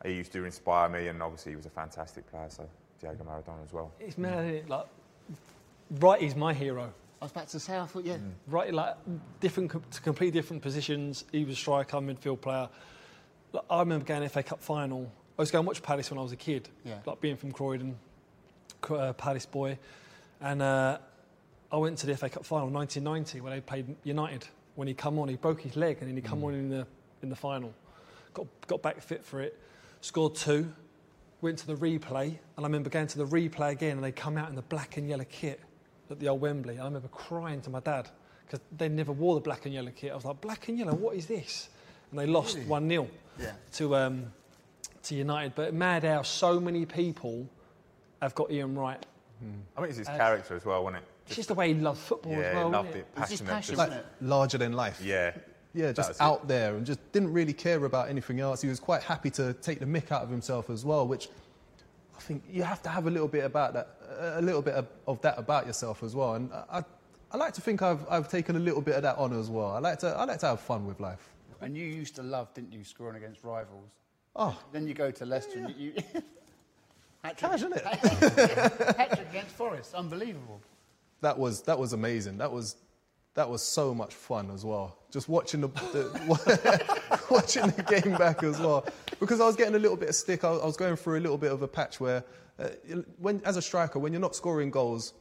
he 0.04 0.12
used 0.12 0.34
to 0.34 0.44
inspire 0.44 0.90
me, 0.90 1.08
and 1.08 1.24
obviously 1.24 1.54
he 1.54 1.56
was 1.56 1.66
a 1.66 1.70
fantastic 1.70 2.30
player. 2.30 2.50
So 2.50 2.68
Diego 3.00 3.24
Maradona 3.24 3.64
as 3.64 3.72
well. 3.72 3.94
It's 3.98 4.18
mad, 4.18 4.44
isn't 4.44 4.56
it? 4.56 4.70
Like, 4.70 4.88
Wright 5.90 6.22
is 6.22 6.36
my 6.36 6.54
hero. 6.54 6.92
I 7.22 7.26
was 7.26 7.32
about 7.32 7.48
to 7.50 7.60
say, 7.62 7.78
I 7.80 7.86
thought, 7.86 8.04
yeah. 8.04 8.18
Right, 8.48 8.74
like 8.74 8.96
different, 9.40 9.72
to 9.92 10.02
completely 10.02 10.38
different 10.38 10.62
positions. 10.62 11.24
He 11.32 11.46
was 11.46 11.54
a 11.54 11.58
striker, 11.58 11.98
midfield 11.98 12.42
player. 12.42 12.68
Like, 13.54 13.64
I 13.70 13.80
remember 13.80 14.04
going 14.04 14.28
FA 14.28 14.44
Cup 14.44 14.62
final. 14.62 15.10
I 15.40 15.42
was 15.44 15.50
going 15.50 15.64
to 15.64 15.68
watch 15.68 15.82
Palace 15.82 16.12
when 16.12 16.20
I 16.20 16.24
was 16.24 16.34
a 16.34 16.38
kid, 16.38 16.68
Yeah. 16.84 16.96
like 17.06 17.22
being 17.22 17.38
from 17.38 17.54
Croydon, 17.54 17.96
Cro- 18.82 19.00
uh, 19.00 19.14
Palace 19.14 19.46
boy, 19.46 19.80
and 20.42 20.62
uh, 20.62 20.98
I 21.76 21.78
went 21.78 21.98
to 21.98 22.06
the 22.08 22.16
FA 22.16 22.30
Cup 22.30 22.46
final 22.46 22.70
1990 22.70 23.42
when 23.42 23.52
they 23.52 23.60
played 23.60 23.94
United. 24.06 24.48
When 24.76 24.88
he 24.88 24.94
come 24.94 25.20
on, 25.20 25.28
he 25.28 25.36
broke 25.36 25.60
his 25.60 25.76
leg, 25.76 25.98
and 26.00 26.08
then 26.08 26.16
he 26.16 26.22
come 26.22 26.42
on 26.46 26.54
in 26.54 26.70
the 26.70 26.88
in 27.22 27.28
the 27.30 27.36
final. 27.36 27.74
Got 28.34 28.48
got 28.68 28.82
back 28.82 29.02
fit 29.02 29.26
for 29.26 29.42
it, 29.42 29.60
scored 30.00 30.36
two. 30.36 30.72
Went 31.42 31.58
to 31.60 31.68
the 31.68 31.76
replay, 31.76 32.28
and 32.28 32.40
I 32.60 32.62
remember 32.64 32.90
going 32.90 33.08
to 33.08 33.18
the 33.18 33.26
replay 33.26 33.72
again, 33.74 33.98
and 33.98 34.04
they 34.04 34.14
come 34.14 34.38
out 34.38 34.48
in 34.50 34.56
the 34.56 34.62
black 34.62 34.96
and 34.96 35.10
yellow 35.10 35.26
kit 35.30 35.60
at 36.10 36.18
the 36.18 36.30
old 36.30 36.40
Wembley. 36.40 36.80
I 36.80 36.86
remember 36.86 37.10
crying 37.10 37.60
to 37.64 37.70
my 37.70 37.82
dad 37.82 38.08
because 38.46 38.62
they 38.78 38.88
never 38.88 39.12
wore 39.12 39.36
the 39.36 39.42
black 39.42 39.66
and 39.66 39.74
yellow 39.74 39.92
kit. 39.94 40.14
I 40.14 40.16
was 40.16 40.24
like, 40.24 40.40
black 40.40 40.70
and 40.70 40.78
yellow, 40.80 40.94
what 40.94 41.18
is 41.18 41.26
this? 41.26 41.70
And 42.10 42.18
they 42.20 42.26
lost 42.26 42.58
1 42.58 42.88
0 42.90 43.08
Yeah. 43.38 43.52
to, 43.74 43.96
um, 43.98 44.32
to 45.04 45.14
United. 45.16 45.56
But 45.56 45.74
mad 45.74 46.06
how 46.06 46.22
so 46.22 46.58
many 46.58 46.86
people 46.86 47.50
have 48.22 48.34
got 48.34 48.50
Ian 48.50 48.76
Wright. 48.76 49.06
I 49.76 49.82
think 49.82 49.90
it's 49.90 49.98
his 49.98 50.08
Uh, 50.08 50.16
character 50.18 50.56
as 50.56 50.64
well, 50.66 50.84
wasn't 50.86 51.04
it? 51.04 51.10
It's 51.28 51.36
just 51.36 51.48
the 51.48 51.54
way 51.56 51.74
he 51.74 51.80
loves 51.80 52.00
football 52.02 52.34
yeah, 52.34 52.40
as 52.40 52.56
well. 52.56 52.70
loved 52.70 52.90
isn't 52.90 53.00
it, 53.02 53.08
It's 53.18 53.30
his 53.32 53.42
passionate. 53.42 53.50
passion, 53.56 53.76
just- 53.76 53.90
wasn't? 53.90 54.06
Larger 54.22 54.58
than 54.60 54.74
life. 54.74 55.02
yeah, 55.04 55.32
Yeah, 55.74 55.92
just 55.92 56.10
was 56.10 56.18
it. 56.18 56.22
out 56.24 56.48
there 56.48 56.76
and 56.76 56.86
just 56.86 57.00
didn't 57.12 57.34
really 57.34 57.54
care 57.54 57.84
about 57.86 58.10
anything 58.10 58.40
else. 58.40 58.62
He 58.62 58.68
was 58.70 58.80
quite 58.80 59.02
happy 59.04 59.30
to 59.32 59.54
take 59.54 59.80
the 59.80 59.86
mick 59.86 60.12
out 60.12 60.22
of 60.24 60.30
himself 60.30 60.70
as 60.70 60.86
well, 60.86 61.08
which 61.08 61.30
I 62.18 62.22
think 62.22 62.44
you 62.50 62.64
have 62.64 62.82
to 62.84 62.90
have 62.90 63.08
a 63.08 63.10
little 63.10 63.28
bit 63.28 63.44
about 63.44 63.74
that, 63.74 63.88
a 64.38 64.42
little 64.42 64.62
bit 64.62 64.76
of, 64.76 64.88
of 65.08 65.20
that 65.22 65.38
about 65.38 65.66
yourself 65.68 66.04
as 66.04 66.16
well. 66.16 66.36
And 66.36 66.52
I, 66.54 66.80
I, 66.80 66.84
I 67.32 67.38
like 67.38 67.54
to 67.56 67.62
think 67.62 67.82
I've, 67.82 68.06
I've 68.10 68.30
taken 68.30 68.56
a 68.56 68.60
little 68.60 68.82
bit 68.82 68.96
of 68.96 69.02
that 69.02 69.18
on 69.18 69.38
as 69.38 69.50
well. 69.50 69.72
I 69.72 69.80
like 69.80 70.00
to, 70.00 70.08
I 70.08 70.24
like 70.26 70.40
to 70.40 70.48
have 70.48 70.60
fun 70.62 70.86
with 70.86 71.00
life. 71.00 71.28
And 71.62 71.76
you 71.76 71.86
used 71.86 72.16
to 72.18 72.24
love, 72.24 72.54
didn't 72.54 72.72
you, 72.72 72.84
scoring 72.84 73.16
against 73.18 73.44
rivals? 73.44 73.90
Oh, 74.36 74.58
Then 74.72 74.88
you 74.88 74.94
go 74.94 75.10
to 75.12 75.26
Leicester 75.26 75.60
and 75.60 75.70
you. 75.76 75.94
you 75.96 76.04
hat 77.24 77.38
Cash, 77.38 77.62
trick, 77.62 77.74
innit? 77.74 78.96
hat 78.98 79.10
trick 79.12 79.28
against 79.30 79.52
Forest, 79.56 79.94
unbelievable. 79.96 80.62
That 81.22 81.38
was 81.38 81.64
that 81.64 81.78
was 81.78 81.94
amazing. 81.94 82.38
That 82.38 82.52
was 82.52 82.76
that 83.36 83.50
was 83.50 83.62
so 83.62 83.94
much 83.94 84.14
fun 84.14 84.50
as 84.52 84.64
well. 84.64 84.98
Just 85.12 85.28
watching 85.28 85.62
the, 85.62 85.68
the 85.68 87.20
watching 87.30 87.68
the 87.68 87.84
game 87.84 88.18
back 88.18 88.44
as 88.44 88.60
well, 88.60 88.86
because 89.20 89.42
I 89.42 89.46
was 89.46 89.56
getting 89.56 89.76
a 89.76 89.80
little 89.80 89.98
bit 89.98 90.10
of 90.10 90.16
stick. 90.16 90.44
I 90.44 90.52
was, 90.52 90.62
I 90.62 90.66
was 90.66 90.78
going 90.78 90.96
through 90.96 91.20
a 91.20 91.22
little 91.22 91.38
bit 91.38 91.52
of 91.52 91.62
a 91.62 91.68
patch 91.68 92.00
where, 92.00 92.24
uh, 92.60 92.70
when 93.18 93.42
as 93.46 93.58
a 93.58 93.62
striker, 93.62 94.00
when 94.00 94.14
you're 94.14 94.22
not 94.22 94.36
scoring 94.36 94.72
goals, 94.72 95.14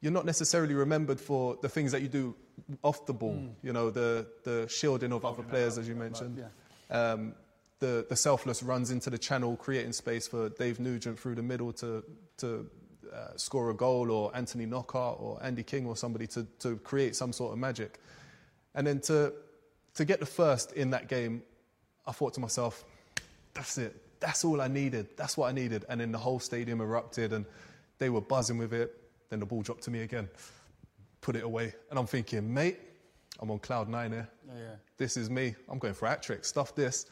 you're 0.00 0.12
not 0.12 0.24
necessarily 0.24 0.74
remembered 0.74 1.20
for 1.20 1.58
the 1.60 1.68
things 1.68 1.92
that 1.92 2.02
you 2.02 2.08
do 2.08 2.34
off 2.82 3.04
the 3.06 3.14
ball. 3.14 3.38
You 3.62 3.72
know, 3.72 3.90
the 3.90 4.26
the 4.44 4.66
shielding 4.68 5.12
of 5.12 5.24
other 5.24 5.42
players, 5.42 5.78
as 5.78 5.88
you 5.88 5.94
mentioned. 5.94 6.44
Um, 6.90 7.34
the, 7.80 8.06
the 8.08 8.16
selfless 8.16 8.62
runs 8.62 8.90
into 8.90 9.10
the 9.10 9.18
channel, 9.18 9.56
creating 9.56 9.92
space 9.92 10.28
for 10.28 10.50
Dave 10.50 10.78
Nugent 10.78 11.18
through 11.18 11.34
the 11.34 11.42
middle 11.42 11.72
to, 11.74 12.04
to 12.36 12.68
uh, 13.12 13.36
score 13.36 13.70
a 13.70 13.74
goal, 13.74 14.10
or 14.10 14.34
Anthony 14.36 14.66
Knockaert, 14.66 15.20
or 15.20 15.38
Andy 15.42 15.62
King, 15.62 15.86
or 15.86 15.96
somebody 15.96 16.26
to, 16.28 16.46
to 16.60 16.76
create 16.76 17.16
some 17.16 17.32
sort 17.32 17.52
of 17.52 17.58
magic. 17.58 17.98
And 18.74 18.86
then 18.86 19.00
to, 19.00 19.32
to 19.94 20.04
get 20.04 20.20
the 20.20 20.26
first 20.26 20.72
in 20.72 20.90
that 20.90 21.08
game, 21.08 21.42
I 22.06 22.12
thought 22.12 22.34
to 22.34 22.40
myself, 22.40 22.84
that's 23.54 23.78
it. 23.78 23.96
That's 24.20 24.44
all 24.44 24.60
I 24.60 24.68
needed. 24.68 25.08
That's 25.16 25.36
what 25.36 25.48
I 25.48 25.52
needed. 25.52 25.84
And 25.88 26.00
then 26.00 26.12
the 26.12 26.18
whole 26.18 26.38
stadium 26.38 26.80
erupted 26.80 27.32
and 27.32 27.46
they 27.98 28.10
were 28.10 28.20
buzzing 28.20 28.58
with 28.58 28.72
it. 28.72 28.96
Then 29.30 29.40
the 29.40 29.46
ball 29.46 29.62
dropped 29.62 29.82
to 29.84 29.90
me 29.90 30.02
again. 30.02 30.28
Put 31.20 31.36
it 31.36 31.44
away. 31.44 31.74
And 31.90 31.98
I'm 31.98 32.06
thinking, 32.06 32.52
mate, 32.52 32.78
I'm 33.40 33.50
on 33.50 33.58
cloud 33.58 33.88
nine 33.88 34.12
here. 34.12 34.28
Yeah, 34.46 34.54
yeah. 34.58 34.74
This 34.98 35.16
is 35.16 35.30
me. 35.30 35.54
I'm 35.68 35.78
going 35.78 35.94
for 35.94 36.06
hat 36.06 36.22
trick. 36.22 36.44
Stuff 36.44 36.74
this. 36.74 37.06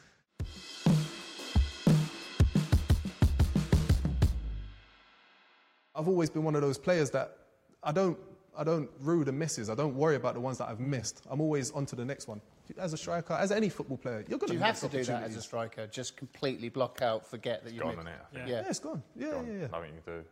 I've 5.99 6.09
always 6.09 6.31
been 6.31 6.45
one 6.45 6.55
of 6.55 6.63
those 6.63 6.79
players 6.79 7.11
that 7.11 7.37
I 7.83 7.91
don't, 7.93 8.17
I 8.57 8.63
don't 8.65 8.89
rue 9.01 9.25
the 9.25 9.33
misses. 9.33 9.69
I 9.69 9.75
don't 9.75 9.95
worry 9.97 10.15
about 10.17 10.35
the 10.35 10.41
ones 10.41 10.59
that 10.59 10.69
I've 10.69 10.81
missed. 10.81 11.23
I'm 11.29 11.41
always 11.41 11.71
on 11.73 11.87
to 11.87 11.97
the 11.97 12.05
next 12.05 12.29
one. 12.29 12.41
As 12.79 12.93
a 12.93 12.97
striker, 12.97 13.33
as 13.35 13.51
any 13.51 13.69
football 13.69 13.97
player, 13.97 14.25
you're 14.29 14.39
going 14.39 14.49
Do 14.49 14.55
you 14.55 14.61
to 14.61 14.65
have 14.67 14.79
to 14.81 14.89
do 14.89 15.03
that 15.05 15.23
as 15.25 15.35
a 15.37 15.43
striker? 15.43 15.87
Just 15.87 16.17
completely 16.17 16.69
block 16.69 17.03
out, 17.03 17.27
forget 17.27 17.65
that 17.65 17.73
you've 17.73 17.83
Gone, 17.83 17.97
missed- 17.97 18.07
innit, 18.09 18.13
I 18.35 18.39
Yeah. 18.39 18.47
yeah. 18.47 18.61
Yeah, 18.63 18.69
it's 18.69 18.79
gone. 18.79 19.03
Yeah, 19.17 19.31
Gone. 19.31 19.47
yeah, 19.47 19.53
yeah. 19.61 19.67
Nothing 19.69 19.95
you 19.95 20.01
can 20.05 20.15
do. 20.21 20.25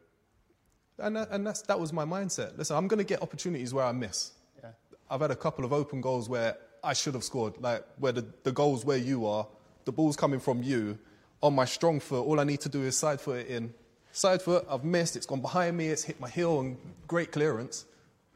And, 0.99 1.17
that, 1.17 1.31
and 1.31 1.47
that's, 1.47 1.62
that 1.62 1.81
was 1.81 1.93
my 1.93 2.05
mindset. 2.05 2.57
Listen, 2.57 2.77
I'm 2.77 2.89
going 2.89 2.99
to 2.99 3.05
get 3.05 3.23
opportunities 3.23 3.75
where 3.75 3.85
I 3.85 3.93
miss. 3.93 4.33
Yeah. 4.62 4.71
I've 5.11 5.21
had 5.21 5.31
a 5.31 5.37
couple 5.37 5.64
of 5.64 5.73
open 5.73 6.01
goals 6.01 6.29
where 6.29 6.57
I 6.85 6.93
should 6.93 7.14
have 7.14 7.25
scored, 7.25 7.55
like 7.61 7.85
where 7.99 8.12
the, 8.12 8.25
the 8.45 8.53
goals 8.53 8.85
where 8.85 8.97
you 8.99 9.27
are, 9.27 9.47
the 9.85 9.93
ball's 9.93 10.17
coming 10.17 10.41
from 10.41 10.62
you. 10.62 10.99
On 11.43 11.55
my 11.55 11.64
strong 11.67 12.01
foot, 12.01 12.23
all 12.25 12.41
I 12.41 12.45
need 12.45 12.61
to 12.62 12.69
do 12.69 12.83
is 12.83 12.97
side 12.97 13.21
foot 13.21 13.41
it 13.41 13.47
in. 13.49 13.75
Side 14.17 14.41
foot, 14.41 14.64
I've 14.71 14.83
missed, 14.83 15.14
it's 15.14 15.27
gone 15.27 15.43
behind 15.43 15.77
me, 15.77 15.89
it's 15.89 16.03
hit 16.03 16.19
my 16.19 16.31
heel 16.31 16.61
and 16.61 16.79
great 17.07 17.33
clearance. 17.33 17.85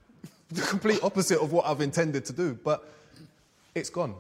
the 0.50 0.60
complete 0.60 1.02
opposite 1.02 1.40
of 1.40 1.52
what 1.52 1.64
I've 1.64 1.80
intended 1.80 2.26
to 2.26 2.34
do, 2.34 2.52
but 2.52 2.92
it's 3.74 3.88
gone. 3.88 4.14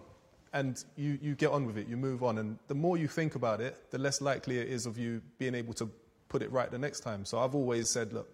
And 0.54 0.82
you, 0.96 1.18
you 1.20 1.34
get 1.34 1.50
on 1.50 1.66
with 1.66 1.76
it, 1.76 1.86
you 1.86 1.98
move 1.98 2.22
on. 2.22 2.38
And 2.38 2.58
the 2.68 2.74
more 2.74 2.96
you 2.96 3.06
think 3.06 3.34
about 3.34 3.60
it, 3.60 3.90
the 3.90 3.98
less 3.98 4.22
likely 4.22 4.56
it 4.56 4.68
is 4.68 4.86
of 4.86 4.96
you 4.96 5.20
being 5.36 5.54
able 5.54 5.74
to 5.74 5.90
put 6.30 6.40
it 6.40 6.50
right 6.50 6.70
the 6.70 6.78
next 6.78 7.00
time. 7.00 7.26
So 7.26 7.38
I've 7.38 7.54
always 7.54 7.90
said, 7.90 8.14
look, 8.14 8.30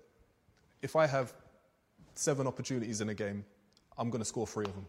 if 0.80 0.94
I 0.94 1.08
have 1.08 1.32
seven 2.14 2.46
opportunities 2.46 3.00
in 3.00 3.08
a 3.08 3.14
game, 3.14 3.44
I'm 3.98 4.08
going 4.08 4.22
to 4.22 4.24
score 4.24 4.46
three 4.46 4.66
of 4.66 4.72
them. 4.72 4.86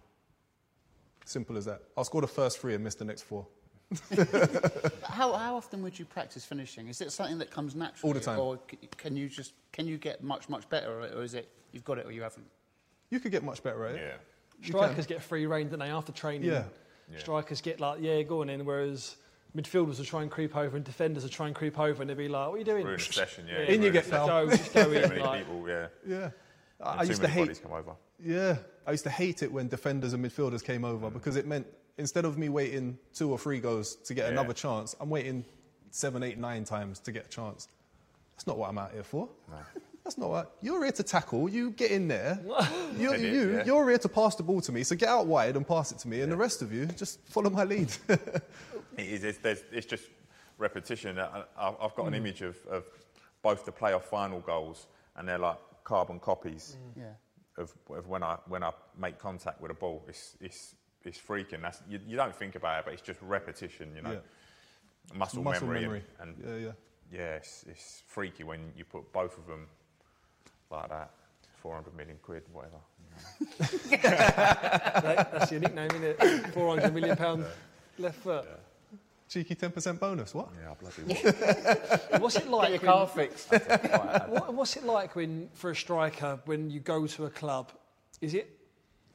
Simple 1.25 1.57
as 1.57 1.65
that. 1.65 1.81
I'll 1.97 2.03
score 2.03 2.21
the 2.21 2.27
first 2.27 2.59
three 2.59 2.75
and 2.75 2.83
miss 2.83 2.93
the 2.93 3.03
next 3.03 3.23
four. 3.23 3.47
How, 5.03 5.33
how 5.33 5.55
often 5.55 5.81
would 5.83 5.97
you 5.97 6.05
practice 6.05 6.45
finishing? 6.45 6.88
Is 6.88 7.01
it 7.01 7.11
something 7.11 7.38
that 7.38 7.51
comes 7.51 7.75
naturally? 7.75 8.09
All 8.09 8.13
the 8.13 8.25
time. 8.25 8.39
Or 8.39 8.59
can 8.97 9.15
you 9.15 9.29
just 9.29 9.53
can 9.71 9.88
you 9.88 9.97
get 9.97 10.23
much 10.23 10.49
much 10.49 10.69
better 10.69 11.01
at 11.01 11.11
it, 11.11 11.17
or 11.17 11.23
is 11.23 11.33
it 11.33 11.49
you've 11.71 11.85
got 11.85 11.97
it 11.97 12.05
or 12.05 12.11
you 12.11 12.21
haven't? 12.21 12.47
You 13.09 13.19
could 13.19 13.31
get 13.31 13.43
much 13.43 13.63
better 13.63 13.85
at 13.85 13.95
it. 13.95 14.01
Yeah. 14.01 14.67
Strikers 14.67 15.05
get 15.05 15.21
free 15.21 15.45
rein, 15.45 15.69
don't 15.69 15.79
they, 15.79 15.89
after 15.89 16.11
training? 16.11 16.49
Yeah. 16.49 16.63
Yeah. 17.11 17.19
Strikers 17.19 17.61
get 17.61 17.79
like, 17.79 17.99
yeah, 18.01 18.21
going 18.23 18.49
in, 18.49 18.65
whereas 18.65 19.15
midfielders 19.55 19.97
will 19.97 20.05
try 20.05 20.23
and 20.23 20.31
creep 20.31 20.57
over 20.57 20.75
and 20.75 20.83
defenders 20.83 21.23
will 21.23 21.29
try 21.29 21.47
and 21.47 21.55
creep 21.55 21.79
over 21.79 22.01
and 22.01 22.09
they'll 22.09 22.17
be 22.17 22.27
like, 22.27 22.47
what 22.47 22.55
are 22.55 22.57
you 22.57 22.65
doing? 22.65 22.85
Ruin 22.85 22.99
a 22.99 23.03
session, 23.03 23.45
yeah. 23.47 23.59
In 23.59 23.81
you 23.81 23.91
get 23.91 24.05
session. 24.05 24.27
fouled. 24.27 24.49
Go, 24.49 24.57
just 24.57 24.73
go 24.73 24.83
Too 24.83 24.91
in. 24.91 25.09
many 25.09 25.21
like, 25.21 25.39
people, 25.39 25.69
yeah. 25.69 25.88
Yeah. 26.05 26.29
I, 26.81 26.99
I 26.99 27.01
too 27.03 27.07
used 27.07 27.21
to 27.21 27.27
many 27.27 27.33
hate. 27.33 27.45
bodies 27.45 27.59
come 27.59 27.71
over. 27.71 27.91
Yeah, 28.23 28.57
I 28.85 28.91
used 28.91 29.03
to 29.05 29.09
hate 29.09 29.41
it 29.41 29.51
when 29.51 29.67
defenders 29.67 30.13
and 30.13 30.25
midfielders 30.25 30.63
came 30.63 30.83
over 30.83 31.09
mm. 31.09 31.13
because 31.13 31.38
it 31.38 31.47
meant 31.47 31.65
instead 31.97 32.25
of 32.25 32.37
me 32.37 32.49
waiting 32.49 32.97
two 33.13 33.31
or 33.31 33.37
three 33.39 33.59
goes 33.59 33.95
to 33.95 34.13
get 34.13 34.25
Yeah. 34.25 34.31
another 34.31 34.53
chance, 34.53 34.95
I'm 34.99 35.09
waiting 35.09 35.45
seven, 35.91 36.23
eight, 36.23 36.37
nine 36.37 36.63
times 36.63 36.99
to 37.01 37.11
get 37.11 37.25
a 37.25 37.29
chance. 37.29 37.67
That's 38.35 38.47
not 38.47 38.57
what 38.57 38.69
I'm 38.69 38.77
out 38.77 38.91
here 38.91 39.03
for. 39.03 39.29
That's 40.03 40.17
not 40.17 40.29
what 40.29 40.55
you're 40.61 40.83
here 40.83 40.91
to 40.93 41.03
tackle. 41.03 41.49
You 41.49 41.71
get 41.71 41.91
in 41.91 42.07
there. 42.07 42.39
You, 42.97 43.11
Head 43.11 43.19
it, 43.21 43.33
you, 43.33 43.51
yeah. 43.57 43.65
you're 43.65 43.87
here 43.89 43.97
to 43.99 44.09
pass 44.09 44.35
the 44.35 44.43
ball 44.43 44.61
to 44.61 44.71
me. 44.71 44.83
So 44.83 44.95
get 44.95 45.09
out 45.09 45.27
wide 45.27 45.55
and 45.55 45.67
pass 45.67 45.91
it 45.91 45.99
to 45.99 46.07
me, 46.07 46.21
and 46.21 46.31
the 46.31 46.35
rest 46.37 46.61
of 46.63 46.71
you 46.73 46.85
just 46.87 47.19
follow 47.27 47.49
my 47.49 47.63
lead. 47.63 47.91
It 48.97 49.05
is. 49.05 49.23
It's, 49.23 49.37
there's, 49.37 49.63
it's 49.71 49.85
just 49.85 50.05
repetition. 50.57 51.19
I, 51.19 51.43
I- 51.57 51.75
I've 51.81 51.93
got 51.95 52.07
an 52.07 52.13
Mm. 52.13 52.17
image 52.17 52.41
of, 52.41 52.57
of 52.67 52.83
both 53.43 53.63
the 53.65 53.71
playoff 53.71 54.03
final 54.03 54.39
goals, 54.39 54.87
and 55.15 55.27
they're 55.27 55.37
like 55.37 55.57
carbon 55.83 56.19
copies 56.19 56.77
Yeah. 56.95 57.13
of, 57.57 57.71
of 57.89 58.07
when 58.07 58.23
I 58.23 58.37
when 58.47 58.63
I 58.63 58.71
make 58.97 59.19
contact 59.19 59.61
with 59.61 59.69
a 59.71 59.75
ball. 59.75 60.03
It's 60.07 60.35
it's 60.41 60.73
it's 61.07 61.17
freaking. 61.19 61.61
That's 61.61 61.81
you, 61.89 61.99
you 62.07 62.15
don't 62.17 62.35
think 62.35 62.55
about 62.55 62.79
it, 62.79 62.85
but 62.85 62.93
it's 62.93 63.01
just 63.01 63.19
repetition. 63.21 63.91
You 63.95 64.01
know, 64.03 64.11
Yeah. 64.11 65.17
muscle, 65.17 65.41
Muscle 65.43 65.67
memory, 65.67 65.81
memory. 65.81 66.03
and, 66.19 66.35
and 66.43 66.61
yeah, 66.61 66.67
yeah. 66.67 67.19
yeah, 67.19 67.35
it's, 67.35 67.63
it's 67.67 68.03
freaky 68.07 68.43
when 68.43 68.59
you 68.77 68.83
put 68.85 69.11
both 69.13 69.37
of 69.37 69.47
them 69.47 69.67
like 70.69 70.89
that. 70.89 71.11
400 71.61 71.95
million 71.95 72.17
quid, 72.21 72.43
whatever. 72.53 72.77
that- 74.01 75.29
that's 75.31 75.51
your 75.51 75.59
nickname, 75.61 75.89
isn't 75.91 76.03
it? 76.03 76.47
400 76.53 76.93
million 76.93 77.15
pound 77.17 77.45
left 77.97 78.19
foot. 78.19 78.45
Cheeky 79.29 79.55
10% 79.55 79.99
bonus. 79.99 80.33
What? 80.33 80.49
Yeah, 80.61 80.73
bloody 80.79 81.01
what? 82.11 82.21
What's 82.21 82.35
it 82.37 82.43
Get 82.43 82.51
like? 82.51 82.69
your 82.69 82.79
when- 82.79 82.91
car 82.91 83.07
fixed. 83.07 83.51
What, 83.51 84.53
what's 84.53 84.77
it 84.77 84.83
like 84.85 85.15
when, 85.15 85.49
for 85.53 85.71
a 85.71 85.75
striker, 85.75 86.39
when 86.45 86.69
you 86.69 86.79
go 86.79 87.07
to 87.07 87.25
a 87.25 87.29
club? 87.29 87.71
Is 88.21 88.33
it, 88.35 88.56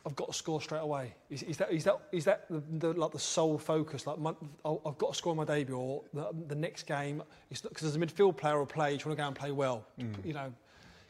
I've 0.04 0.16
got 0.16 0.28
to 0.28 0.34
score 0.34 0.60
straight 0.60 0.80
away? 0.80 1.14
Is, 1.30 1.42
is 1.44 1.56
that, 1.58 1.72
is 1.72 1.84
that, 1.84 2.00
is 2.10 2.24
that 2.24 2.46
the, 2.50 2.62
the, 2.78 2.92
like 2.94 3.12
the 3.12 3.18
sole 3.18 3.56
focus? 3.56 4.06
Like, 4.06 4.18
my, 4.18 4.34
I've 4.64 4.98
got 4.98 5.12
to 5.12 5.14
score 5.14 5.36
my 5.36 5.44
debut, 5.44 5.76
or 5.76 6.02
the, 6.12 6.28
the 6.48 6.54
next 6.56 6.84
game? 6.84 7.22
Because 7.48 7.84
as 7.84 7.96
a 7.96 7.98
midfield 7.98 8.36
player 8.36 8.58
or 8.58 8.66
player, 8.66 8.90
you 8.90 8.98
want 9.06 9.16
to 9.16 9.22
go 9.22 9.26
and 9.26 9.36
play 9.36 9.52
well. 9.52 9.86
You 10.24 10.32
know, 10.32 10.52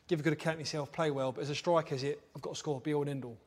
give 0.09 0.21
a 0.21 0.23
good 0.23 0.35
account 0.35 0.55
of 0.55 0.61
yourself, 0.61 0.93
play 0.93 1.11
well. 1.11 1.33
But 1.33 1.43
as 1.43 1.51
a 1.51 1.55
striker, 1.55 1.95
is 1.95 2.03
it, 2.03 2.21
I've 2.37 2.43
got 2.43 2.53
to 2.53 2.59
score, 2.59 2.81
be 2.81 2.93
all 2.93 3.03
and 3.03 3.11
end 3.11 3.25
all? 3.25 3.39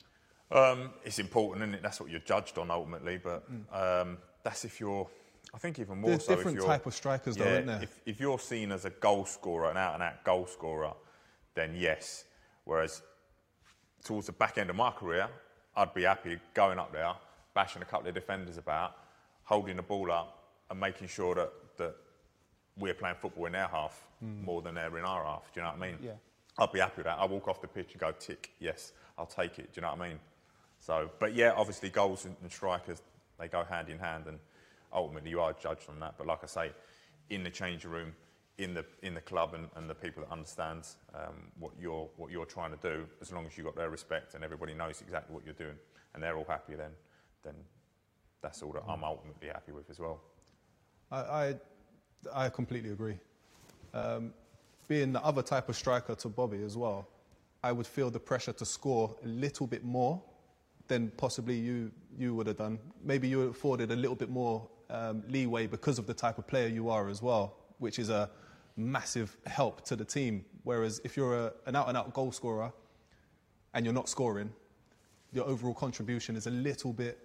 Um, 0.52 0.92
it's 1.04 1.20
important, 1.20 1.64
isn't 1.64 1.76
it? 1.76 1.84
That's 1.84 2.00
what 2.00 2.10
you're 2.10 2.20
judged 2.22 2.58
on 2.58 2.72
ultimately. 2.72 3.18
But 3.18 3.48
um, 3.72 4.18
that's 4.44 4.66
if 4.66 4.80
you're. 4.80 5.08
I 5.54 5.58
think 5.58 5.80
even 5.80 6.00
more 6.00 6.10
There's 6.10 6.26
so 6.26 6.36
different 6.36 6.58
if 6.58 6.64
you're, 6.64 6.72
type 6.72 6.86
of 6.86 6.94
strikers 6.94 7.38
though, 7.38 7.46
yeah, 7.46 7.52
isn't 7.52 7.66
there? 7.68 7.80
If, 7.84 8.02
if 8.06 8.20
you're 8.20 8.40
seen 8.40 8.72
as 8.72 8.86
a 8.86 8.90
goal 8.90 9.26
scorer, 9.26 9.72
an 9.72 9.78
out 9.78 9.94
and 9.94 10.04
out 10.04 10.24
goal 10.24 10.48
scorer, 10.48 10.92
then 11.54 11.76
yes. 11.78 12.26
Whereas 12.66 13.02
towards 14.06 14.28
the 14.28 14.32
back 14.32 14.58
end 14.58 14.70
of 14.70 14.78
my 14.78 14.92
career, 14.92 15.28
I'd 15.76 15.94
be 15.94 16.04
happy 16.04 16.40
going 16.54 16.80
up 16.80 16.94
there, 16.94 17.12
bashing 17.54 17.82
a 17.82 17.86
couple 17.86 18.08
of 18.08 18.14
defenders 18.14 18.58
about, 18.58 18.96
holding 19.44 19.76
the 19.76 19.82
ball 19.82 20.10
up, 20.10 20.44
and 20.70 20.80
making 20.80 21.10
sure 21.10 21.36
that 21.36 21.52
that 21.78 21.96
we're 22.78 22.94
playing 22.94 23.16
football 23.22 23.46
in 23.48 23.54
their 23.54 23.68
half 23.68 24.06
mm. 24.24 24.44
more 24.44 24.62
than 24.62 24.76
they're 24.76 24.98
in 24.98 25.04
our 25.04 25.24
half. 25.26 25.52
Do 25.54 25.60
you 25.60 25.64
know 25.64 25.72
what 25.72 25.82
I 25.82 25.92
mean? 25.92 25.98
Yeah. 26.02 26.12
I'd 26.58 26.72
be 26.72 26.80
happy 26.80 26.98
with 26.98 27.06
that. 27.06 27.18
I 27.20 27.26
walk 27.26 27.48
off 27.48 27.62
the 27.62 27.68
pitch 27.68 27.92
and 27.92 28.00
go 28.00 28.14
tick. 28.18 28.52
Yes, 28.60 28.94
I'll 29.18 29.26
take 29.26 29.60
it. 29.60 29.74
Do 29.74 29.80
you 29.80 29.82
know 29.82 29.92
what 29.92 30.02
I 30.02 30.10
mean? 30.10 30.20
So, 30.80 31.10
but 31.20 31.34
yeah, 31.36 31.54
obviously 31.56 31.90
goals 31.90 32.26
and, 32.26 32.36
and 32.42 32.52
strikers 32.52 33.02
they 33.40 33.48
go 33.48 33.64
hand 33.64 33.90
in 33.90 34.00
hand, 34.00 34.26
and 34.28 34.40
ultimately 34.94 35.30
you 35.30 35.42
are 35.42 35.54
judged 35.54 35.90
on 35.90 36.00
that. 36.00 36.16
But 36.18 36.28
like 36.28 36.44
I 36.44 36.48
say, 36.48 36.72
in 37.30 37.44
the 37.44 37.50
changing 37.50 37.92
room, 37.92 38.14
in 38.58 38.74
the 38.74 38.86
in 39.02 39.14
the 39.14 39.22
club, 39.22 39.54
and, 39.54 39.68
and 39.76 39.90
the 39.90 39.96
people 39.96 40.24
that 40.24 40.32
understand 40.32 40.88
um, 41.14 41.52
what 41.60 41.72
you're 41.80 42.10
what 42.18 42.32
you're 42.32 42.46
trying 42.46 42.72
to 42.72 42.78
do, 42.78 43.06
as 43.22 43.32
long 43.32 43.46
as 43.46 43.58
you've 43.58 43.66
got 43.66 43.76
their 43.76 43.90
respect 43.90 44.34
and 44.34 44.44
everybody 44.44 44.74
knows 44.74 45.02
exactly 45.02 45.34
what 45.34 45.44
you're 45.46 45.54
doing, 45.54 45.76
and 46.14 46.24
they're 46.24 46.38
all 46.38 46.46
happy, 46.48 46.76
then 46.76 46.92
then 47.44 47.56
that's 48.42 48.62
all 48.62 48.72
that 48.72 48.84
I'm 48.88 49.04
ultimately 49.04 49.48
happy 49.48 49.72
with 49.72 49.90
as 49.90 50.00
well. 50.00 50.22
I, 51.12 51.18
I, 51.18 51.56
I 52.34 52.50
completely 52.50 52.92
agree. 52.92 53.18
Um, 53.94 54.34
being 54.88 55.14
the 55.14 55.24
other 55.24 55.42
type 55.42 55.70
of 55.70 55.76
striker 55.76 56.16
to 56.16 56.30
Bobby 56.30 56.64
as 56.64 56.78
well, 56.78 57.08
I 57.64 57.72
would 57.72 57.88
feel 57.88 58.12
the 58.12 58.20
pressure 58.20 58.54
to 58.54 58.66
score 58.66 59.16
a 59.24 59.28
little 59.28 59.66
bit 59.66 59.84
more 59.84 60.22
than 60.88 61.12
possibly 61.18 61.56
you, 61.56 61.92
you 62.18 62.36
would 62.36 62.46
have 62.46 62.58
done. 62.58 62.78
Maybe 63.04 63.28
you 63.28 63.42
afforded 63.44 63.92
a 63.92 63.96
little 63.96 64.16
bit 64.16 64.30
more 64.30 64.68
um, 64.92 65.24
leeway 65.28 65.66
because 65.66 65.98
of 65.98 66.06
the 66.06 66.14
type 66.14 66.38
of 66.38 66.46
player 66.46 66.68
you 66.68 66.90
are 66.90 67.10
as 67.10 67.22
well, 67.24 67.56
which 67.80 67.98
is 67.98 68.10
a 68.10 68.30
massive 68.78 69.36
help 69.46 69.82
to 69.86 69.96
the 69.96 70.06
team. 70.06 70.44
Whereas 70.64 71.00
if 71.04 71.16
you're 71.16 71.38
a, 71.48 71.54
an 71.66 71.76
out 71.76 71.88
and 71.88 71.98
out 71.98 72.14
goal 72.14 72.32
scorer 72.32 72.72
and 73.74 73.86
you're 73.86 73.94
not 73.94 74.10
scoring, 74.10 74.52
your 75.32 75.46
overall 75.46 75.74
contribution 75.74 76.36
is 76.36 76.48
a 76.48 76.52
little 76.52 76.94
bit 76.94 77.20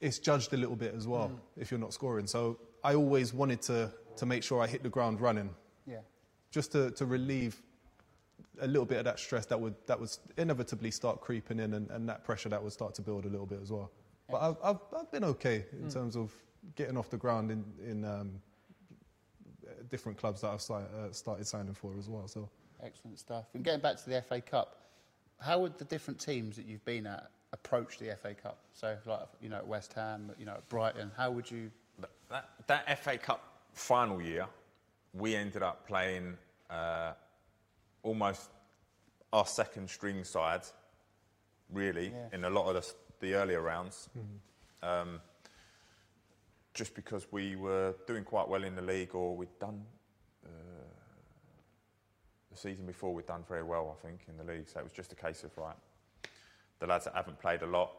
it's 0.00 0.18
judged 0.18 0.54
a 0.54 0.56
little 0.56 0.76
bit 0.76 0.94
as 0.96 1.06
well 1.06 1.30
if 1.58 1.70
you're 1.70 1.80
not 1.80 1.92
scoring. 1.92 2.26
So 2.26 2.58
I 2.82 2.94
always 2.94 3.34
wanted 3.34 3.60
to 3.62 3.90
to 4.16 4.26
make 4.26 4.42
sure 4.42 4.60
I 4.62 4.66
hit 4.66 4.82
the 4.82 4.88
ground 4.88 5.20
running, 5.20 5.50
Yeah. 5.86 5.98
just 6.50 6.72
to, 6.72 6.90
to 6.92 7.06
relieve 7.06 7.62
a 8.60 8.66
little 8.66 8.84
bit 8.84 8.98
of 8.98 9.04
that 9.04 9.18
stress 9.18 9.46
that 9.46 9.58
would 9.60 9.74
that 9.86 10.00
would 10.00 10.10
inevitably 10.38 10.90
start 10.90 11.20
creeping 11.20 11.60
in, 11.60 11.74
and, 11.74 11.90
and 11.90 12.08
that 12.08 12.24
pressure 12.24 12.48
that 12.48 12.62
would 12.62 12.72
start 12.72 12.94
to 12.94 13.02
build 13.02 13.24
a 13.26 13.28
little 13.28 13.46
bit 13.46 13.60
as 13.62 13.70
well. 13.70 13.90
But 14.30 14.40
I've, 14.42 14.56
I've, 14.64 14.78
I've 14.98 15.10
been 15.12 15.24
okay 15.24 15.66
in 15.72 15.90
terms 15.90 16.16
of 16.16 16.32
getting 16.76 16.96
off 16.96 17.10
the 17.10 17.16
ground 17.18 17.50
in 17.50 17.64
in 17.86 18.04
um, 18.04 18.40
different 19.90 20.18
clubs 20.18 20.40
that 20.42 20.48
I've 20.50 20.62
si- 20.62 20.74
uh, 20.74 21.10
started 21.12 21.46
signing 21.46 21.74
for 21.74 21.92
as 21.98 22.08
well. 22.08 22.26
So. 22.28 22.48
Excellent 22.82 23.18
stuff. 23.18 23.44
And 23.54 23.62
getting 23.62 23.80
back 23.80 23.96
to 24.02 24.08
the 24.10 24.22
FA 24.22 24.40
Cup, 24.40 24.76
how 25.40 25.58
would 25.60 25.76
the 25.78 25.84
different 25.84 26.18
teams 26.20 26.56
that 26.56 26.64
you've 26.66 26.84
been 26.84 27.06
at 27.06 27.30
approach 27.52 27.98
the 27.98 28.16
FA 28.16 28.34
Cup? 28.34 28.58
So, 28.72 28.96
like 29.06 29.20
you 29.42 29.48
know, 29.50 29.56
at 29.56 29.66
West 29.66 29.92
Ham, 29.94 30.30
you 30.38 30.46
know, 30.46 30.52
at 30.54 30.68
Brighton, 30.68 31.10
how 31.16 31.30
would 31.30 31.50
you? 31.50 31.70
That, 32.30 32.48
that 32.68 32.98
FA 33.00 33.18
Cup 33.18 33.42
final 33.74 34.22
year, 34.22 34.46
we 35.12 35.34
ended 35.34 35.62
up 35.62 35.86
playing 35.86 36.36
uh, 36.70 37.12
almost 38.02 38.48
our 39.32 39.46
second 39.46 39.90
string 39.90 40.24
side, 40.24 40.62
really, 41.72 42.08
Yeah. 42.08 42.28
in 42.32 42.44
a 42.44 42.50
lot 42.50 42.74
of 42.74 42.82
the, 43.20 43.26
the 43.26 43.34
earlier 43.34 43.60
rounds. 43.60 44.08
Um, 44.82 45.20
just 46.74 46.94
because 46.94 47.26
we 47.32 47.56
were 47.56 47.94
doing 48.06 48.24
quite 48.24 48.48
well 48.48 48.64
in 48.64 48.74
the 48.76 48.82
league, 48.82 49.14
or 49.14 49.36
we'd 49.36 49.58
done 49.58 49.82
uh, 50.44 50.48
the 52.50 52.56
season 52.56 52.86
before, 52.86 53.12
we'd 53.14 53.26
done 53.26 53.44
very 53.48 53.62
well, 53.62 53.96
I 53.98 54.06
think, 54.06 54.20
in 54.28 54.36
the 54.36 54.44
league. 54.52 54.68
So 54.68 54.80
it 54.80 54.84
was 54.84 54.92
just 54.92 55.12
a 55.12 55.16
case 55.16 55.44
of 55.44 55.56
right, 55.56 55.76
the 56.78 56.86
lads 56.86 57.04
that 57.04 57.14
haven't 57.14 57.38
played 57.40 57.62
a 57.62 57.66
lot, 57.66 57.92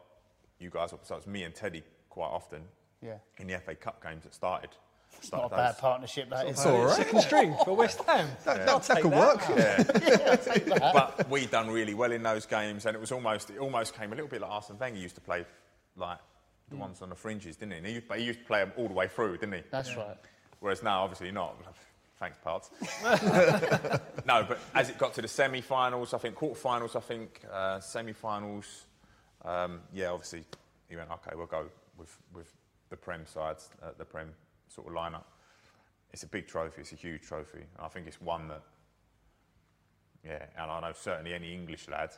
you 0.59 0.69
guys, 0.69 0.91
so 1.03 1.15
it 1.15 1.17
was 1.17 1.27
me 1.27 1.43
and 1.43 1.53
Teddy 1.53 1.83
quite 2.09 2.27
often 2.29 2.61
Yeah, 3.01 3.17
in 3.37 3.47
the 3.47 3.57
FA 3.59 3.75
Cup 3.75 4.01
games 4.03 4.23
that 4.23 4.33
started. 4.33 4.69
it's 5.17 5.31
not 5.31 5.45
a 5.45 5.47
started 5.47 5.55
bad 5.55 5.77
partnership. 5.77 6.29
That 6.29 6.45
is. 6.45 6.51
It's 6.51 6.65
all 6.65 6.85
right. 6.85 6.95
Second 6.95 7.21
string 7.21 7.55
for 7.65 7.75
West 7.75 8.01
Ham. 8.07 8.27
That, 8.45 8.67
I'll 8.69 8.79
that, 8.79 8.83
take 8.95 9.03
could 9.03 9.11
that. 9.11 10.93
work. 10.93 11.17
but 11.17 11.29
we 11.29 11.45
done 11.45 11.69
really 11.69 11.93
well 11.93 12.11
in 12.11 12.23
those 12.23 12.45
games, 12.45 12.85
and 12.85 12.95
it 12.95 12.99
was 12.99 13.11
almost 13.11 13.49
it 13.49 13.59
almost 13.59 13.95
came 13.97 14.11
a 14.13 14.15
little 14.15 14.29
bit 14.29 14.41
like 14.41 14.51
Arsene 14.51 14.77
Wenger 14.79 14.99
used 14.99 15.15
to 15.15 15.21
play 15.21 15.45
like 15.95 16.19
the 16.71 16.77
ones 16.77 17.01
on 17.01 17.09
the 17.09 17.15
fringes, 17.15 17.55
didn't 17.57 17.73
he? 17.73 17.77
And 17.77 17.87
he 17.87 17.93
used, 17.93 18.07
but 18.07 18.17
he 18.19 18.25
used 18.25 18.39
to 18.39 18.45
play 18.45 18.59
them 18.59 18.73
all 18.77 18.87
the 18.87 18.93
way 18.93 19.07
through, 19.07 19.37
didn't 19.37 19.53
he? 19.53 19.61
That's 19.69 19.95
right. 19.95 20.17
Whereas 20.59 20.81
now, 20.81 21.03
obviously, 21.03 21.31
not. 21.31 21.55
Thanks, 22.19 22.37
parts. 22.43 22.69
no, 24.25 24.45
but 24.47 24.59
as 24.75 24.89
it 24.89 24.97
got 24.97 25.13
to 25.15 25.21
the 25.21 25.27
semi-finals, 25.27 26.13
I 26.13 26.19
think 26.19 26.35
quarter-finals, 26.35 26.95
I 26.95 26.99
think 26.99 27.41
uh, 27.51 27.79
semi-finals, 27.79 28.85
um, 29.43 29.81
yeah, 29.91 30.09
obviously, 30.09 30.43
he 30.87 30.95
went, 30.95 31.09
okay, 31.09 31.31
we'll 31.35 31.47
go 31.47 31.65
with 31.97 32.15
with 32.33 32.53
the 32.89 32.97
Prem 32.97 33.25
sides, 33.25 33.69
uh, 33.81 33.89
the 33.97 34.05
Prem 34.05 34.29
sort 34.67 34.87
of 34.87 34.93
lineup. 34.93 35.23
It's 36.13 36.23
a 36.23 36.27
big 36.27 36.47
trophy. 36.47 36.81
It's 36.81 36.91
a 36.91 36.95
huge 36.95 37.23
trophy. 37.23 37.59
And 37.59 37.85
I 37.85 37.87
think 37.87 38.05
it's 38.05 38.21
one 38.21 38.49
that, 38.49 38.61
yeah, 40.23 40.45
and 40.59 40.69
I 40.69 40.81
know 40.81 40.93
certainly 40.93 41.33
any 41.33 41.53
English 41.53 41.87
lad 41.87 42.11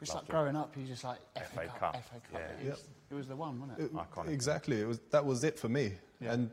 It's 0.00 0.12
like 0.14 0.24
to. 0.26 0.30
growing 0.30 0.56
up, 0.56 0.74
you 0.76 0.84
just 0.84 1.04
like 1.04 1.18
FA, 1.34 1.42
FA 1.54 1.66
Cup, 1.66 1.78
Cup, 1.78 1.94
FA 2.04 2.20
Cup. 2.32 2.42
yeah. 2.60 2.66
It, 2.66 2.70
was, 2.70 2.84
it 3.10 3.14
was 3.14 3.26
the 3.28 3.36
one, 3.36 3.60
wasn't 3.60 3.78
it? 3.78 3.84
It- 3.84 3.94
Iconic. 3.94 4.28
Exactly. 4.30 4.80
It 4.80 4.86
was 4.86 5.00
that 5.10 5.24
was 5.24 5.44
it 5.44 5.58
for 5.58 5.68
me. 5.68 5.92
Yeah. 6.20 6.32
And 6.32 6.50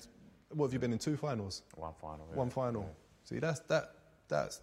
what 0.53 0.67
have 0.67 0.73
you 0.73 0.79
been 0.79 0.93
in 0.93 0.99
two 0.99 1.17
finals? 1.17 1.63
one 1.75 1.93
final. 1.99 2.27
yeah. 2.29 2.37
One 2.37 2.49
final. 2.49 2.89
See, 3.23 3.39
that's 3.39 3.59
that 3.61 3.95
that's 4.27 4.61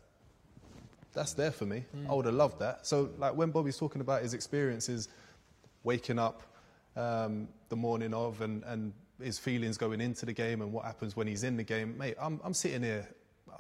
that's 1.13 1.33
there 1.35 1.51
for 1.51 1.67
me. 1.67 1.85
I 2.09 2.15
would 2.15 2.27
have 2.27 2.35
loved 2.35 2.61
that. 2.61 2.87
So, 2.87 3.11
like 3.19 3.35
when 3.35 3.51
Bobby's 3.51 3.77
talking 3.79 4.01
about 4.01 4.23
his 4.23 4.35
experiences, 4.35 5.09
waking 5.83 6.19
up 6.19 6.43
um, 6.97 7.49
the 7.71 7.77
morning 7.77 8.13
of, 8.15 8.41
and, 8.41 8.63
and 8.65 8.93
his 9.23 9.39
feelings 9.39 9.77
going 9.79 10.01
into 10.01 10.27
the 10.27 10.33
game, 10.33 10.61
and 10.63 10.73
what 10.73 10.85
happens 10.85 11.17
when 11.17 11.27
he's 11.27 11.45
in 11.45 11.57
the 11.57 11.65
game, 11.65 11.97
mate. 11.99 12.15
I'm 12.21 12.41
I'm 12.45 12.55
sitting 12.55 12.83
here, 12.83 13.09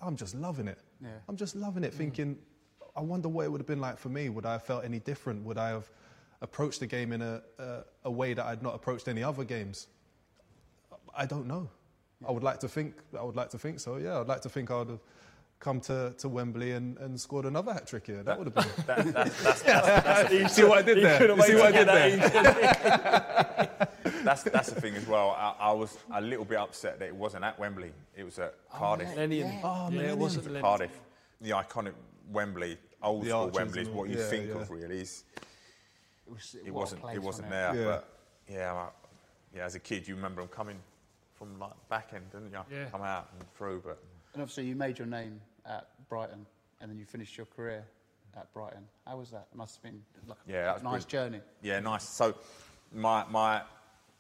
I'm 0.00 0.16
just 0.16 0.34
loving 0.34 0.68
it. 0.68 0.78
Yeah. 1.02 1.08
I'm 1.28 1.36
just 1.36 1.56
loving 1.56 1.84
it, 1.84 1.94
thinking, 1.94 2.36
I 2.99 3.01
wonder 3.01 3.28
what 3.28 3.44
it 3.44 3.53
would 3.53 3.61
have 3.61 3.66
been 3.66 3.80
like 3.80 3.96
for 3.96 4.09
me. 4.09 4.28
Would 4.28 4.44
I 4.44 4.53
have 4.53 4.64
felt 4.64 4.84
any 4.84 4.99
different? 4.99 5.44
Would 5.44 5.57
I 5.57 5.68
have 5.68 5.88
approached 6.42 6.80
the 6.80 6.86
game 6.86 7.12
in 7.12 7.22
a, 7.22 7.40
a, 7.61 7.84
a 8.05 8.11
way 8.11 8.34
that 8.34 8.44
I'd 8.44 8.61
not 8.61 8.74
approached 8.74 9.07
any 9.07 9.22
other 9.22 9.44
games? 9.44 9.86
I 11.16 11.24
don't 11.24 11.46
know. 11.46 11.70
I 12.26 12.32
would 12.32 12.42
like 12.42 12.59
to 12.61 12.68
think. 12.68 12.96
I 13.16 13.22
would 13.22 13.36
like 13.36 13.51
to 13.51 13.59
think 13.59 13.78
so. 13.78 13.99
Yeah, 13.99 14.18
I'd 14.18 14.26
like 14.26 14.40
to 14.40 14.49
think 14.49 14.72
I 14.72 14.78
would 14.78 14.88
have 14.88 15.01
come 15.61 15.80
to, 15.82 16.12
to 16.18 16.28
Wembley 16.28 16.72
and, 16.72 16.99
and 16.99 17.20
scored 17.20 17.44
another 17.44 17.72
hat 17.72 17.86
trick 17.86 18.07
here. 18.07 18.24
That 18.24 18.36
would 18.36 18.49
have 18.49 18.55
been. 18.57 18.84
That, 18.86 19.14
that's, 19.14 19.42
that's, 19.62 19.62
that's, 19.62 20.32
you 20.32 20.49
see 20.49 20.64
what 20.64 20.78
I 20.78 20.82
did 20.82 21.05
there? 21.05 21.28
You 21.28 21.42
see 21.42 21.55
what 21.55 21.72
I 21.74 21.84
did 21.84 21.88
there? 21.88 22.18
that's, 24.24 24.42
that's 24.42 24.70
the 24.70 24.80
thing 24.80 24.96
as 24.96 25.07
well. 25.07 25.36
I, 25.38 25.55
I 25.61 25.72
was 25.72 25.96
a 26.12 26.20
little 26.20 26.44
bit 26.44 26.59
upset 26.59 26.99
that 26.99 27.07
it 27.07 27.14
wasn't 27.14 27.44
at 27.44 27.57
Wembley. 27.61 27.92
It 28.16 28.24
was 28.24 28.40
at 28.40 28.57
oh, 28.74 28.78
Cardiff. 28.78 29.11
Millennium. 29.11 29.53
Oh, 29.62 29.88
yeah, 29.92 30.01
it 30.03 30.18
wasn't 30.18 30.46
Millennium. 30.46 30.64
Cardiff, 30.64 31.01
the 31.40 31.51
iconic 31.51 31.92
Wembley, 32.30 32.76
old 33.03 33.24
The 33.24 33.28
school 33.30 33.51
Wembley 33.51 33.82
is 33.82 33.88
what 33.88 33.96
all. 33.99 34.09
you 34.09 34.18
Yeah, 34.18 34.24
think 34.24 34.49
yeah. 34.49 34.55
of 34.61 34.70
really. 34.70 35.01
It's, 35.01 35.24
It, 36.26 36.32
was, 36.32 36.57
it 36.64 36.70
what 36.72 36.92
a 36.92 36.96
wasn't. 36.96 37.14
It 37.14 37.22
wasn't 37.22 37.51
there. 37.51 37.74
Yeah. 37.74 37.84
But 37.84 38.09
yeah, 38.49 38.72
I, 38.74 38.88
yeah. 39.55 39.64
As 39.64 39.74
a 39.74 39.78
kid, 39.80 40.07
you 40.09 40.14
remember 40.14 40.40
them 40.42 40.49
coming 40.49 40.78
from 41.34 41.59
like 41.59 41.72
back 41.88 42.11
end, 42.14 42.30
didn't 42.32 42.53
you? 42.53 42.59
Yeah. 42.70 42.86
Come 42.86 43.03
out 43.03 43.28
and 43.38 43.49
through, 43.55 43.82
but 43.84 44.03
And 44.34 44.42
obviously, 44.42 44.64
you 44.66 44.74
made 44.76 44.99
your 44.99 45.07
name 45.07 45.40
at 45.66 45.88
Brighton, 46.09 46.46
and 46.80 46.90
then 46.90 46.99
you 46.99 47.05
finished 47.05 47.36
your 47.36 47.46
career 47.46 47.84
at 48.36 48.53
Brighton. 48.53 48.84
How 49.07 49.16
was 49.16 49.30
that? 49.30 49.46
It 49.53 49.57
must 49.57 49.76
have 49.76 49.82
been 49.84 50.03
like 50.26 50.38
Yeah, 50.46 50.64
that 50.64 50.74
was 50.74 50.82
nice 50.82 51.05
journey. 51.05 51.40
Yeah, 51.62 51.80
nice. 51.80 52.09
So, 52.09 52.34
my 52.92 53.24
my, 53.30 53.62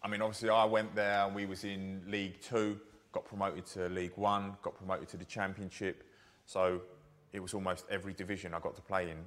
I 0.02 0.08
mean, 0.08 0.22
obviously, 0.22 0.50
I 0.50 0.64
went 0.64 0.94
there. 0.94 1.28
We 1.28 1.46
was 1.46 1.64
in 1.64 2.02
League 2.06 2.40
Two, 2.40 2.78
got 3.12 3.24
promoted 3.24 3.66
to 3.66 3.88
League 3.88 4.16
One, 4.16 4.56
got 4.62 4.76
promoted 4.76 5.08
to 5.08 5.16
the 5.16 5.24
Championship. 5.24 6.04
So, 6.46 6.80
it 7.32 7.40
was 7.40 7.54
almost 7.54 7.84
every 7.90 8.12
division 8.14 8.54
I 8.54 8.60
got 8.60 8.74
to 8.76 8.82
play 8.82 9.10
in 9.10 9.18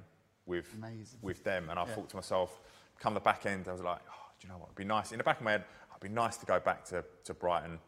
with 0.46 0.72
Amazing. 0.74 1.18
with 1.22 1.44
them. 1.44 1.70
And 1.70 1.78
I 1.78 1.84
Yeah. 1.86 1.94
thought 1.94 2.08
to 2.10 2.16
myself, 2.16 2.60
come 2.98 3.14
the 3.14 3.20
back 3.20 3.46
end, 3.46 3.68
I 3.68 3.72
was 3.72 3.80
like, 3.82 4.00
oh, 4.08 4.26
do 4.38 4.46
you 4.46 4.52
know 4.52 4.58
what? 4.58 4.66
It'd 4.66 4.76
be 4.76 4.84
nice. 4.84 5.12
In 5.12 5.18
the 5.18 5.24
back 5.24 5.38
of 5.38 5.44
my 5.44 5.52
head, 5.52 5.64
it'd 5.90 6.00
be 6.02 6.08
nice 6.08 6.36
to 6.38 6.46
go 6.46 6.58
back 6.60 6.84
to 6.86 7.04
to 7.24 7.34
Brighton. 7.34 7.78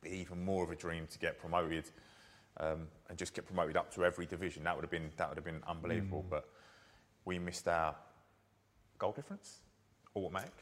Be 0.00 0.10
even 0.10 0.44
more 0.44 0.64
of 0.64 0.70
a 0.70 0.74
dream 0.76 1.06
to 1.08 1.18
get 1.18 1.38
promoted. 1.38 1.90
Um, 2.58 2.88
and 3.08 3.16
just 3.16 3.32
get 3.34 3.46
promoted 3.46 3.76
up 3.78 3.90
to 3.94 4.04
every 4.04 4.26
division. 4.26 4.64
That 4.64 4.74
would 4.76 4.82
have 4.82 4.90
been 4.90 5.10
that 5.16 5.28
would 5.28 5.36
have 5.38 5.44
been 5.44 5.62
unbelievable. 5.66 6.24
But 6.28 6.48
we 7.24 7.38
missed 7.38 7.66
our 7.68 7.94
goal 8.98 9.12
difference, 9.12 9.60
automatic, 10.14 10.52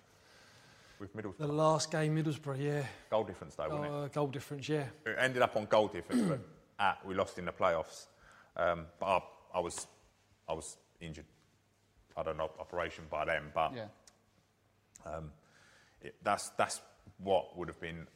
with 1.01 1.13
The 1.39 1.47
last 1.47 1.91
game, 1.91 2.15
Middlesbrough, 2.17 2.61
yeah. 2.63 2.87
goal 3.11 3.25
difference 3.25 3.55
though, 3.57 3.69
wasn't 3.69 3.93
Uh, 3.93 4.09
goal 4.09 4.29
difference, 4.29 4.69
yeah. 4.69 4.87
it? 5.05 5.11
It 5.11 5.17
ended 5.19 5.43
up 5.43 5.57
on 5.57 5.65
goal 5.67 5.89
difference, 5.89 6.23
but 6.29 6.41
at, 6.81 7.05
we 7.07 7.15
lost 7.15 7.39
in 7.39 7.45
the 7.45 7.53
playoffs. 7.53 8.07
Um, 8.57 8.87
but 8.99 9.07
I, 9.07 9.21
I 9.55 9.61
was 9.61 9.87
I 10.49 10.53
was 10.55 10.77
injured. 11.01 11.27
I 12.17 12.23
don't 12.25 12.37
know 12.37 12.51
operation 12.59 13.05
by 13.11 13.25
then, 13.25 13.45
but 13.55 13.73
Yeah. 13.75 13.87
um, 15.07 15.31
it, 16.03 16.15
that's 16.23 16.49
that's 16.51 16.81
what 17.19 17.57
would 17.57 17.69
have 17.69 17.81
been 17.81 18.07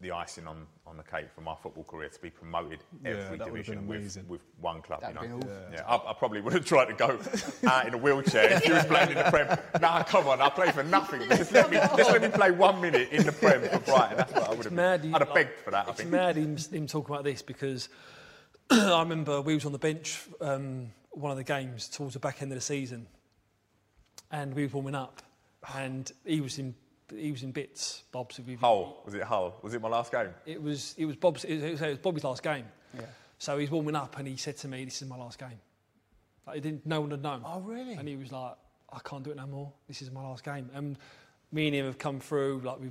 the 0.00 0.12
icing 0.12 0.46
on, 0.46 0.64
on 0.86 0.96
the 0.96 1.02
cake 1.02 1.26
for 1.34 1.40
my 1.40 1.56
football 1.56 1.82
career 1.82 2.08
to 2.08 2.22
be 2.22 2.30
promoted 2.30 2.78
Yeah, 3.04 3.10
every 3.10 3.38
that 3.38 3.46
division 3.46 3.86
with, 3.88 4.16
with 4.28 4.40
one 4.60 4.80
club. 4.80 5.00
That'd 5.00 5.20
you 5.20 5.28
know? 5.28 5.38
been 5.38 5.48
awful. 5.50 5.62
Yeah, 5.72 5.82
I, 5.88 5.96
I 6.10 6.12
probably 6.16 6.40
would 6.40 6.52
have 6.52 6.64
tried 6.64 6.84
to 6.86 6.92
go 6.94 7.18
out 7.68 7.86
in 7.88 7.94
a 7.94 7.98
wheelchair 7.98 8.52
if 8.52 8.66
you 8.66 8.74
was 8.74 8.84
playing 8.86 9.10
in 9.10 9.16
the 9.16 9.24
Prem. 9.24 9.58
Nah, 9.80 10.04
come 10.04 10.28
on, 10.28 10.40
I 10.40 10.50
play 10.50 10.70
for 10.70 10.84
nothing. 10.84 11.22
Just 11.28 11.50
let 11.52 11.68
me 11.70 11.78
just 11.96 12.10
let 12.12 12.22
me 12.22 12.28
play 12.28 12.52
one 12.52 12.80
minute 12.80 13.08
in 13.10 13.26
the 13.26 13.32
Prem 13.32 13.60
for 13.62 13.78
Brighton. 13.80 14.18
That's 14.18 14.32
what 14.32 14.44
I 14.48 14.54
would 14.54 14.64
have. 14.64 14.72
mad 14.72 15.00
Been. 15.02 15.10
you- 15.10 15.16
I'd 15.16 15.22
have 15.22 15.34
begged 15.34 15.58
for 15.64 15.70
that. 15.72 15.86
I 15.88 15.90
It's 15.90 15.98
think. 16.00 16.10
mad 16.10 16.36
him, 16.36 16.56
him 16.56 16.86
talking 16.86 17.12
about 17.12 17.24
this 17.24 17.42
because 17.42 17.88
I 18.70 19.00
remember 19.00 19.40
we 19.40 19.54
was 19.54 19.64
on 19.64 19.72
the 19.72 19.78
bench 19.78 20.20
um, 20.40 20.90
one 21.10 21.32
of 21.32 21.38
the 21.38 21.44
games 21.44 21.88
towards 21.88 22.14
the 22.14 22.20
back 22.20 22.40
end 22.40 22.52
of 22.52 22.56
the 22.56 22.62
season, 22.62 23.08
and 24.30 24.54
we 24.54 24.62
were 24.62 24.68
warming 24.74 24.94
up, 24.94 25.22
and 25.74 26.12
he 26.24 26.40
was 26.40 26.58
in 26.60 26.76
he 27.16 27.30
was 27.32 27.42
in 27.42 27.52
bits. 27.52 28.02
Bob's. 28.12 28.38
we- 28.40 28.54
Hull 28.56 29.02
was 29.04 29.14
it 29.14 29.22
Hull? 29.22 29.58
Was 29.62 29.74
it 29.74 29.80
my 29.82 29.88
last 29.88 30.12
game? 30.12 30.28
It 30.46 30.62
was 30.62 30.94
it 30.98 31.06
was 31.06 31.16
Bob's. 31.16 31.44
It 31.44 31.54
was, 31.72 31.80
it 31.82 31.88
was 31.88 31.98
Bobby's 31.98 32.24
last 32.24 32.42
game. 32.42 32.64
Yeah. 32.94 33.02
So 33.38 33.56
he's 33.58 33.70
warming 33.70 33.94
up, 33.96 34.18
and 34.18 34.26
he 34.26 34.36
said 34.36 34.56
to 34.58 34.68
me, 34.68 34.84
"This 34.84 35.00
is 35.02 35.08
my 35.08 35.16
last 35.16 35.38
game." 35.38 35.60
Like, 36.46 36.56
he 36.56 36.60
didn't. 36.60 36.86
No 36.86 37.00
one 37.00 37.10
had 37.10 37.22
known. 37.22 37.42
Oh, 37.44 37.60
really? 37.60 37.94
And 37.94 38.08
he 38.08 38.16
was 38.16 38.32
like, 38.32 38.54
"I 38.92 38.98
can't 39.04 39.22
do 39.22 39.30
it 39.30 39.36
no 39.36 39.46
more. 39.46 39.72
This 39.86 40.02
is 40.02 40.10
my 40.10 40.22
last 40.22 40.44
game." 40.44 40.70
And 40.74 40.96
me 41.52 41.66
and 41.66 41.74
him 41.76 41.86
have 41.86 41.98
come 41.98 42.20
through. 42.20 42.60
Like 42.64 42.80
we, 42.80 42.90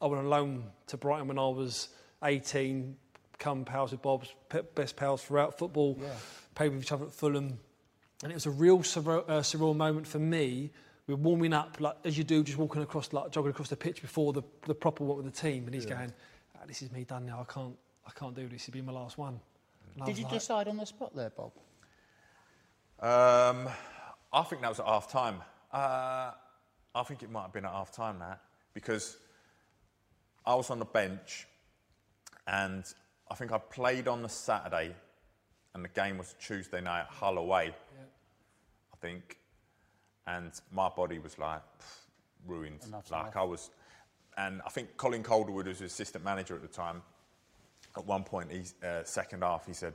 I 0.00 0.06
went 0.06 0.22
on 0.22 0.30
loan 0.30 0.64
to 0.88 0.96
Brighton 0.96 1.28
when 1.28 1.38
I 1.38 1.48
was 1.48 1.88
18. 2.22 2.96
Come 3.36 3.64
pals 3.64 3.90
with 3.90 4.00
Bob's, 4.00 4.32
best 4.76 4.94
pals 4.94 5.22
throughout 5.24 5.58
football. 5.58 5.98
Yeah. 6.00 6.08
Played 6.54 6.72
with 6.72 6.82
each 6.82 6.92
other 6.92 7.06
at 7.06 7.12
Fulham, 7.12 7.58
and 8.22 8.30
it 8.30 8.34
was 8.34 8.46
a 8.46 8.50
real 8.50 8.78
surreal, 8.78 9.28
uh, 9.28 9.40
surreal 9.40 9.74
moment 9.74 10.06
for 10.06 10.20
me. 10.20 10.70
We 11.06 11.14
were 11.14 11.20
warming 11.20 11.52
up, 11.52 11.80
like 11.80 11.96
as 12.04 12.16
you 12.16 12.24
do, 12.24 12.42
just 12.42 12.56
walking 12.58 12.82
across, 12.82 13.12
like 13.12 13.30
jogging 13.30 13.50
across 13.50 13.68
the 13.68 13.76
pitch 13.76 14.00
before 14.00 14.32
the, 14.32 14.42
the 14.66 14.74
proper 14.74 15.04
work 15.04 15.18
with 15.18 15.26
the 15.26 15.40
team. 15.40 15.66
And 15.66 15.74
he's 15.74 15.84
going, 15.86 16.12
"Ah, 16.56 16.60
"This 16.66 16.82
is 16.82 16.90
me 16.92 17.04
done 17.04 17.26
now. 17.26 17.46
I 17.46 17.52
can't, 17.52 17.76
I 18.06 18.10
can't 18.18 18.34
do 18.34 18.48
this. 18.48 18.68
It'll 18.68 18.72
be 18.72 18.82
my 18.82 18.92
last 18.92 19.18
one." 19.18 19.38
And 19.96 20.06
Did 20.06 20.18
you 20.18 20.24
like, 20.24 20.32
decide 20.32 20.68
on 20.68 20.76
the 20.76 20.86
spot 20.86 21.14
there, 21.14 21.30
Bob? 21.30 21.52
Um, 23.00 23.68
I 24.32 24.42
think 24.44 24.62
that 24.62 24.68
was 24.68 24.80
at 24.80 24.86
half 24.86 25.10
time. 25.10 25.40
Uh, 25.72 26.32
I 26.94 27.02
think 27.06 27.22
it 27.22 27.30
might 27.30 27.42
have 27.42 27.52
been 27.52 27.64
at 27.64 27.70
half 27.72 27.92
time 27.92 28.18
that 28.20 28.40
because 28.72 29.16
I 30.46 30.54
was 30.54 30.70
on 30.70 30.78
the 30.78 30.84
bench 30.84 31.46
and 32.46 32.84
I 33.30 33.34
think 33.34 33.52
I 33.52 33.58
played 33.58 34.08
on 34.08 34.22
the 34.22 34.28
Saturday 34.28 34.94
and 35.74 35.84
the 35.84 35.88
game 35.88 36.18
was 36.18 36.34
Tuesday 36.40 36.80
night 36.80 37.00
at 37.02 37.06
Hull 37.08 37.38
away. 37.38 37.74
I 38.92 38.96
think. 39.00 39.38
And 40.26 40.52
my 40.72 40.88
body 40.88 41.18
was 41.18 41.38
like 41.38 41.60
pff, 41.60 41.96
ruined. 42.46 42.80
Enough's 42.86 43.10
like 43.10 43.22
enough. 43.22 43.36
I 43.36 43.42
was 43.42 43.70
and 44.36 44.60
I 44.66 44.70
think 44.70 44.96
Colin 44.96 45.22
Calderwood 45.22 45.66
was 45.66 45.78
the 45.78 45.84
assistant 45.84 46.24
manager 46.24 46.54
at 46.54 46.62
the 46.62 46.68
time. 46.68 47.02
At 47.96 48.04
one 48.06 48.24
point, 48.24 48.50
he, 48.50 48.62
uh, 48.84 49.04
second 49.04 49.42
half, 49.42 49.66
he 49.66 49.72
said, 49.72 49.94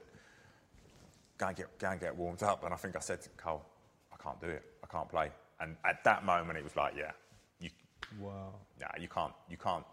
go 1.38 1.48
and, 1.48 1.58
get, 1.58 1.78
go 1.78 1.90
and 1.90 2.00
get 2.00 2.16
warmed 2.16 2.44
up. 2.44 2.64
And 2.64 2.74
I 2.74 2.78
think 2.78 2.96
I 2.96 3.00
said 3.00 3.22
to 3.24 3.30
Cole, 3.36 3.66
I 4.14 4.24
can't 4.24 4.40
do 4.40 4.48
it. 4.48 4.64
I 4.82 4.88
can't 4.88 5.10
play. 5.10 5.32
And 5.60 5.76
at 5.84 6.04
that 6.06 6.24
moment, 6.26 6.58
it 6.58 6.64
was 6.64 6.76
like, 6.78 6.94
yeah, 6.98 7.12
you, 7.60 7.70
Wow. 8.18 8.54
nah, 8.80 8.88
you 8.98 9.10
can't, 9.10 9.34
you 9.50 9.58
can't. 9.58 9.84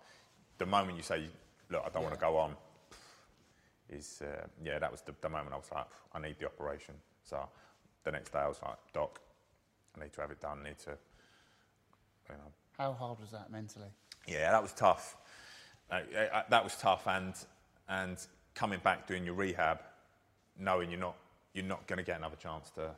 The 0.58 0.66
moment 0.66 0.96
you 0.96 1.02
say, 1.02 1.24
look, 1.70 1.82
I 1.84 1.88
don't 1.88 2.04
want 2.04 2.14
to 2.14 2.20
go 2.20 2.36
on, 2.36 2.54
is, 3.90 4.22
uh, 4.22 4.46
yeah, 4.62 4.78
that 4.78 4.92
was 4.92 5.00
the, 5.02 5.14
the 5.20 5.28
moment 5.28 5.52
I 5.52 5.56
was 5.56 5.70
like, 5.74 5.86
I 6.12 6.20
need 6.20 6.36
the 6.38 6.46
operation. 6.46 6.94
So 7.24 7.48
the 8.04 8.12
next 8.12 8.32
day 8.32 8.38
I 8.38 8.48
was 8.48 8.60
like, 8.64 8.76
Doc, 8.92 9.20
need 9.98 10.12
to 10.14 10.20
have 10.20 10.30
it 10.30 10.40
done. 10.40 10.62
Need 10.62 10.78
to, 10.80 10.90
you 12.28 12.34
know, 12.36 12.52
How 12.78 12.92
hard 12.92 13.20
was 13.20 13.30
that 13.30 13.50
mentally? 13.50 13.88
yeah, 14.26 14.50
that 14.50 14.62
was 14.62 14.72
tough. 14.72 15.16
Uh, 15.90 16.00
uh, 16.32 16.42
that 16.50 16.64
was 16.64 16.76
tough, 16.76 17.06
and 17.06 17.34
and 17.88 18.18
coming 18.54 18.80
back 18.82 19.06
doing 19.06 19.24
your 19.24 19.34
rehab, 19.34 19.80
knowing 20.58 20.90
you're 20.90 21.00
not 21.00 21.16
you're 21.54 21.64
not 21.64 21.86
going 21.86 21.98
to 21.98 22.02
get 22.04 22.18
another 22.18 22.36
chance 22.36 22.70
to, 22.70 22.90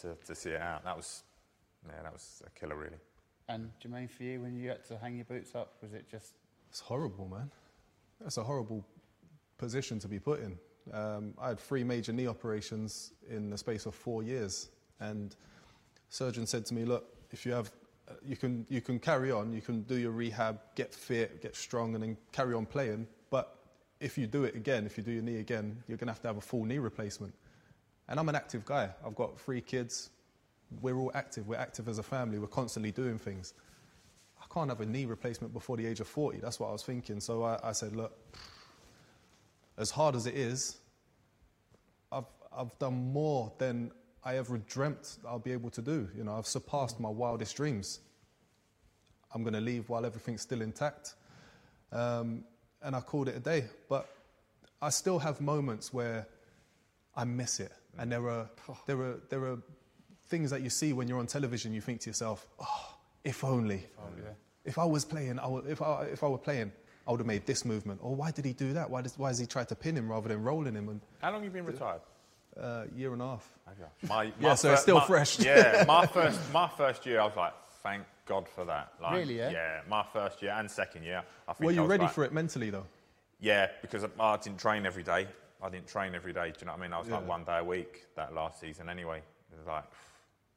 to 0.00 0.14
to 0.26 0.34
see 0.34 0.50
it 0.50 0.60
out. 0.60 0.84
That 0.84 0.96
was 0.96 1.22
yeah, 1.86 2.02
that 2.02 2.12
was 2.12 2.42
a 2.46 2.50
killer, 2.58 2.74
really. 2.76 2.96
And 3.48 3.70
Jermaine, 3.80 4.10
for 4.10 4.24
you, 4.24 4.40
when 4.40 4.56
you 4.56 4.70
had 4.70 4.84
to 4.86 4.98
hang 4.98 5.16
your 5.16 5.24
boots 5.24 5.54
up, 5.54 5.74
was 5.82 5.92
it 5.92 6.06
just 6.10 6.32
It's 6.70 6.80
horrible, 6.80 7.28
man. 7.28 7.50
That's 8.20 8.38
a 8.38 8.42
horrible 8.42 8.84
position 9.58 9.98
to 10.00 10.08
be 10.08 10.18
put 10.18 10.40
in. 10.40 10.58
Um, 10.92 11.34
I 11.38 11.48
had 11.48 11.60
three 11.60 11.84
major 11.84 12.12
knee 12.12 12.26
operations 12.26 13.12
in 13.28 13.50
the 13.50 13.58
space 13.58 13.86
of 13.86 13.94
four 13.94 14.22
years, 14.22 14.70
and 15.00 15.36
surgeon 16.08 16.46
said 16.46 16.66
to 16.66 16.74
me, 16.74 16.84
"Look, 16.84 17.04
if 17.30 17.44
you 17.46 17.52
have, 17.52 17.70
uh, 18.08 18.14
you 18.24 18.36
can 18.36 18.66
you 18.68 18.80
can 18.80 18.98
carry 18.98 19.30
on, 19.30 19.52
you 19.52 19.60
can 19.60 19.82
do 19.82 19.96
your 19.96 20.12
rehab, 20.12 20.58
get 20.74 20.94
fit, 20.94 21.42
get 21.42 21.56
strong, 21.56 21.94
and 21.94 22.02
then 22.02 22.16
carry 22.32 22.54
on 22.54 22.66
playing. 22.66 23.06
But 23.30 23.56
if 24.00 24.16
you 24.18 24.26
do 24.26 24.44
it 24.44 24.54
again, 24.54 24.86
if 24.86 24.96
you 24.96 25.02
do 25.02 25.12
your 25.12 25.22
knee 25.22 25.38
again, 25.38 25.82
you're 25.88 25.98
going 25.98 26.08
to 26.08 26.12
have 26.12 26.22
to 26.22 26.28
have 26.28 26.36
a 26.36 26.42
full 26.42 26.64
knee 26.64 26.78
replacement." 26.78 27.34
And 28.08 28.20
I'm 28.20 28.28
an 28.28 28.36
active 28.36 28.64
guy. 28.64 28.90
I've 29.04 29.16
got 29.16 29.38
three 29.40 29.60
kids. 29.60 30.10
We're 30.80 30.96
all 30.96 31.10
active. 31.14 31.48
We're 31.48 31.56
active 31.56 31.88
as 31.88 31.98
a 31.98 32.02
family. 32.02 32.38
We're 32.38 32.46
constantly 32.46 32.92
doing 32.92 33.18
things. 33.18 33.54
I 34.40 34.44
can't 34.52 34.68
have 34.70 34.80
a 34.80 34.86
knee 34.86 35.06
replacement 35.06 35.52
before 35.52 35.76
the 35.76 35.86
age 35.86 36.00
of 36.00 36.06
40. 36.06 36.38
That's 36.38 36.60
what 36.60 36.68
I 36.68 36.72
was 36.72 36.82
thinking. 36.82 37.20
So 37.20 37.42
I, 37.42 37.58
I 37.62 37.72
said, 37.72 37.96
look, 37.96 38.16
as 39.76 39.90
hard 39.90 40.14
as 40.14 40.26
it 40.26 40.34
is, 40.34 40.76
I've, 42.12 42.24
I've 42.56 42.76
done 42.78 43.12
more 43.12 43.52
than 43.58 43.90
I 44.26 44.38
ever 44.38 44.58
dreamt 44.58 45.18
I'll 45.24 45.38
be 45.38 45.52
able 45.52 45.70
to 45.70 45.80
do. 45.80 46.08
You 46.16 46.24
know, 46.24 46.34
I've 46.36 46.48
surpassed 46.48 46.98
my 46.98 47.08
wildest 47.08 47.56
dreams. 47.56 48.00
I'm 49.32 49.44
going 49.44 49.54
to 49.54 49.60
leave 49.60 49.88
while 49.88 50.04
everything's 50.04 50.42
still 50.42 50.62
intact. 50.62 51.14
Um, 51.92 52.42
and 52.82 52.96
I 52.96 53.00
called 53.00 53.28
it 53.28 53.36
a 53.36 53.40
day. 53.40 53.66
But 53.88 54.08
I 54.82 54.88
still 54.88 55.20
have 55.20 55.40
moments 55.40 55.92
where 55.92 56.26
I 57.14 57.22
miss 57.22 57.60
it. 57.60 57.70
And 57.98 58.10
there 58.10 58.28
are, 58.28 58.50
there 58.86 59.00
are, 59.00 59.20
there 59.30 59.44
are 59.44 59.58
things 60.26 60.50
that 60.50 60.60
you 60.60 60.70
see 60.70 60.92
when 60.92 61.06
you're 61.06 61.20
on 61.20 61.28
television, 61.28 61.72
you 61.72 61.80
think 61.80 62.00
to 62.00 62.10
yourself, 62.10 62.48
oh, 62.58 62.96
if 63.22 63.44
only. 63.44 63.86
If 64.64 64.76
I 64.76 64.84
was 64.84 65.04
playing, 65.04 65.38
I 65.38 65.46
would, 65.46 65.68
if, 65.68 65.80
I, 65.80 66.02
if 66.06 66.24
I 66.24 66.26
were 66.26 66.36
playing, 66.36 66.72
I 67.06 67.12
would 67.12 67.20
have 67.20 67.28
made 67.28 67.46
this 67.46 67.64
movement. 67.64 68.00
Or 68.02 68.16
why 68.16 68.32
did 68.32 68.44
he 68.44 68.52
do 68.52 68.72
that? 68.72 68.90
Why, 68.90 69.02
does, 69.02 69.16
why 69.16 69.28
has 69.28 69.38
he 69.38 69.46
tried 69.46 69.68
to 69.68 69.76
pin 69.76 69.96
him 69.96 70.10
rather 70.10 70.28
than 70.28 70.42
rolling 70.42 70.74
him? 70.74 70.88
And 70.88 71.00
How 71.22 71.30
long 71.30 71.44
have 71.44 71.44
you 71.44 71.50
been 71.50 71.64
retired? 71.64 72.00
Uh, 72.60 72.84
year 72.94 73.12
and 73.12 73.22
a 73.22 73.26
half. 73.26 73.48
My, 74.08 74.32
Yeah, 74.40 74.54
so 74.54 74.68
fir- 74.68 74.72
it's 74.74 74.82
still 74.82 74.98
my- 74.98 75.06
fresh. 75.06 75.38
Yeah, 75.40 75.84
my 75.86 76.06
first 76.06 76.40
my 76.52 76.68
first 76.68 77.04
year, 77.06 77.20
I 77.20 77.24
was 77.24 77.36
like, 77.36 77.52
thank 77.82 78.04
God 78.26 78.48
for 78.48 78.64
that. 78.64 78.92
Like, 79.00 79.14
Really, 79.16 79.36
yeah? 79.38 79.50
Yeah, 79.50 79.80
my 79.88 80.04
first 80.12 80.42
year 80.42 80.52
and 80.56 80.70
second 80.70 81.02
year. 81.04 81.22
I 81.48 81.52
think 81.52 81.64
Were 81.66 81.70
I 81.72 81.74
you 81.74 81.82
was 81.82 81.90
ready 81.90 82.04
like- 82.04 82.12
for 82.12 82.24
it 82.24 82.32
mentally 82.32 82.70
though? 82.70 82.86
Yeah, 83.40 83.68
because 83.82 84.04
I- 84.04 84.08
I 84.18 84.36
didn't 84.38 84.58
train 84.58 84.86
every 84.86 85.02
day. 85.02 85.26
I 85.62 85.68
didn't 85.70 85.86
train 85.88 86.14
every 86.14 86.32
day. 86.32 86.50
Do 86.50 86.56
you 86.60 86.66
know 86.66 86.72
what 86.72 86.80
I 86.80 86.82
mean? 86.82 86.92
I 86.92 86.98
was 86.98 87.08
like 87.08 87.26
one 87.26 87.44
day 87.44 87.58
a 87.58 87.64
week 87.64 88.06
that 88.14 88.34
last 88.34 88.60
season 88.60 88.88
anyway. 88.88 89.18
It 89.52 89.56
was 89.58 89.66
like 89.66 89.84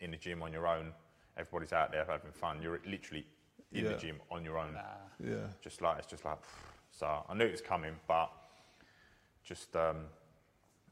in 0.01 0.11
the 0.11 0.17
gym 0.17 0.41
on 0.43 0.51
your 0.53 0.67
own. 0.67 0.91
Everybody's 1.37 1.71
out 1.73 1.91
there 1.91 2.05
having 2.05 2.31
fun. 2.31 2.61
You're 2.61 2.79
literally 2.85 3.25
in 3.71 3.85
Yeah. 3.85 3.91
the 3.91 3.97
gym 3.97 4.19
on 4.29 4.43
your 4.43 4.57
own. 4.57 4.73
Nah. 4.73 4.81
Yeah. 5.23 5.47
Just 5.61 5.81
like 5.81 5.99
it's 5.99 6.07
just 6.07 6.25
like 6.25 6.37
so. 6.91 7.23
I 7.29 7.33
knew 7.33 7.45
it 7.45 7.51
was 7.51 7.61
coming, 7.61 7.95
but 8.07 8.29
just 9.43 9.75
um, 9.75 9.97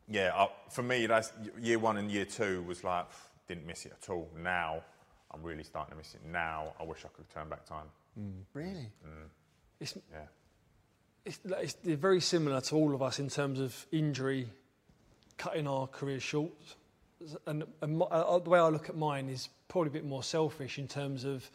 yeah. 0.09 0.31
I, 0.33 0.47
for 0.69 0.83
me, 0.83 1.05
that's 1.05 1.31
year 1.59 1.79
one 1.79 1.97
and 1.97 2.11
year 2.11 2.25
two 2.25 2.63
was 2.63 2.83
like 2.83 3.05
didn't 3.47 3.65
miss 3.65 3.85
it 3.85 3.93
at 4.01 4.09
all. 4.09 4.29
Now 4.41 4.83
I'm 5.31 5.41
really 5.43 5.63
starting 5.63 5.91
to 5.91 5.97
miss 5.97 6.13
it. 6.13 6.21
Now 6.25 6.73
I 6.79 6.83
wish 6.83 6.99
I 7.05 7.09
could 7.15 7.29
turn 7.29 7.49
back 7.49 7.65
time. 7.65 7.85
Mm. 8.19 8.31
really? 8.53 8.91
Mm. 9.05 9.09
Mm. 9.09 9.29
It's, 9.79 9.97
Yeah. 10.11 10.19
it's, 11.25 11.39
it's 11.45 11.73
they're 11.75 11.95
very 11.95 12.19
similar 12.21 12.61
to 12.61 12.75
all 12.75 12.95
of 12.95 13.01
us 13.01 13.19
in 13.19 13.29
terms 13.29 13.59
of 13.59 13.85
injury, 13.91 14.49
cutting 15.37 15.67
our 15.67 15.87
career 15.87 16.19
short. 16.19 16.51
And, 17.45 17.63
and 17.81 17.97
my, 17.97 18.05
uh, 18.05 18.39
the 18.39 18.49
way 18.49 18.59
I 18.59 18.69
look 18.69 18.89
at 18.89 18.97
mine 18.97 19.29
is 19.29 19.49
probably 19.67 19.89
a 19.89 19.93
bit 19.93 20.05
more 20.05 20.23
selfish 20.23 20.77
in 20.77 20.87
terms 20.87 21.23
of 21.25 21.49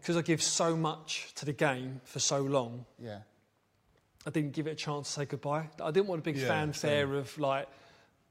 because 0.00 0.16
I 0.16 0.22
give 0.22 0.42
so 0.42 0.74
much 0.76 1.32
to 1.36 1.44
the 1.44 1.52
game 1.52 2.00
for 2.04 2.18
so 2.18 2.40
long. 2.42 2.86
Yeah. 2.98 3.18
I 4.26 4.30
didn't 4.30 4.52
give 4.52 4.66
it 4.66 4.70
a 4.70 4.74
chance 4.74 5.08
to 5.08 5.12
say 5.14 5.24
goodbye. 5.24 5.68
I 5.82 5.90
didn't 5.90 6.06
want 6.08 6.20
a 6.20 6.22
big 6.24 6.36
Yeah, 6.36 6.48
fanfare 6.48 7.14
of 7.14 7.36
like 7.38 7.68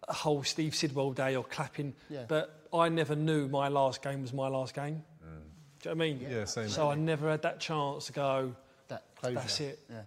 a 0.07 0.13
whole 0.13 0.43
Steve 0.43 0.73
Sidwell 0.75 1.11
day 1.11 1.35
or 1.35 1.43
clapping. 1.43 1.93
Yeah. 2.09 2.25
But 2.27 2.67
I 2.73 2.89
never 2.89 3.15
knew 3.15 3.47
my 3.47 3.67
last 3.67 4.01
game 4.01 4.21
was 4.21 4.33
my 4.33 4.47
last 4.47 4.73
game. 4.73 5.03
Mm. 5.23 5.27
Do 5.81 5.89
you 5.89 5.95
know 5.95 5.99
what 5.99 6.05
I 6.05 6.13
mean? 6.13 6.27
Yeah, 6.29 6.45
same. 6.45 6.69
So 6.69 6.89
I 6.89 6.95
never 6.95 7.29
had 7.29 7.41
that 7.43 7.59
chance 7.59 8.05
to 8.07 8.13
go. 8.13 8.55
That 8.87 9.03
closure. 9.15 9.35
That's 9.35 9.59
it. 9.59 9.79
Yeah. 9.89 10.01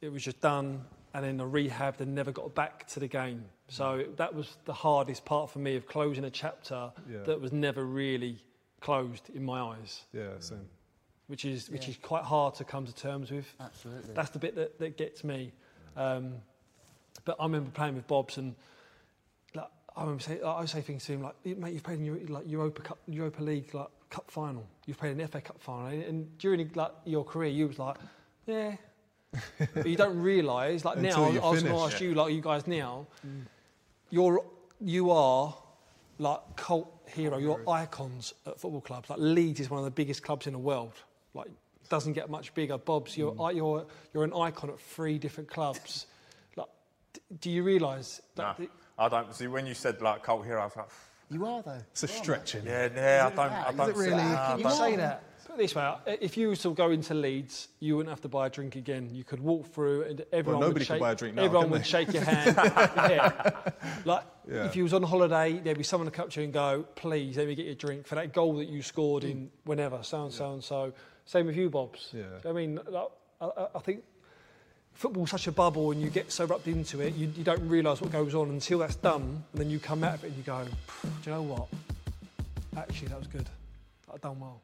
It 0.00 0.12
was 0.12 0.22
just 0.22 0.40
done, 0.40 0.84
and 1.14 1.24
then 1.24 1.40
I 1.40 1.44
rehabbed 1.44 2.00
and 2.00 2.14
never 2.14 2.32
got 2.32 2.54
back 2.54 2.86
to 2.88 3.00
the 3.00 3.08
game. 3.08 3.38
Mm. 3.38 3.74
So 3.74 3.94
it, 3.94 4.16
that 4.18 4.34
was 4.34 4.56
the 4.64 4.72
hardest 4.74 5.24
part 5.24 5.50
for 5.50 5.58
me 5.60 5.76
of 5.76 5.86
closing 5.86 6.24
a 6.24 6.30
chapter 6.30 6.92
Yeah. 7.10 7.22
that 7.24 7.40
was 7.40 7.52
never 7.52 7.84
really 7.84 8.36
closed 8.80 9.30
in 9.34 9.44
my 9.44 9.60
eyes, 9.60 10.02
Yeah, 10.12 10.30
same. 10.40 10.68
Which 11.28 11.44
is 11.44 11.70
which 11.70 11.84
Yeah. 11.84 11.90
is 11.90 11.96
quite 11.98 12.24
hard 12.24 12.54
to 12.56 12.64
come 12.64 12.86
to 12.86 12.94
terms 12.94 13.30
with. 13.30 13.52
Absolutely. 13.60 14.14
That's 14.14 14.30
the 14.30 14.38
bit 14.38 14.54
that, 14.56 14.78
that 14.78 14.96
gets 14.96 15.24
me. 15.24 15.52
Um, 15.96 16.34
but 17.24 17.36
I 17.38 17.44
remember 17.44 17.70
playing 17.70 17.94
with 17.94 18.06
Bob's 18.06 18.38
and 18.38 18.54
like, 19.54 19.68
I 19.96 20.00
remember 20.02 20.22
say, 20.22 20.40
I 20.42 20.64
say 20.64 20.80
things 20.80 21.04
to 21.06 21.12
him 21.12 21.22
like, 21.22 21.34
"Mate, 21.44 21.74
you've 21.74 21.82
played 21.82 21.98
in 21.98 22.04
your, 22.04 22.18
like 22.28 22.48
Europa 22.48 22.82
Cup, 22.82 22.98
Europa 23.06 23.42
League 23.42 23.74
like 23.74 23.88
cup 24.10 24.30
final. 24.30 24.66
You've 24.86 24.98
played 24.98 25.12
in 25.12 25.18
the 25.18 25.28
FA 25.28 25.40
Cup 25.40 25.60
final." 25.60 25.88
And 25.88 26.36
during 26.38 26.70
like 26.74 26.92
your 27.04 27.24
career, 27.24 27.50
you 27.50 27.68
was 27.68 27.78
like, 27.78 27.96
"Yeah." 28.46 28.76
but 29.74 29.86
you 29.86 29.96
don't 29.96 30.18
realise, 30.18 30.84
like 30.84 30.98
now, 30.98 31.24
I 31.24 31.50
was 31.50 31.62
going 31.62 31.74
to 31.74 31.80
ask 31.80 32.02
you, 32.02 32.14
like 32.14 32.34
you 32.34 32.42
guys 32.42 32.66
now, 32.66 33.06
you're 34.10 34.44
you 34.78 35.10
are 35.10 35.54
like 36.18 36.40
cult 36.56 36.92
hero. 37.06 37.38
You're 37.38 37.60
icons 37.68 38.34
at 38.46 38.58
football 38.60 38.80
clubs. 38.82 39.08
Like 39.08 39.18
Leeds 39.20 39.60
is 39.60 39.70
one 39.70 39.78
of 39.78 39.84
the 39.84 39.90
biggest 39.90 40.22
clubs 40.22 40.46
in 40.46 40.52
the 40.52 40.58
world. 40.58 40.92
Like 41.34 41.48
doesn't 41.88 42.12
get 42.14 42.30
much 42.30 42.54
bigger. 42.54 42.78
Bob's, 42.78 43.16
you're 43.16 43.32
Mm. 43.32 43.54
you're 43.56 43.86
you're 44.14 44.24
an 44.24 44.32
icon 44.34 44.70
at 44.70 44.80
three 44.80 45.18
different 45.18 45.48
clubs. 45.50 46.06
Like, 46.56 46.68
d- 47.14 47.20
do 47.40 47.50
you 47.50 47.62
realise 47.62 48.20
No, 48.36 48.44
that? 48.44 48.58
the- 48.58 48.68
I 48.98 49.08
don't 49.08 49.34
see 49.34 49.46
when 49.46 49.66
you 49.66 49.74
said 49.74 50.00
like 50.02 50.22
cult 50.22 50.44
hero. 50.44 50.60
I 50.60 50.64
was 50.64 50.76
like, 50.76 50.88
you 51.30 51.46
are 51.46 51.62
though. 51.62 51.78
It's 51.92 52.02
a 52.02 52.08
stretching. 52.08 52.66
yeah, 52.66 52.88
yeah. 52.94 53.26
I 53.32 53.34
don't. 53.34 53.50
that? 53.50 53.68
I 53.68 53.72
don't 53.72 53.88
it 53.90 53.96
really? 53.96 54.16
nah, 54.16 54.44
I 54.52 54.56
Can 54.56 54.58
you 54.60 54.70
say 54.70 54.96
that? 54.96 55.22
Put 55.46 55.54
it 55.54 55.58
this 55.58 55.74
way: 55.74 55.94
if 56.20 56.36
you 56.36 56.48
were 56.48 56.56
to 56.56 56.72
go 56.74 56.90
into 56.90 57.14
Leeds, 57.14 57.68
you 57.80 57.96
wouldn't 57.96 58.10
have 58.10 58.20
to 58.20 58.28
buy 58.28 58.46
a 58.46 58.50
drink 58.50 58.76
again. 58.76 59.08
You 59.12 59.24
could 59.24 59.40
walk 59.40 59.66
through, 59.72 60.02
and 60.04 60.24
everyone 60.32 60.60
nobody 60.60 60.80
would 60.80 60.86
shake. 60.86 61.00
buy 61.00 61.12
a 61.12 61.14
drink 61.16 61.34
now, 61.36 61.44
everyone 61.44 61.70
would 61.70 61.80
they? 61.80 61.84
shake 61.86 62.12
your 62.12 62.22
hand. 62.32 62.54
yeah. 63.10 63.50
Like 64.04 64.24
Yeah. 64.48 64.66
if 64.66 64.76
you 64.76 64.82
was 64.84 64.92
on 64.92 65.02
holiday, 65.02 65.58
there'd 65.58 65.78
be 65.78 65.84
someone 65.84 66.06
to 66.10 66.16
come 66.16 66.28
to 66.28 66.40
you 66.40 66.44
and 66.44 66.52
go, 66.52 66.84
"Please, 66.94 67.36
let 67.38 67.46
me 67.48 67.54
get 67.54 67.64
you 67.66 67.72
a 67.72 67.74
drink 67.74 68.06
for 68.06 68.14
that 68.16 68.32
goal 68.32 68.56
that 68.58 68.68
you 68.68 68.82
scored 68.82 69.24
in 69.24 69.50
whenever, 69.64 70.02
so 70.02 70.24
and 70.24 70.32
so 70.32 70.52
and 70.52 70.62
so." 70.62 70.92
Same 71.24 71.46
with 71.46 71.56
you, 71.56 71.70
Bobs. 71.70 72.10
Yeah. 72.12 72.24
I 72.48 72.52
mean, 72.52 72.80
like, 72.88 73.08
I, 73.40 73.46
I- 73.46 73.68
I 73.76 73.78
think 73.80 74.02
football's 74.94 75.30
such 75.30 75.46
a 75.46 75.52
bubble, 75.52 75.90
and 75.92 76.00
you 76.02 76.10
get 76.10 76.30
so 76.32 76.44
wrapped 76.44 76.66
into 76.68 77.00
it, 77.00 77.14
you, 77.14 77.32
you 77.36 77.44
don't 77.44 77.66
realise 77.68 78.00
what 78.00 78.12
goes 78.12 78.34
on 78.34 78.50
until 78.50 78.78
that's 78.80 78.96
done, 78.96 79.22
and 79.52 79.60
then 79.60 79.70
you 79.70 79.78
come 79.78 80.04
out 80.04 80.14
of 80.14 80.24
it 80.24 80.28
and 80.28 80.36
you 80.36 80.42
go, 80.42 80.64
"Do 80.64 81.08
you 81.24 81.32
know 81.32 81.42
what? 81.42 81.68
Actually, 82.76 83.08
that 83.08 83.18
was 83.18 83.28
good. 83.28 83.48
I 84.12 84.16
done 84.18 84.38
well." 84.40 84.60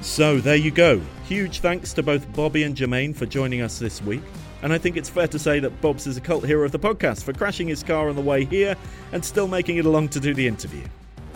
So 0.00 0.38
there 0.38 0.56
you 0.56 0.70
go. 0.70 1.00
Huge 1.26 1.60
thanks 1.60 1.92
to 1.94 2.02
both 2.02 2.30
Bobby 2.32 2.62
and 2.62 2.74
Jermaine 2.76 3.14
for 3.14 3.26
joining 3.26 3.60
us 3.60 3.78
this 3.78 4.02
week. 4.02 4.22
And 4.62 4.72
I 4.72 4.78
think 4.78 4.96
it's 4.96 5.08
fair 5.08 5.26
to 5.28 5.38
say 5.38 5.60
that 5.60 5.80
Bob's 5.80 6.06
is 6.06 6.16
a 6.16 6.20
cult 6.20 6.44
hero 6.44 6.64
of 6.64 6.72
the 6.72 6.78
podcast 6.78 7.24
for 7.24 7.32
crashing 7.32 7.68
his 7.68 7.82
car 7.82 8.08
on 8.08 8.16
the 8.16 8.22
way 8.22 8.44
here 8.44 8.76
and 9.12 9.24
still 9.24 9.48
making 9.48 9.78
it 9.78 9.86
along 9.86 10.08
to 10.10 10.20
do 10.20 10.34
the 10.34 10.46
interview. 10.46 10.84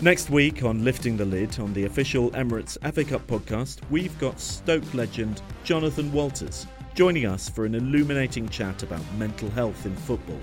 Next 0.01 0.29
week 0.29 0.63
on 0.63 0.83
Lifting 0.83 1.17
the 1.17 1.25
Lid 1.25 1.57
on 1.59 1.73
the 1.73 1.85
official 1.85 2.29
Emirates 2.31 2.77
FA 2.93 3.03
Cup 3.03 3.25
podcast, 3.27 3.79
we've 3.89 4.17
got 4.19 4.39
Stoke 4.39 4.93
legend 4.93 5.41
Jonathan 5.63 6.11
Walters 6.11 6.67
joining 6.95 7.25
us 7.25 7.49
for 7.49 7.65
an 7.65 7.75
illuminating 7.75 8.47
chat 8.47 8.83
about 8.83 9.01
mental 9.17 9.49
health 9.49 9.85
in 9.85 9.95
football 9.95 10.39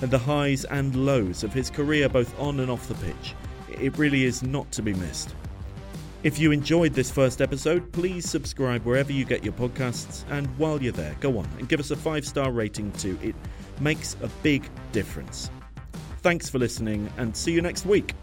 and 0.00 0.10
the 0.10 0.18
highs 0.18 0.64
and 0.66 0.94
lows 1.06 1.44
of 1.44 1.52
his 1.52 1.70
career 1.70 2.08
both 2.08 2.38
on 2.40 2.60
and 2.60 2.70
off 2.70 2.88
the 2.88 2.94
pitch. 2.94 3.34
It 3.68 3.96
really 3.98 4.24
is 4.24 4.42
not 4.42 4.70
to 4.72 4.82
be 4.82 4.94
missed. 4.94 5.34
If 6.22 6.38
you 6.38 6.52
enjoyed 6.52 6.94
this 6.94 7.10
first 7.10 7.42
episode, 7.42 7.90
please 7.90 8.30
subscribe 8.30 8.84
wherever 8.84 9.10
you 9.10 9.24
get 9.24 9.42
your 9.42 9.54
podcasts, 9.54 10.24
and 10.30 10.46
while 10.56 10.80
you're 10.80 10.92
there, 10.92 11.16
go 11.18 11.36
on 11.36 11.48
and 11.58 11.68
give 11.68 11.80
us 11.80 11.90
a 11.90 11.96
five 11.96 12.24
star 12.24 12.52
rating 12.52 12.92
too. 12.92 13.18
It 13.22 13.34
makes 13.80 14.14
a 14.22 14.28
big 14.40 14.70
difference. 14.92 15.50
Thanks 16.18 16.48
for 16.48 16.60
listening, 16.60 17.10
and 17.16 17.36
see 17.36 17.50
you 17.50 17.60
next 17.60 17.86
week. 17.86 18.14